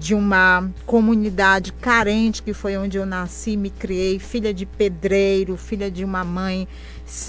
de 0.00 0.14
uma 0.14 0.66
comunidade 0.86 1.74
carente, 1.74 2.42
que 2.42 2.54
foi 2.54 2.74
onde 2.74 2.96
eu 2.96 3.04
nasci, 3.04 3.54
me 3.54 3.68
criei, 3.68 4.18
filha 4.18 4.52
de 4.52 4.64
pedreiro, 4.64 5.58
filha 5.58 5.90
de 5.90 6.02
uma 6.02 6.24
mãe 6.24 6.66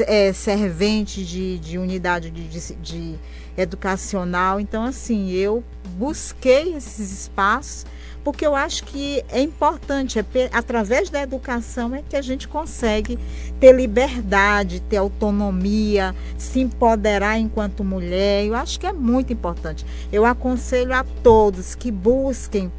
é, 0.08 0.32
servente 0.32 1.26
de, 1.26 1.60
de 1.60 1.78
unidade 1.78 2.32
de, 2.32 2.48
de, 2.48 2.76
de 2.76 3.16
educacional. 3.58 4.58
Então, 4.58 4.86
assim, 4.86 5.32
eu 5.32 5.62
busquei 5.98 6.74
esses 6.74 7.12
espaços 7.12 7.86
porque 8.24 8.46
eu 8.46 8.56
acho 8.56 8.84
que 8.84 9.24
é 9.30 9.42
importante, 9.42 10.20
é 10.20 10.26
através 10.54 11.10
da 11.10 11.22
educação 11.22 11.96
é 11.96 12.04
que 12.08 12.16
a 12.16 12.22
gente 12.22 12.48
consegue 12.48 13.18
ter 13.60 13.74
liberdade, 13.74 14.80
ter 14.82 14.98
autonomia, 14.98 16.16
se 16.38 16.60
empoderar 16.60 17.40
enquanto 17.40 17.84
mulher. 17.84 18.46
Eu 18.46 18.56
acho 18.56 18.80
que 18.80 18.86
é 18.86 18.94
muito 18.94 19.34
importante. 19.34 19.86
Eu 20.12 20.26
aconselho 20.26 20.94
a 20.94 21.04
todos 21.24 21.76
que 21.76 21.92
busquem 21.92 22.72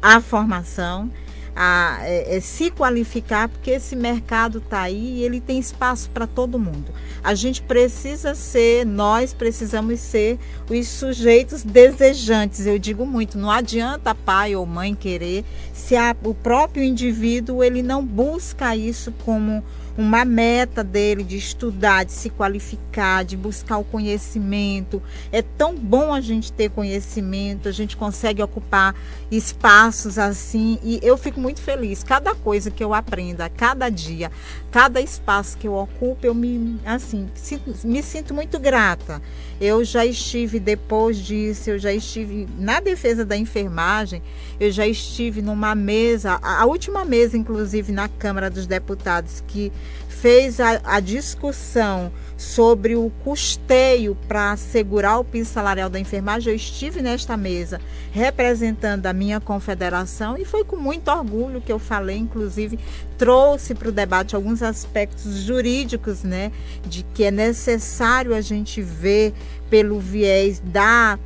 a 0.00 0.20
formação 0.20 1.10
a 1.60 1.98
é, 2.02 2.36
é, 2.36 2.40
se 2.40 2.70
qualificar, 2.70 3.48
porque 3.48 3.72
esse 3.72 3.96
mercado 3.96 4.58
está 4.58 4.82
aí 4.82 5.16
e 5.16 5.24
ele 5.24 5.40
tem 5.40 5.58
espaço 5.58 6.08
para 6.10 6.24
todo 6.24 6.56
mundo. 6.56 6.92
A 7.22 7.34
gente 7.34 7.60
precisa 7.62 8.32
ser, 8.36 8.86
nós 8.86 9.34
precisamos 9.34 9.98
ser 9.98 10.38
os 10.70 10.86
sujeitos 10.86 11.64
desejantes. 11.64 12.64
Eu 12.64 12.78
digo 12.78 13.04
muito, 13.04 13.36
não 13.36 13.50
adianta 13.50 14.14
pai 14.14 14.54
ou 14.54 14.64
mãe 14.64 14.94
querer 14.94 15.44
se 15.74 15.96
a, 15.96 16.14
o 16.22 16.32
próprio 16.32 16.84
indivíduo 16.84 17.64
ele 17.64 17.82
não 17.82 18.06
busca 18.06 18.76
isso 18.76 19.12
como 19.24 19.64
uma 19.98 20.24
meta 20.24 20.84
dele 20.84 21.24
de 21.24 21.36
estudar, 21.36 22.04
de 22.04 22.12
se 22.12 22.30
qualificar, 22.30 23.24
de 23.24 23.36
buscar 23.36 23.78
o 23.78 23.84
conhecimento. 23.84 25.02
É 25.32 25.42
tão 25.42 25.74
bom 25.74 26.14
a 26.14 26.20
gente 26.20 26.52
ter 26.52 26.70
conhecimento, 26.70 27.68
a 27.68 27.72
gente 27.72 27.96
consegue 27.96 28.40
ocupar 28.40 28.94
espaços 29.28 30.16
assim 30.16 30.78
e 30.84 31.00
eu 31.02 31.18
fico 31.18 31.40
muito 31.40 31.60
feliz. 31.60 32.04
Cada 32.04 32.32
coisa 32.32 32.70
que 32.70 32.82
eu 32.82 32.94
aprendo, 32.94 33.40
a 33.40 33.48
cada 33.48 33.90
dia, 33.90 34.30
cada 34.70 35.00
espaço 35.00 35.58
que 35.58 35.66
eu 35.66 35.74
ocupo, 35.74 36.24
eu 36.24 36.32
me 36.32 36.78
assim, 36.86 37.28
me 37.82 38.00
sinto 38.00 38.32
muito 38.32 38.56
grata. 38.60 39.20
Eu 39.60 39.82
já 39.82 40.06
estive 40.06 40.60
depois 40.60 41.18
disso, 41.18 41.70
eu 41.70 41.78
já 41.80 41.92
estive 41.92 42.46
na 42.56 42.78
defesa 42.78 43.24
da 43.24 43.36
enfermagem, 43.36 44.22
eu 44.60 44.70
já 44.70 44.86
estive 44.86 45.42
numa 45.42 45.74
mesa, 45.74 46.38
a 46.40 46.64
última 46.66 47.04
mesa 47.04 47.36
inclusive 47.36 47.90
na 47.90 48.08
Câmara 48.08 48.48
dos 48.48 48.64
Deputados 48.64 49.42
que 49.48 49.72
fez 50.20 50.58
a, 50.60 50.80
a 50.84 51.00
discussão 51.00 52.12
sobre 52.36 52.94
o 52.94 53.10
custeio 53.24 54.16
para 54.28 54.52
assegurar 54.52 55.18
o 55.18 55.24
piso 55.24 55.50
salarial 55.50 55.90
da 55.90 55.98
enfermagem, 55.98 56.52
eu 56.52 56.56
estive 56.56 57.02
nesta 57.02 57.36
mesa 57.36 57.80
representando 58.12 59.06
a 59.06 59.12
minha 59.12 59.40
confederação 59.40 60.36
e 60.38 60.44
foi 60.44 60.64
com 60.64 60.76
muito 60.76 61.10
orgulho 61.10 61.60
que 61.60 61.72
eu 61.72 61.78
falei, 61.78 62.16
inclusive 62.16 62.78
trouxe 63.16 63.74
para 63.74 63.88
o 63.88 63.92
debate 63.92 64.36
alguns 64.36 64.62
aspectos 64.62 65.38
jurídicos, 65.38 66.22
né, 66.22 66.52
de 66.86 67.04
que 67.14 67.24
é 67.24 67.30
necessário 67.30 68.34
a 68.34 68.40
gente 68.40 68.80
ver 68.80 69.34
pelo 69.68 69.98
viés 69.98 70.60
da 70.64 71.18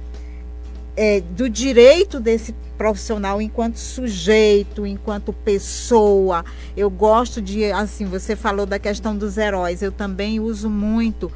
é, 0.97 1.21
do 1.21 1.49
direito 1.49 2.21
desse 2.21 2.55
profissional 2.83 3.41
enquanto 3.41 3.77
sujeito, 3.77 4.85
enquanto 4.85 5.33
pessoa. 5.33 6.45
Eu 6.77 6.91
gosto 6.91 7.41
de, 7.41 7.71
assim, 7.71 8.07
você 8.07 8.35
falou 8.35 8.67
da 8.67 8.77
questão 8.77 9.17
dos 9.17 9.39
heróis, 9.39 9.83
eu 9.83 9.93
também 9.93 10.41
uso 10.41 10.69
muito. 10.69 11.31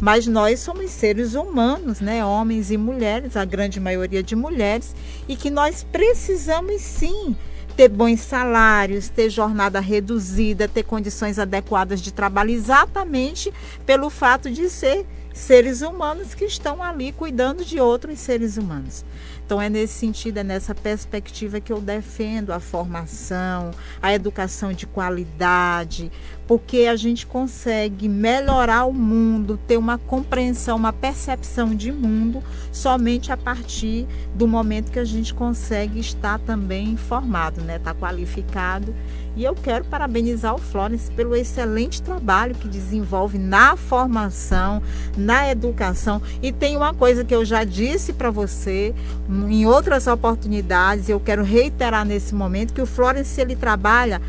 Mas 0.00 0.26
nós 0.26 0.58
somos 0.58 0.90
seres 0.90 1.34
humanos, 1.34 2.00
né? 2.00 2.24
Homens 2.24 2.72
e 2.72 2.76
mulheres, 2.76 3.36
a 3.36 3.44
grande 3.44 3.78
maioria 3.78 4.20
de 4.20 4.34
mulheres, 4.34 4.96
e 5.28 5.36
que 5.36 5.48
nós 5.48 5.86
precisamos 5.92 6.82
sim 6.82 7.36
ter 7.76 7.88
bons 7.88 8.18
salários, 8.18 9.08
ter 9.08 9.30
jornada 9.30 9.78
reduzida, 9.78 10.66
ter 10.66 10.82
condições 10.82 11.38
adequadas 11.38 12.00
de 12.00 12.12
trabalho, 12.12 12.50
exatamente 12.50 13.54
pelo 13.86 14.10
fato 14.10 14.50
de 14.50 14.68
ser 14.68 15.06
seres 15.32 15.82
humanos 15.82 16.34
que 16.34 16.44
estão 16.44 16.82
ali 16.82 17.12
cuidando 17.12 17.64
de 17.64 17.78
outros 17.78 18.18
seres 18.18 18.56
humanos. 18.56 19.04
Então 19.48 19.62
é 19.62 19.70
nesse 19.70 19.94
sentido, 19.94 20.36
é 20.36 20.44
nessa 20.44 20.74
perspectiva 20.74 21.58
que 21.58 21.72
eu 21.72 21.80
defendo 21.80 22.52
a 22.52 22.60
formação, 22.60 23.70
a 24.02 24.12
educação 24.12 24.74
de 24.74 24.86
qualidade, 24.86 26.12
porque 26.48 26.86
a 26.90 26.96
gente 26.96 27.26
consegue 27.26 28.08
melhorar 28.08 28.86
o 28.86 28.92
mundo, 28.92 29.60
ter 29.68 29.76
uma 29.76 29.98
compreensão, 29.98 30.78
uma 30.78 30.94
percepção 30.94 31.74
de 31.74 31.92
mundo 31.92 32.42
somente 32.72 33.30
a 33.30 33.36
partir 33.36 34.06
do 34.34 34.48
momento 34.48 34.90
que 34.90 34.98
a 34.98 35.04
gente 35.04 35.34
consegue 35.34 36.00
estar 36.00 36.38
também 36.38 36.88
informado, 36.88 37.60
né? 37.60 37.78
Tá 37.78 37.94
qualificado 37.94 38.94
e 39.36 39.44
eu 39.44 39.54
quero 39.54 39.84
parabenizar 39.84 40.54
o 40.54 40.58
Florence 40.58 41.10
pelo 41.10 41.36
excelente 41.36 42.00
trabalho 42.00 42.54
que 42.54 42.66
desenvolve 42.66 43.36
na 43.36 43.76
formação, 43.76 44.82
na 45.18 45.50
educação. 45.50 46.22
E 46.42 46.50
tem 46.50 46.78
uma 46.78 46.94
coisa 46.94 47.24
que 47.24 47.34
eu 47.34 47.44
já 47.44 47.62
disse 47.62 48.14
para 48.14 48.30
você 48.30 48.94
em 49.28 49.66
outras 49.66 50.06
oportunidades, 50.06 51.10
eu 51.10 51.20
quero 51.20 51.44
reiterar 51.44 52.06
nesse 52.06 52.34
momento 52.34 52.72
que 52.72 52.80
o 52.80 52.86
Florence 52.86 53.38
ele 53.38 53.54
trabalha 53.54 54.20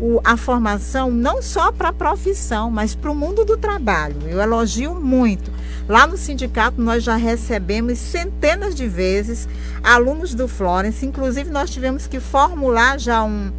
o, 0.00 0.20
a 0.24 0.36
formação 0.36 1.10
não 1.10 1.42
só 1.42 1.70
para 1.70 1.90
a 1.90 1.92
profissão, 1.92 2.70
mas 2.70 2.94
para 2.94 3.10
o 3.10 3.14
mundo 3.14 3.44
do 3.44 3.56
trabalho. 3.56 4.16
Eu 4.26 4.40
elogio 4.40 4.94
muito. 4.94 5.52
Lá 5.88 6.06
no 6.06 6.16
sindicato 6.16 6.80
nós 6.80 7.04
já 7.04 7.16
recebemos 7.16 7.98
centenas 7.98 8.74
de 8.74 8.88
vezes 8.88 9.48
alunos 9.82 10.34
do 10.34 10.48
Florence, 10.48 11.04
inclusive 11.04 11.50
nós 11.50 11.70
tivemos 11.70 12.06
que 12.06 12.18
formular 12.18 12.98
já 12.98 13.22
um 13.22 13.52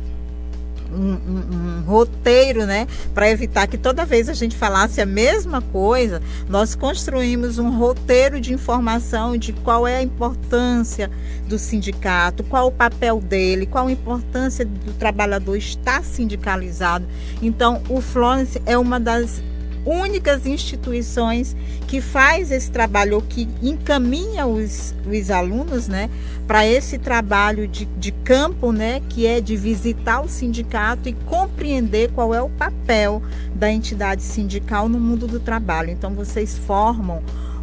um, 0.93 1.79
um, 1.79 1.83
roteiro, 1.85 2.65
né, 2.65 2.87
para 3.13 3.29
evitar 3.29 3.67
que 3.67 3.77
toda 3.77 4.05
vez 4.05 4.29
a 4.29 4.33
gente 4.33 4.55
falasse 4.55 5.01
a 5.01 5.05
mesma 5.05 5.61
coisa, 5.61 6.21
nós 6.49 6.75
construímos 6.75 7.57
um 7.57 7.69
roteiro 7.77 8.39
de 8.39 8.53
informação 8.53 9.37
de 9.37 9.53
qual 9.53 9.87
é 9.87 9.97
a 9.97 10.03
importância 10.03 11.09
do 11.47 11.57
sindicato, 11.57 12.43
qual 12.43 12.67
o 12.67 12.71
papel 12.71 13.19
dele, 13.19 13.65
qual 13.65 13.87
a 13.87 13.91
importância 13.91 14.65
do 14.65 14.93
trabalhador 14.93 15.55
estar 15.55 16.03
sindicalizado. 16.03 17.05
Então, 17.41 17.81
o 17.89 18.01
Florence 18.01 18.61
é 18.65 18.77
uma 18.77 18.99
das 18.99 19.41
únicas 19.85 20.45
instituições 20.45 21.55
que 21.87 22.01
faz 22.01 22.51
esse 22.51 22.69
trabalho, 22.71 23.15
ou 23.15 23.21
que 23.21 23.47
encaminha 23.61 24.45
os, 24.45 24.93
os 25.05 25.31
alunos 25.31 25.87
né, 25.87 26.09
para 26.47 26.65
esse 26.65 26.97
trabalho 26.97 27.67
de, 27.67 27.85
de 27.85 28.11
campo, 28.11 28.71
né, 28.71 29.01
que 29.09 29.25
é 29.25 29.41
de 29.41 29.55
visitar 29.55 30.21
o 30.21 30.29
sindicato 30.29 31.09
e 31.09 31.13
compreender 31.13 32.11
qual 32.11 32.33
é 32.33 32.41
o 32.41 32.49
papel 32.49 33.21
da 33.55 33.71
entidade 33.71 34.21
sindical 34.21 34.87
no 34.87 34.99
mundo 34.99 35.27
do 35.27 35.39
trabalho. 35.39 35.89
Então, 35.89 36.13
vocês 36.13 36.57
formam 36.57 37.21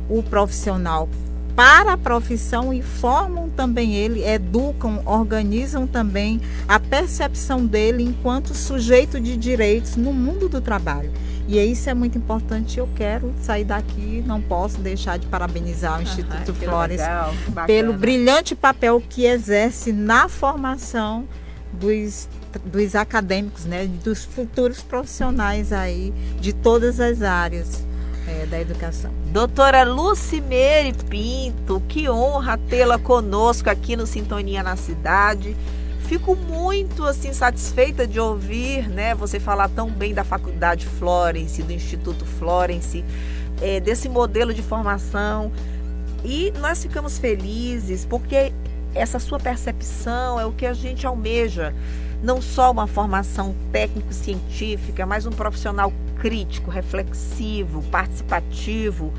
o 0.09 0.23
profissional 0.23 1.09
para 1.59 1.95
a 1.95 1.99
profissão 1.99 2.73
e 2.73 2.81
formam 2.81 3.51
também 3.51 3.93
ele, 3.93 4.23
educam, 4.23 5.03
organizam 5.05 5.89
também 5.89 6.41
a 6.69 6.79
percepção 6.79 7.67
dele 7.67 8.05
enquanto 8.05 8.55
sujeito 8.55 9.19
de 9.19 9.37
direitos 9.37 9.97
no 9.97 10.13
mundo 10.13 10.49
do 10.49 10.61
trabalho. 10.61 11.11
E 11.49 11.59
isso 11.59 11.89
é 11.89 11.95
muito 11.95 12.19
importante. 12.19 12.79
Eu 12.79 12.87
quero 12.95 13.35
sair 13.41 13.65
daqui, 13.65 14.23
não 14.27 14.41
posso 14.41 14.79
deixar 14.79 15.19
de 15.19 15.27
parabenizar 15.27 15.99
o 15.99 16.03
Instituto 16.03 16.53
Flores 16.53 17.01
pelo 17.67 17.95
brilhante 17.95 18.55
papel 18.55 19.03
que 19.09 19.25
exerce 19.25 19.91
na 19.91 20.29
formação 20.29 21.27
dos, 21.73 22.29
dos 22.67 22.95
acadêmicos, 22.95 23.65
né, 23.65 23.87
dos 24.05 24.25
futuros 24.25 24.83
profissionais 24.83 25.73
aí 25.73 26.13
de 26.39 26.53
todas 26.53 27.01
as 27.01 27.23
áreas 27.23 27.83
é, 28.27 28.45
da 28.45 28.61
educação. 28.61 29.11
Doutora 29.33 29.85
Lucimeire 29.85 30.93
Pinto, 31.09 31.83
que 31.89 32.11
honra 32.11 32.59
tê-la 32.59 32.99
conosco 32.99 33.71
aqui 33.71 33.97
no 33.97 34.07
Sintonia 34.07 34.63
na 34.63 34.77
Cidade. 34.77 35.57
Fico 36.09 36.35
muito 36.35 37.05
assim 37.05 37.35
satisfeita 37.35 38.07
de 38.07 38.19
ouvir, 38.19 38.89
né, 38.89 39.15
você 39.15 39.39
falar 39.39 39.69
tão 39.69 39.91
bem 39.91 40.15
da 40.15 40.25
Faculdade 40.25 40.87
Florence, 40.87 41.63
do 41.63 41.71
Instituto 41.71 42.25
Florence, 42.25 43.05
é, 43.61 43.79
desse 43.79 44.09
modelo 44.09 44.55
de 44.55 44.63
formação. 44.63 45.53
E 46.25 46.51
nós 46.61 46.83
ficamos 46.83 47.19
felizes 47.19 48.07
porque 48.07 48.55
essa 48.95 49.19
sua 49.19 49.39
percepção 49.39 50.41
é 50.41 50.47
o 50.47 50.53
que 50.53 50.65
a 50.65 50.73
gente 50.73 51.07
almeja. 51.07 51.75
Não 52.23 52.41
só 52.41 52.71
uma 52.71 52.87
formação 52.87 53.55
técnico-científica, 53.71 55.05
mas 55.05 55.27
um 55.27 55.31
profissional 55.31 55.93
crítico, 56.19 56.71
reflexivo, 56.71 57.83
participativo, 57.91 59.13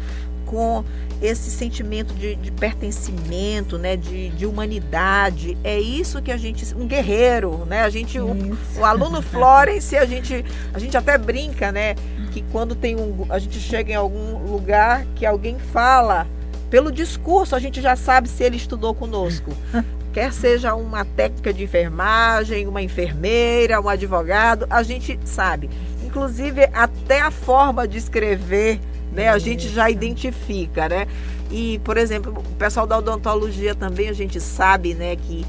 com 0.50 0.84
esse 1.22 1.52
sentimento 1.52 2.12
de, 2.16 2.36
de 2.36 2.52
pertencimento, 2.52 3.78
né, 3.78 3.96
de, 3.96 4.30
de, 4.30 4.48
humanidade. 4.48 5.56
É 5.64 5.80
isso 5.80 6.22
que 6.24 6.32
a 6.32 6.38
gente, 6.38 6.74
um 6.76 6.88
guerreiro, 6.88 7.66
né? 7.66 7.84
A 7.84 7.90
gente, 7.90 8.20
o, 8.20 8.58
o, 8.78 8.84
aluno 8.86 9.22
Florence, 9.22 9.96
a 9.96 10.06
gente, 10.06 10.44
a 10.74 10.80
gente 10.80 10.98
até 10.98 11.18
brinca, 11.20 11.72
né, 11.72 11.94
que 12.32 12.42
quando 12.52 12.74
tem 12.74 12.96
um, 12.96 13.28
a 13.30 13.38
gente 13.38 13.60
chega 13.60 13.92
em 13.92 13.96
algum 13.96 14.40
lugar 14.52 15.06
que 15.16 15.26
alguém 15.26 15.60
fala 15.60 16.26
pelo 16.70 16.92
discurso, 16.92 17.56
a 17.56 17.60
gente 17.60 17.80
já 17.80 17.96
sabe 17.96 18.28
se 18.28 18.44
ele 18.44 18.58
estudou 18.58 18.96
conosco. 18.96 19.52
Quer 20.12 20.34
seja 20.34 20.74
uma 20.74 21.06
técnica 21.06 21.54
de 21.54 21.64
enfermagem, 21.64 22.68
uma 22.68 22.82
enfermeira, 22.82 23.80
um 23.80 23.88
advogado, 23.88 24.66
a 24.68 24.82
gente 24.82 25.20
sabe. 25.24 25.70
Inclusive, 26.04 26.68
até 26.74 27.22
a 27.22 27.30
forma 27.30 27.88
de 27.88 28.00
escrever, 28.00 28.80
né, 29.12 29.30
a 29.30 29.38
gente 29.38 29.68
já 29.70 29.90
identifica, 29.90 30.88
né? 30.88 31.08
E, 31.52 31.80
por 31.84 31.98
exemplo, 31.98 32.34
o 32.38 32.56
pessoal 32.56 32.86
da 32.86 32.98
odontologia 32.98 33.74
também 33.74 34.08
a 34.08 34.14
gente 34.14 34.40
sabe, 34.40 34.94
né, 34.94 35.16
que 35.16 35.46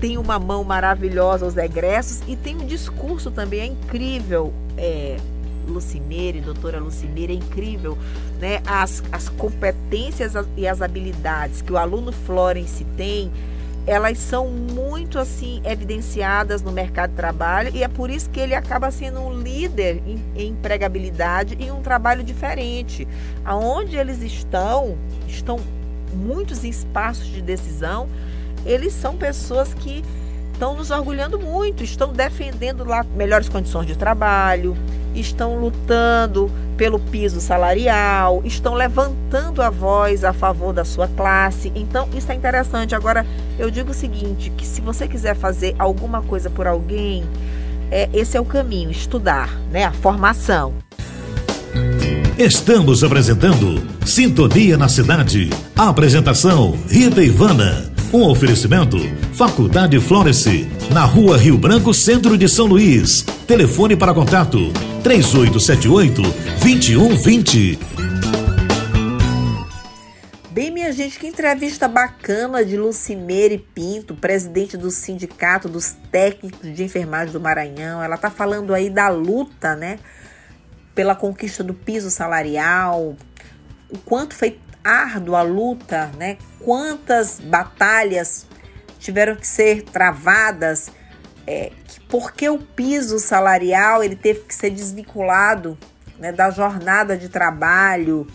tem 0.00 0.18
uma 0.18 0.38
mão 0.38 0.64
maravilhosa 0.64 1.44
aos 1.44 1.56
egressos 1.56 2.20
e 2.26 2.36
tem 2.36 2.56
um 2.56 2.66
discurso 2.66 3.30
também, 3.30 3.60
é 3.60 3.66
incrível. 3.66 4.52
É, 4.76 5.16
Lucimeire, 5.66 6.40
doutora 6.40 6.80
Lucimeire, 6.80 7.32
é 7.32 7.36
incrível, 7.36 7.96
né? 8.40 8.60
As, 8.66 9.02
as 9.12 9.28
competências 9.28 10.32
e 10.56 10.66
as 10.66 10.82
habilidades 10.82 11.62
que 11.62 11.72
o 11.72 11.78
aluno 11.78 12.10
Florence 12.10 12.84
tem, 12.96 13.30
elas 13.86 14.18
são 14.18 14.48
muito 14.48 15.18
assim 15.18 15.60
evidenciadas 15.64 16.62
no 16.62 16.70
mercado 16.70 17.10
de 17.10 17.16
trabalho 17.16 17.70
e 17.74 17.82
é 17.82 17.88
por 17.88 18.10
isso 18.10 18.30
que 18.30 18.38
ele 18.38 18.54
acaba 18.54 18.90
sendo 18.90 19.20
um 19.20 19.40
líder 19.40 20.00
em, 20.06 20.22
em 20.36 20.48
empregabilidade 20.50 21.56
e 21.58 21.70
um 21.70 21.82
trabalho 21.82 22.22
diferente. 22.22 23.06
Aonde 23.44 23.96
eles 23.96 24.22
estão, 24.22 24.96
estão 25.26 25.58
muitos 26.14 26.62
espaços 26.62 27.26
de 27.26 27.42
decisão, 27.42 28.08
eles 28.64 28.92
são 28.92 29.16
pessoas 29.16 29.74
que 29.74 30.04
estão 30.52 30.76
nos 30.76 30.92
orgulhando 30.92 31.40
muito, 31.40 31.82
estão 31.82 32.12
defendendo 32.12 32.84
lá 32.84 33.04
melhores 33.16 33.48
condições 33.48 33.86
de 33.86 33.96
trabalho, 33.96 34.76
estão 35.12 35.58
lutando 35.58 36.48
pelo 36.76 36.98
piso 36.98 37.40
salarial, 37.40 38.42
estão 38.44 38.74
levantando 38.74 39.62
a 39.62 39.70
voz 39.70 40.24
a 40.24 40.32
favor 40.32 40.72
da 40.72 40.84
sua 40.84 41.08
classe. 41.08 41.72
Então, 41.74 42.08
isso 42.16 42.30
é 42.30 42.34
interessante. 42.34 42.94
Agora, 42.94 43.26
eu 43.58 43.70
digo 43.70 43.90
o 43.90 43.94
seguinte, 43.94 44.50
que 44.56 44.66
se 44.66 44.80
você 44.80 45.06
quiser 45.06 45.36
fazer 45.36 45.74
alguma 45.78 46.22
coisa 46.22 46.50
por 46.50 46.66
alguém, 46.66 47.24
é, 47.90 48.08
esse 48.12 48.36
é 48.36 48.40
o 48.40 48.44
caminho, 48.44 48.90
estudar, 48.90 49.50
né? 49.70 49.84
A 49.84 49.92
formação. 49.92 50.72
Estamos 52.38 53.04
apresentando 53.04 53.86
Sintonia 54.06 54.76
na 54.76 54.88
Cidade. 54.88 55.50
A 55.76 55.88
apresentação 55.88 56.76
Rita 56.88 57.22
Ivana. 57.22 57.91
Um 58.12 58.24
oferecimento 58.28 58.98
Faculdade 59.32 59.98
Florence, 59.98 60.68
na 60.92 61.02
Rua 61.06 61.38
Rio 61.38 61.56
Branco, 61.56 61.94
Centro 61.94 62.36
de 62.36 62.46
São 62.46 62.66
Luís. 62.66 63.22
Telefone 63.46 63.96
para 63.96 64.12
contato 64.12 64.70
3878 65.02 66.20
2120. 66.60 67.78
Bem, 70.50 70.70
minha 70.70 70.92
gente, 70.92 71.18
que 71.18 71.26
entrevista 71.26 71.88
bacana 71.88 72.62
de 72.62 72.76
Lucimeire 72.76 73.56
Pinto, 73.56 74.14
presidente 74.14 74.76
do 74.76 74.90
Sindicato 74.90 75.66
dos 75.66 75.96
Técnicos 76.10 76.70
de 76.70 76.84
Enfermagem 76.84 77.32
do 77.32 77.40
Maranhão. 77.40 78.02
Ela 78.02 78.18
tá 78.18 78.30
falando 78.30 78.74
aí 78.74 78.90
da 78.90 79.08
luta, 79.08 79.74
né, 79.74 79.98
pela 80.94 81.14
conquista 81.14 81.64
do 81.64 81.72
piso 81.72 82.10
salarial, 82.10 83.16
o 83.88 83.96
quanto 84.04 84.34
foi 84.34 84.58
árdua 84.84 85.38
a 85.38 85.42
luta, 85.42 86.10
né? 86.18 86.36
Quantas 86.64 87.40
batalhas 87.40 88.46
tiveram 88.98 89.34
que 89.34 89.46
ser 89.46 89.82
travadas, 89.82 90.90
é, 91.46 91.72
porque 92.08 92.48
o 92.48 92.58
piso 92.58 93.18
salarial 93.18 94.02
ele 94.02 94.14
teve 94.14 94.40
que 94.40 94.54
ser 94.54 94.70
desvinculado 94.70 95.76
né, 96.18 96.30
da 96.30 96.50
jornada 96.50 97.16
de 97.16 97.28
trabalho. 97.28 98.26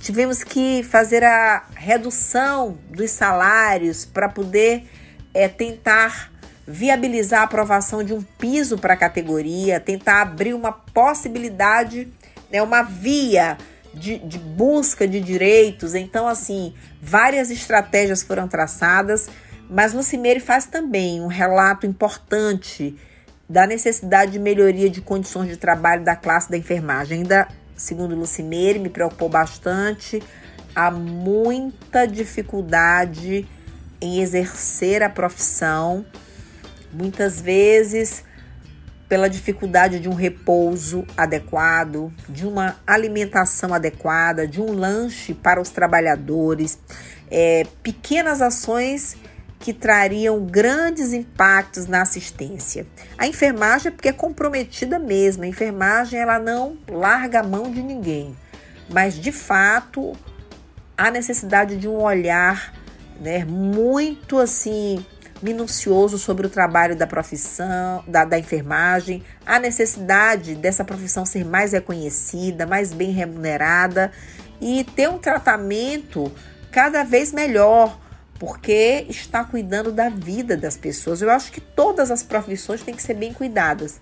Tivemos 0.00 0.44
que 0.44 0.82
fazer 0.82 1.24
a 1.24 1.64
redução 1.74 2.78
dos 2.90 3.10
salários 3.10 4.04
para 4.04 4.28
poder 4.28 4.84
é, 5.32 5.48
tentar 5.48 6.30
viabilizar 6.66 7.40
a 7.40 7.44
aprovação 7.44 8.04
de 8.04 8.12
um 8.12 8.22
piso 8.22 8.78
para 8.78 8.94
a 8.94 8.96
categoria, 8.96 9.80
tentar 9.80 10.22
abrir 10.22 10.54
uma 10.54 10.70
possibilidade, 10.70 12.08
né, 12.50 12.62
uma 12.62 12.82
via 12.82 13.56
de, 13.92 14.18
de 14.18 14.38
busca 14.38 15.06
de 15.06 15.20
direitos. 15.20 15.94
Então, 15.94 16.26
assim, 16.26 16.74
várias 17.00 17.50
estratégias 17.50 18.22
foram 18.22 18.48
traçadas, 18.48 19.28
mas 19.68 19.92
Lucimeire 19.92 20.40
faz 20.40 20.66
também 20.66 21.20
um 21.20 21.26
relato 21.26 21.86
importante 21.86 22.96
da 23.48 23.66
necessidade 23.66 24.32
de 24.32 24.38
melhoria 24.38 24.88
de 24.88 25.00
condições 25.00 25.48
de 25.48 25.56
trabalho 25.56 26.04
da 26.04 26.14
classe 26.14 26.50
da 26.50 26.56
enfermagem. 26.56 27.18
Ainda, 27.18 27.48
segundo 27.76 28.14
Lucimeire, 28.14 28.78
me 28.78 28.88
preocupou 28.88 29.28
bastante, 29.28 30.22
há 30.74 30.90
muita 30.90 32.06
dificuldade 32.06 33.46
em 34.00 34.20
exercer 34.20 35.02
a 35.02 35.10
profissão. 35.10 36.06
Muitas 36.92 37.40
vezes 37.40 38.24
pela 39.10 39.28
dificuldade 39.28 39.98
de 39.98 40.08
um 40.08 40.14
repouso 40.14 41.04
adequado, 41.16 42.12
de 42.28 42.46
uma 42.46 42.76
alimentação 42.86 43.74
adequada, 43.74 44.46
de 44.46 44.60
um 44.60 44.72
lanche 44.72 45.34
para 45.34 45.60
os 45.60 45.68
trabalhadores, 45.68 46.78
é, 47.28 47.66
pequenas 47.82 48.40
ações 48.40 49.16
que 49.58 49.74
trariam 49.74 50.46
grandes 50.46 51.12
impactos 51.12 51.88
na 51.88 52.02
assistência. 52.02 52.86
A 53.18 53.26
enfermagem 53.26 53.88
é 53.88 53.90
porque 53.90 54.10
é 54.10 54.12
comprometida 54.12 54.96
mesmo, 54.96 55.42
a 55.42 55.48
enfermagem 55.48 56.20
ela 56.20 56.38
não 56.38 56.78
larga 56.88 57.40
a 57.40 57.42
mão 57.42 57.68
de 57.68 57.82
ninguém, 57.82 58.36
mas 58.88 59.14
de 59.14 59.32
fato 59.32 60.12
há 60.96 61.10
necessidade 61.10 61.76
de 61.76 61.88
um 61.88 62.00
olhar 62.00 62.72
né, 63.20 63.44
muito 63.44 64.38
assim 64.38 65.04
minucioso 65.42 66.18
sobre 66.18 66.46
o 66.46 66.50
trabalho 66.50 66.94
da 66.94 67.06
profissão, 67.06 68.04
da, 68.06 68.24
da 68.24 68.38
enfermagem, 68.38 69.22
a 69.44 69.58
necessidade 69.58 70.54
dessa 70.54 70.84
profissão 70.84 71.24
ser 71.24 71.44
mais 71.44 71.72
reconhecida, 71.72 72.66
mais 72.66 72.92
bem 72.92 73.10
remunerada 73.10 74.12
e 74.60 74.84
ter 74.84 75.08
um 75.08 75.18
tratamento 75.18 76.30
cada 76.70 77.02
vez 77.02 77.32
melhor, 77.32 77.98
porque 78.38 79.06
está 79.08 79.44
cuidando 79.44 79.90
da 79.92 80.08
vida 80.08 80.56
das 80.56 80.76
pessoas. 80.76 81.22
Eu 81.22 81.30
acho 81.30 81.50
que 81.50 81.60
todas 81.60 82.10
as 82.10 82.22
profissões 82.22 82.82
têm 82.82 82.94
que 82.94 83.02
ser 83.02 83.14
bem 83.14 83.32
cuidadas. 83.32 84.00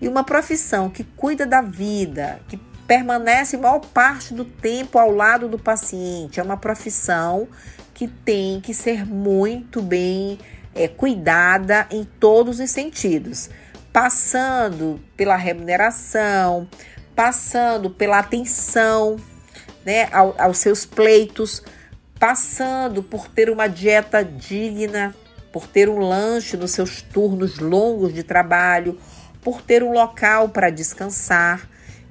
E 0.00 0.08
uma 0.08 0.24
profissão 0.24 0.88
que 0.88 1.04
cuida 1.04 1.46
da 1.46 1.60
vida, 1.60 2.40
que 2.48 2.56
permanece 2.86 3.56
maior 3.56 3.80
parte 3.80 4.32
do 4.32 4.44
tempo 4.44 4.98
ao 4.98 5.10
lado 5.10 5.48
do 5.48 5.58
paciente, 5.58 6.40
é 6.40 6.42
uma 6.42 6.56
profissão 6.56 7.48
que 7.92 8.06
tem 8.06 8.60
que 8.60 8.72
ser 8.72 9.04
muito 9.04 9.82
bem 9.82 10.38
é, 10.78 10.86
cuidada 10.86 11.88
em 11.90 12.04
todos 12.04 12.60
os 12.60 12.70
sentidos, 12.70 13.50
passando 13.92 15.00
pela 15.16 15.34
remuneração, 15.34 16.68
passando 17.16 17.90
pela 17.90 18.20
atenção 18.20 19.16
né, 19.84 20.08
ao, 20.12 20.40
aos 20.40 20.58
seus 20.58 20.86
pleitos, 20.86 21.64
passando 22.18 23.02
por 23.02 23.26
ter 23.26 23.50
uma 23.50 23.66
dieta 23.66 24.24
digna, 24.24 25.14
por 25.52 25.66
ter 25.66 25.88
um 25.88 25.98
lanche 25.98 26.56
nos 26.56 26.70
seus 26.70 27.02
turnos 27.02 27.58
longos 27.58 28.14
de 28.14 28.22
trabalho, 28.22 29.00
por 29.42 29.60
ter 29.60 29.82
um 29.82 29.92
local 29.92 30.50
para 30.50 30.70
descansar. 30.70 31.68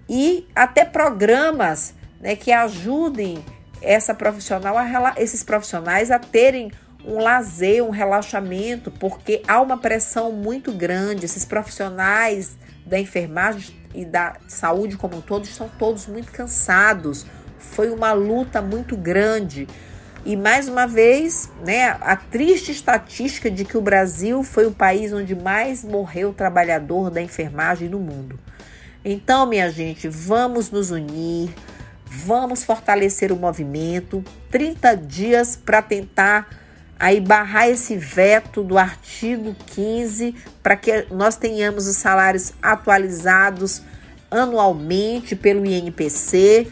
e 0.09 0.45
até 0.53 0.83
programas 0.83 1.93
né, 2.19 2.35
que 2.35 2.51
ajudem 2.51 3.43
essa 3.81 4.13
profissional 4.13 4.77
a, 4.77 5.13
esses 5.17 5.43
profissionais 5.43 6.11
a 6.11 6.19
terem 6.19 6.71
um 7.07 7.19
lazer, 7.19 7.83
um 7.83 7.89
relaxamento, 7.89 8.91
porque 8.91 9.41
há 9.47 9.61
uma 9.61 9.77
pressão 9.77 10.33
muito 10.33 10.73
grande. 10.73 11.25
Esses 11.25 11.45
profissionais 11.45 12.57
da 12.85 12.99
enfermagem 12.99 13.75
e 13.95 14.03
da 14.03 14.35
saúde 14.47 14.97
como 14.97 15.17
um 15.17 15.21
todo 15.21 15.45
estão 15.45 15.69
todos 15.79 16.05
muito 16.05 16.31
cansados. 16.31 17.25
Foi 17.57 17.89
uma 17.89 18.11
luta 18.11 18.61
muito 18.61 18.97
grande. 18.97 19.67
E 20.25 20.35
mais 20.35 20.67
uma 20.67 20.85
vez, 20.85 21.49
né, 21.65 21.97
a 22.01 22.17
triste 22.17 22.73
estatística 22.73 23.49
de 23.49 23.63
que 23.63 23.77
o 23.77 23.81
Brasil 23.81 24.43
foi 24.43 24.65
o 24.65 24.71
país 24.71 25.13
onde 25.13 25.33
mais 25.33 25.85
morreu 25.85 26.33
trabalhador 26.33 27.09
da 27.09 27.21
enfermagem 27.21 27.87
no 27.87 27.99
mundo. 27.99 28.37
Então, 29.05 29.45
minha 29.45 29.71
gente, 29.71 30.09
vamos 30.09 30.69
nos 30.69 30.91
unir, 30.91 31.53
vamos 32.05 32.65
fortalecer 32.65 33.31
o 33.31 33.37
movimento. 33.37 34.21
30 34.51 34.95
dias 34.97 35.55
para 35.55 35.81
tentar 35.81 36.66
aí 36.99 37.19
barrar 37.19 37.69
esse 37.69 37.95
veto 37.95 38.63
do 38.63 38.77
artigo 38.77 39.55
15 39.67 40.35
para 40.63 40.75
que 40.75 41.05
nós 41.11 41.35
tenhamos 41.35 41.87
os 41.87 41.97
salários 41.97 42.53
atualizados 42.61 43.81
anualmente 44.29 45.35
pelo 45.35 45.65
INPC 45.65 46.71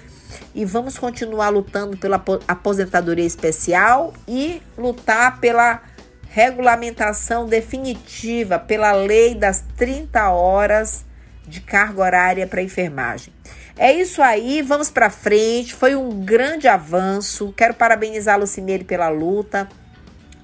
e 0.54 0.66
vamos 0.66 0.98
continuar 0.98 1.50
lutando 1.50 1.96
pela 1.98 2.24
aposentadoria 2.48 3.26
especial 3.26 4.14
e 4.28 4.62
lutar 4.78 5.40
pela 5.40 5.82
regulamentação 6.30 7.46
definitiva 7.46 8.60
pela 8.60 8.92
lei 8.92 9.36
das 9.36 9.64
30 9.78 10.32
horas 10.32 11.06
de 11.48 11.62
carga 11.62 12.02
horária 12.02 12.48
para 12.48 12.62
enfermagem. 12.62 13.34
É 13.78 13.92
isso 13.92 14.22
aí, 14.22 14.62
vamos 14.62 14.90
para 14.90 15.10
frente. 15.10 15.74
Foi 15.74 15.96
um 15.96 16.26
grande 16.26 16.68
avanço. 16.68 17.54
Quero 17.56 17.74
parabenizar 17.74 18.36
a 18.36 18.38
Lucineire 18.38 18.84
pela 18.84 19.10
luta 19.10 19.70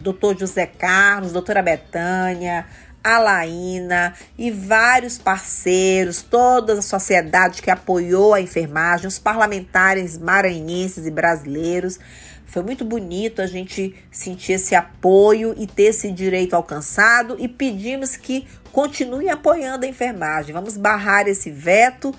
doutor 0.01 0.37
José 0.37 0.65
Carlos, 0.65 1.31
doutora 1.31 1.61
Betânia, 1.61 2.65
a 3.03 3.17
Laína 3.17 4.13
e 4.37 4.51
vários 4.51 5.17
parceiros, 5.17 6.21
toda 6.21 6.73
a 6.73 6.81
sociedade 6.81 7.61
que 7.61 7.71
apoiou 7.71 8.33
a 8.33 8.41
enfermagem, 8.41 9.07
os 9.07 9.17
parlamentares 9.17 10.17
maranhenses 10.17 11.05
e 11.05 11.11
brasileiros. 11.11 11.99
Foi 12.45 12.61
muito 12.61 12.83
bonito 12.83 13.41
a 13.41 13.47
gente 13.47 13.95
sentir 14.11 14.53
esse 14.53 14.75
apoio 14.75 15.55
e 15.57 15.65
ter 15.65 15.83
esse 15.83 16.11
direito 16.11 16.53
alcançado 16.53 17.37
e 17.39 17.47
pedimos 17.47 18.17
que 18.17 18.45
continue 18.71 19.29
apoiando 19.29 19.85
a 19.85 19.89
enfermagem. 19.89 20.53
Vamos 20.53 20.75
barrar 20.77 21.27
esse 21.27 21.49
veto 21.49 22.13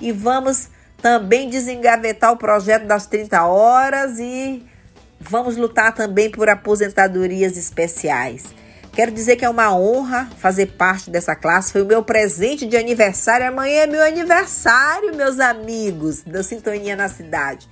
e 0.00 0.12
vamos 0.12 0.68
também 1.00 1.48
desengavetar 1.48 2.32
o 2.32 2.36
projeto 2.36 2.86
das 2.86 3.06
30 3.06 3.46
horas 3.46 4.18
e 4.18 4.64
Vamos 5.20 5.56
lutar 5.56 5.94
também 5.94 6.30
por 6.30 6.48
aposentadorias 6.48 7.56
especiais. 7.56 8.44
Quero 8.92 9.12
dizer 9.12 9.36
que 9.36 9.44
é 9.44 9.48
uma 9.48 9.76
honra 9.76 10.28
fazer 10.38 10.66
parte 10.66 11.10
dessa 11.10 11.34
classe. 11.34 11.72
Foi 11.72 11.82
o 11.82 11.86
meu 11.86 12.02
presente 12.02 12.66
de 12.66 12.76
aniversário. 12.76 13.46
Amanhã 13.46 13.82
é 13.82 13.86
meu 13.86 14.02
aniversário, 14.02 15.14
meus 15.14 15.38
amigos 15.38 16.22
da 16.22 16.42
Sintonia 16.42 16.96
na 16.96 17.08
Cidade. 17.08 17.68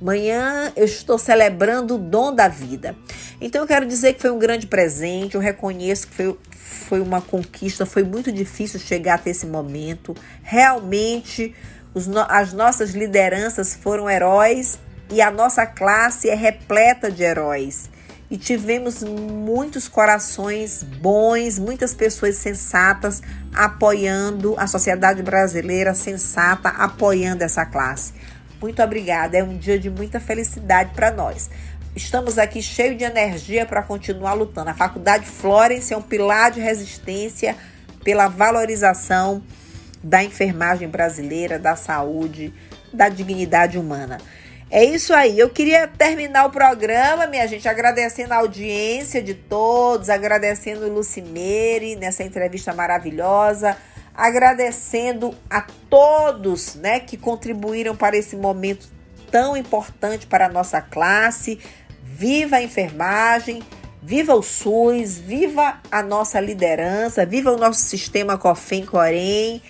Amanhã 0.00 0.72
eu 0.76 0.84
estou 0.84 1.18
celebrando 1.18 1.96
o 1.96 1.98
dom 1.98 2.32
da 2.32 2.46
vida. 2.46 2.94
Então 3.40 3.62
eu 3.62 3.66
quero 3.66 3.86
dizer 3.86 4.14
que 4.14 4.20
foi 4.20 4.30
um 4.30 4.38
grande 4.38 4.66
presente. 4.66 5.34
Eu 5.34 5.40
reconheço 5.40 6.06
que 6.08 6.14
foi, 6.14 6.38
foi 6.50 7.00
uma 7.00 7.20
conquista. 7.20 7.84
Foi 7.84 8.04
muito 8.04 8.30
difícil 8.30 8.78
chegar 8.78 9.14
até 9.14 9.30
esse 9.30 9.46
momento. 9.46 10.14
Realmente, 10.42 11.54
os, 11.94 12.08
as 12.28 12.52
nossas 12.52 12.90
lideranças 12.90 13.74
foram 13.74 14.08
heróis 14.08 14.78
e 15.10 15.20
a 15.22 15.30
nossa 15.30 15.66
classe 15.66 16.28
é 16.28 16.34
repleta 16.34 17.10
de 17.10 17.22
heróis. 17.22 17.90
E 18.30 18.36
tivemos 18.36 19.02
muitos 19.02 19.88
corações 19.88 20.82
bons, 20.82 21.58
muitas 21.58 21.94
pessoas 21.94 22.36
sensatas 22.36 23.22
apoiando 23.54 24.54
a 24.58 24.66
sociedade 24.66 25.22
brasileira 25.22 25.94
sensata, 25.94 26.68
apoiando 26.68 27.42
essa 27.42 27.64
classe. 27.64 28.12
Muito 28.60 28.82
obrigada, 28.82 29.38
é 29.38 29.42
um 29.42 29.56
dia 29.56 29.78
de 29.78 29.88
muita 29.88 30.20
felicidade 30.20 30.92
para 30.94 31.10
nós. 31.10 31.48
Estamos 31.96 32.38
aqui 32.38 32.60
cheios 32.60 32.98
de 32.98 33.04
energia 33.04 33.64
para 33.64 33.82
continuar 33.82 34.34
lutando. 34.34 34.70
A 34.70 34.74
Faculdade 34.74 35.24
Florence 35.24 35.92
é 35.92 35.96
um 35.96 36.02
pilar 36.02 36.50
de 36.50 36.60
resistência 36.60 37.56
pela 38.04 38.28
valorização 38.28 39.42
da 40.02 40.22
enfermagem 40.22 40.88
brasileira, 40.88 41.58
da 41.58 41.76
saúde, 41.76 42.52
da 42.92 43.08
dignidade 43.08 43.78
humana. 43.78 44.18
É 44.70 44.84
isso 44.84 45.14
aí. 45.14 45.38
Eu 45.38 45.48
queria 45.48 45.88
terminar 45.88 46.44
o 46.44 46.50
programa, 46.50 47.26
minha 47.26 47.46
gente, 47.46 47.66
agradecendo 47.66 48.34
a 48.34 48.38
audiência 48.38 49.22
de 49.22 49.32
todos, 49.32 50.10
agradecendo 50.10 50.86
o 50.86 50.92
Lucimere 50.92 51.96
nessa 51.96 52.22
entrevista 52.22 52.74
maravilhosa, 52.74 53.78
agradecendo 54.14 55.34
a 55.48 55.62
todos, 55.88 56.74
né, 56.74 57.00
que 57.00 57.16
contribuíram 57.16 57.96
para 57.96 58.16
esse 58.16 58.36
momento 58.36 58.88
tão 59.30 59.56
importante 59.56 60.26
para 60.26 60.46
a 60.46 60.50
nossa 60.50 60.82
classe. 60.82 61.58
Viva 62.02 62.56
a 62.56 62.62
enfermagem, 62.62 63.62
viva 64.02 64.34
o 64.34 64.42
SUS, 64.42 65.16
viva 65.16 65.80
a 65.90 66.02
nossa 66.02 66.40
liderança, 66.40 67.24
viva 67.24 67.52
o 67.52 67.56
nosso 67.56 67.80
sistema 67.80 68.36
COFEM-COREM. 68.36 69.62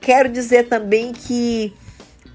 Quero 0.00 0.30
dizer 0.30 0.68
também 0.68 1.12
que 1.12 1.74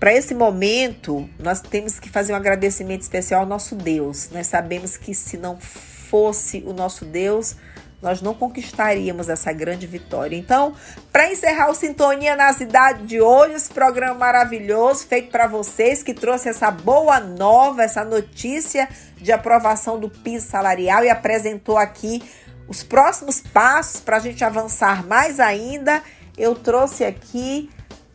para 0.01 0.15
esse 0.15 0.33
momento, 0.33 1.29
nós 1.37 1.61
temos 1.61 1.99
que 1.99 2.09
fazer 2.09 2.33
um 2.33 2.35
agradecimento 2.35 3.01
especial 3.01 3.41
ao 3.41 3.45
nosso 3.45 3.75
Deus. 3.75 4.31
Nós 4.31 4.47
sabemos 4.47 4.97
que 4.97 5.13
se 5.13 5.37
não 5.37 5.59
fosse 5.59 6.63
o 6.65 6.73
nosso 6.73 7.05
Deus, 7.05 7.55
nós 8.01 8.19
não 8.19 8.33
conquistaríamos 8.33 9.29
essa 9.29 9.53
grande 9.53 9.85
vitória. 9.85 10.35
Então, 10.35 10.73
para 11.11 11.31
encerrar 11.31 11.69
o 11.69 11.75
Sintonia 11.75 12.35
na 12.35 12.51
Cidade 12.51 13.05
de 13.05 13.21
hoje, 13.21 13.53
esse 13.53 13.71
programa 13.71 14.15
maravilhoso 14.15 15.05
feito 15.05 15.29
para 15.29 15.45
vocês, 15.45 16.01
que 16.01 16.15
trouxe 16.15 16.49
essa 16.49 16.71
boa 16.71 17.19
nova, 17.19 17.83
essa 17.83 18.03
notícia 18.03 18.89
de 19.17 19.31
aprovação 19.31 19.99
do 19.99 20.09
piso 20.09 20.47
salarial 20.47 21.03
e 21.05 21.11
apresentou 21.11 21.77
aqui 21.77 22.23
os 22.67 22.81
próximos 22.81 23.39
passos 23.39 24.01
para 24.01 24.17
a 24.17 24.19
gente 24.19 24.43
avançar 24.43 25.05
mais 25.05 25.39
ainda, 25.39 26.01
eu 26.35 26.55
trouxe 26.55 27.03
aqui 27.05 27.69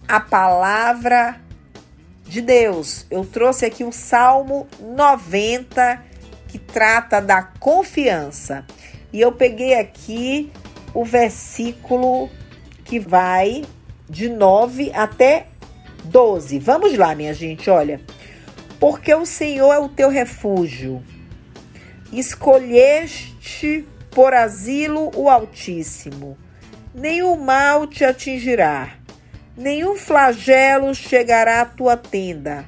a 0.09 0.18
palavra 0.18 1.45
de 2.26 2.40
Deus. 2.40 3.06
Eu 3.10 3.24
trouxe 3.24 3.64
aqui 3.64 3.84
o 3.84 3.92
Salmo 3.92 4.66
90 4.80 6.02
que 6.48 6.58
trata 6.58 7.20
da 7.20 7.42
confiança. 7.42 8.64
E 9.12 9.20
eu 9.20 9.32
peguei 9.32 9.74
aqui 9.74 10.52
o 10.92 11.04
versículo 11.04 12.28
que 12.84 12.98
vai 12.98 13.64
de 14.08 14.28
9 14.28 14.92
até 14.94 15.46
12. 16.04 16.58
Vamos 16.58 16.96
lá, 16.96 17.14
minha 17.14 17.32
gente, 17.32 17.70
olha. 17.70 18.00
Porque 18.78 19.14
o 19.14 19.24
Senhor 19.24 19.72
é 19.72 19.78
o 19.78 19.88
teu 19.88 20.10
refúgio. 20.10 21.02
Escolheste 22.12 23.86
por 24.10 24.34
asilo 24.34 25.10
o 25.14 25.28
Altíssimo. 25.28 26.36
Nenhum 26.94 27.36
mal 27.36 27.86
te 27.86 28.04
atingirá 28.04 29.05
nenhum 29.57 29.96
flagelo 29.96 30.94
chegará 30.94 31.62
à 31.62 31.64
tua 31.64 31.96
tenda, 31.96 32.66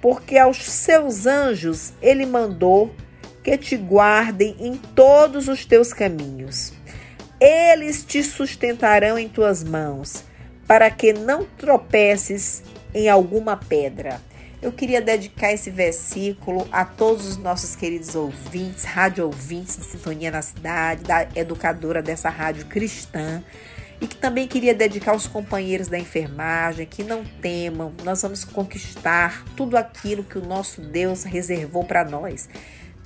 porque 0.00 0.36
aos 0.36 0.62
seus 0.62 1.26
anjos 1.26 1.92
ele 2.02 2.26
mandou 2.26 2.94
que 3.42 3.56
te 3.56 3.76
guardem 3.76 4.54
em 4.60 4.76
todos 4.76 5.48
os 5.48 5.64
teus 5.64 5.92
caminhos. 5.92 6.72
Eles 7.40 8.04
te 8.04 8.22
sustentarão 8.22 9.18
em 9.18 9.28
tuas 9.28 9.64
mãos, 9.64 10.24
para 10.66 10.90
que 10.90 11.12
não 11.12 11.44
tropeces 11.44 12.62
em 12.94 13.08
alguma 13.08 13.56
pedra. 13.56 14.20
Eu 14.60 14.70
queria 14.70 15.00
dedicar 15.00 15.52
esse 15.52 15.70
versículo 15.70 16.68
a 16.70 16.84
todos 16.84 17.26
os 17.26 17.38
nossos 17.38 17.74
queridos 17.74 18.14
ouvintes, 18.14 18.84
rádio 18.84 19.24
ouvintes 19.24 19.78
de 19.78 19.84
Sintonia 19.84 20.30
na 20.30 20.42
Cidade, 20.42 21.02
da 21.02 21.26
educadora 21.34 22.02
dessa 22.02 22.28
rádio 22.28 22.66
cristã 22.66 23.42
e 24.00 24.06
que 24.06 24.16
também 24.16 24.48
queria 24.48 24.74
dedicar 24.74 25.12
aos 25.12 25.26
companheiros 25.26 25.88
da 25.88 25.98
enfermagem 25.98 26.86
que 26.86 27.04
não 27.04 27.22
temam, 27.24 27.92
nós 28.02 28.22
vamos 28.22 28.44
conquistar 28.44 29.44
tudo 29.56 29.76
aquilo 29.76 30.24
que 30.24 30.38
o 30.38 30.44
nosso 30.44 30.80
Deus 30.80 31.22
reservou 31.22 31.84
para 31.84 32.04
nós. 32.04 32.48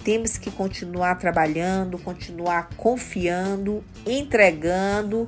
Temos 0.04 0.38
que 0.38 0.50
continuar 0.50 1.16
trabalhando, 1.16 1.98
continuar 1.98 2.68
confiando, 2.76 3.82
entregando 4.06 5.26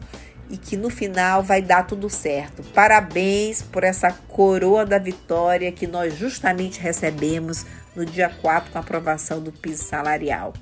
e 0.48 0.56
que 0.56 0.76
no 0.76 0.88
final 0.88 1.42
vai 1.42 1.60
dar 1.60 1.84
tudo 1.84 2.08
certo. 2.08 2.62
Parabéns 2.62 3.62
por 3.62 3.82
essa 3.82 4.12
coroa 4.12 4.86
da 4.86 4.98
vitória 4.98 5.72
que 5.72 5.86
nós 5.86 6.16
justamente 6.16 6.78
recebemos 6.78 7.66
no 7.96 8.04
dia 8.04 8.28
4 8.28 8.70
com 8.70 8.78
a 8.78 8.80
aprovação 8.80 9.40
do 9.40 9.50
piso 9.50 9.82
salarial. 9.82 10.52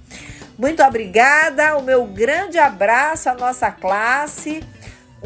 Muito 0.57 0.83
obrigada, 0.83 1.77
o 1.77 1.83
meu 1.83 2.07
grande 2.07 2.59
abraço 2.59 3.29
à 3.29 3.35
nossa 3.35 3.71
classe 3.73 4.63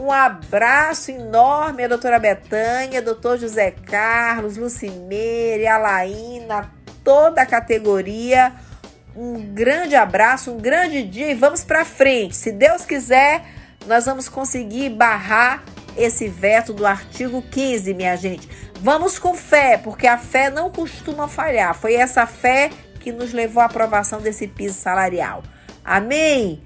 Um 0.01 0.13
abraço 0.13 1.11
enorme 1.11 1.83
à 1.83 1.89
doutora 1.89 2.21
Betânia, 2.21 3.03
doutor 3.03 3.37
José 3.37 3.73
Carlos, 3.73 4.57
Lucimeire, 4.57 5.67
Alaína, 5.67 6.73
toda 7.03 7.43
a 7.43 7.47
categoria. 7.47 8.53
Um 9.17 9.53
grande 9.53 9.97
abraço, 9.97 10.53
um 10.53 10.59
grande 10.59 11.03
dia 11.03 11.33
e 11.33 11.35
vamos 11.35 11.65
para 11.65 11.85
frente. 11.85 12.37
Se 12.37 12.53
Deus 12.53 12.85
quiser, 12.85 13.45
nós 13.89 14.07
vamos 14.07 14.29
conseguir 14.29 14.91
barrar 14.91 15.65
esse 15.97 16.29
veto 16.29 16.73
do 16.73 16.87
artigo 16.87 17.43
15, 17.43 17.93
minha 17.93 18.15
gente. 18.15 18.49
Vamos 18.81 19.19
com 19.19 19.35
fé, 19.35 19.79
porque 19.79 20.07
a 20.07 20.17
fé 20.17 20.49
não 20.49 20.71
costuma 20.71 21.27
falhar. 21.27 21.75
Foi 21.75 21.95
essa 21.95 22.25
fé 22.25 22.71
que 23.01 23.11
nos 23.11 23.33
levou 23.33 23.61
à 23.61 23.67
aprovação 23.67 24.21
desse 24.21 24.47
piso 24.47 24.79
salarial. 24.79 25.43
Amém? 25.85 26.63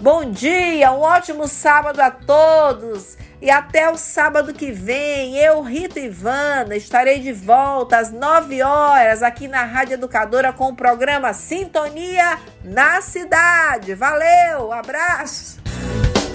Bom 0.00 0.30
dia, 0.30 0.92
um 0.92 1.00
ótimo 1.00 1.48
sábado 1.48 1.98
a 1.98 2.08
todos. 2.08 3.18
E 3.42 3.50
até 3.50 3.90
o 3.90 3.96
sábado 3.96 4.54
que 4.54 4.70
vem, 4.70 5.36
eu, 5.36 5.60
Rita 5.60 5.98
Ivana, 5.98 6.76
estarei 6.76 7.18
de 7.18 7.32
volta 7.32 7.98
às 7.98 8.12
9 8.12 8.62
horas 8.62 9.24
aqui 9.24 9.48
na 9.48 9.64
Rádio 9.64 9.94
Educadora 9.94 10.52
com 10.52 10.68
o 10.68 10.76
programa 10.76 11.32
Sintonia 11.32 12.38
na 12.62 13.00
Cidade. 13.00 13.92
Valeu, 13.96 14.72
abraço! 14.72 15.57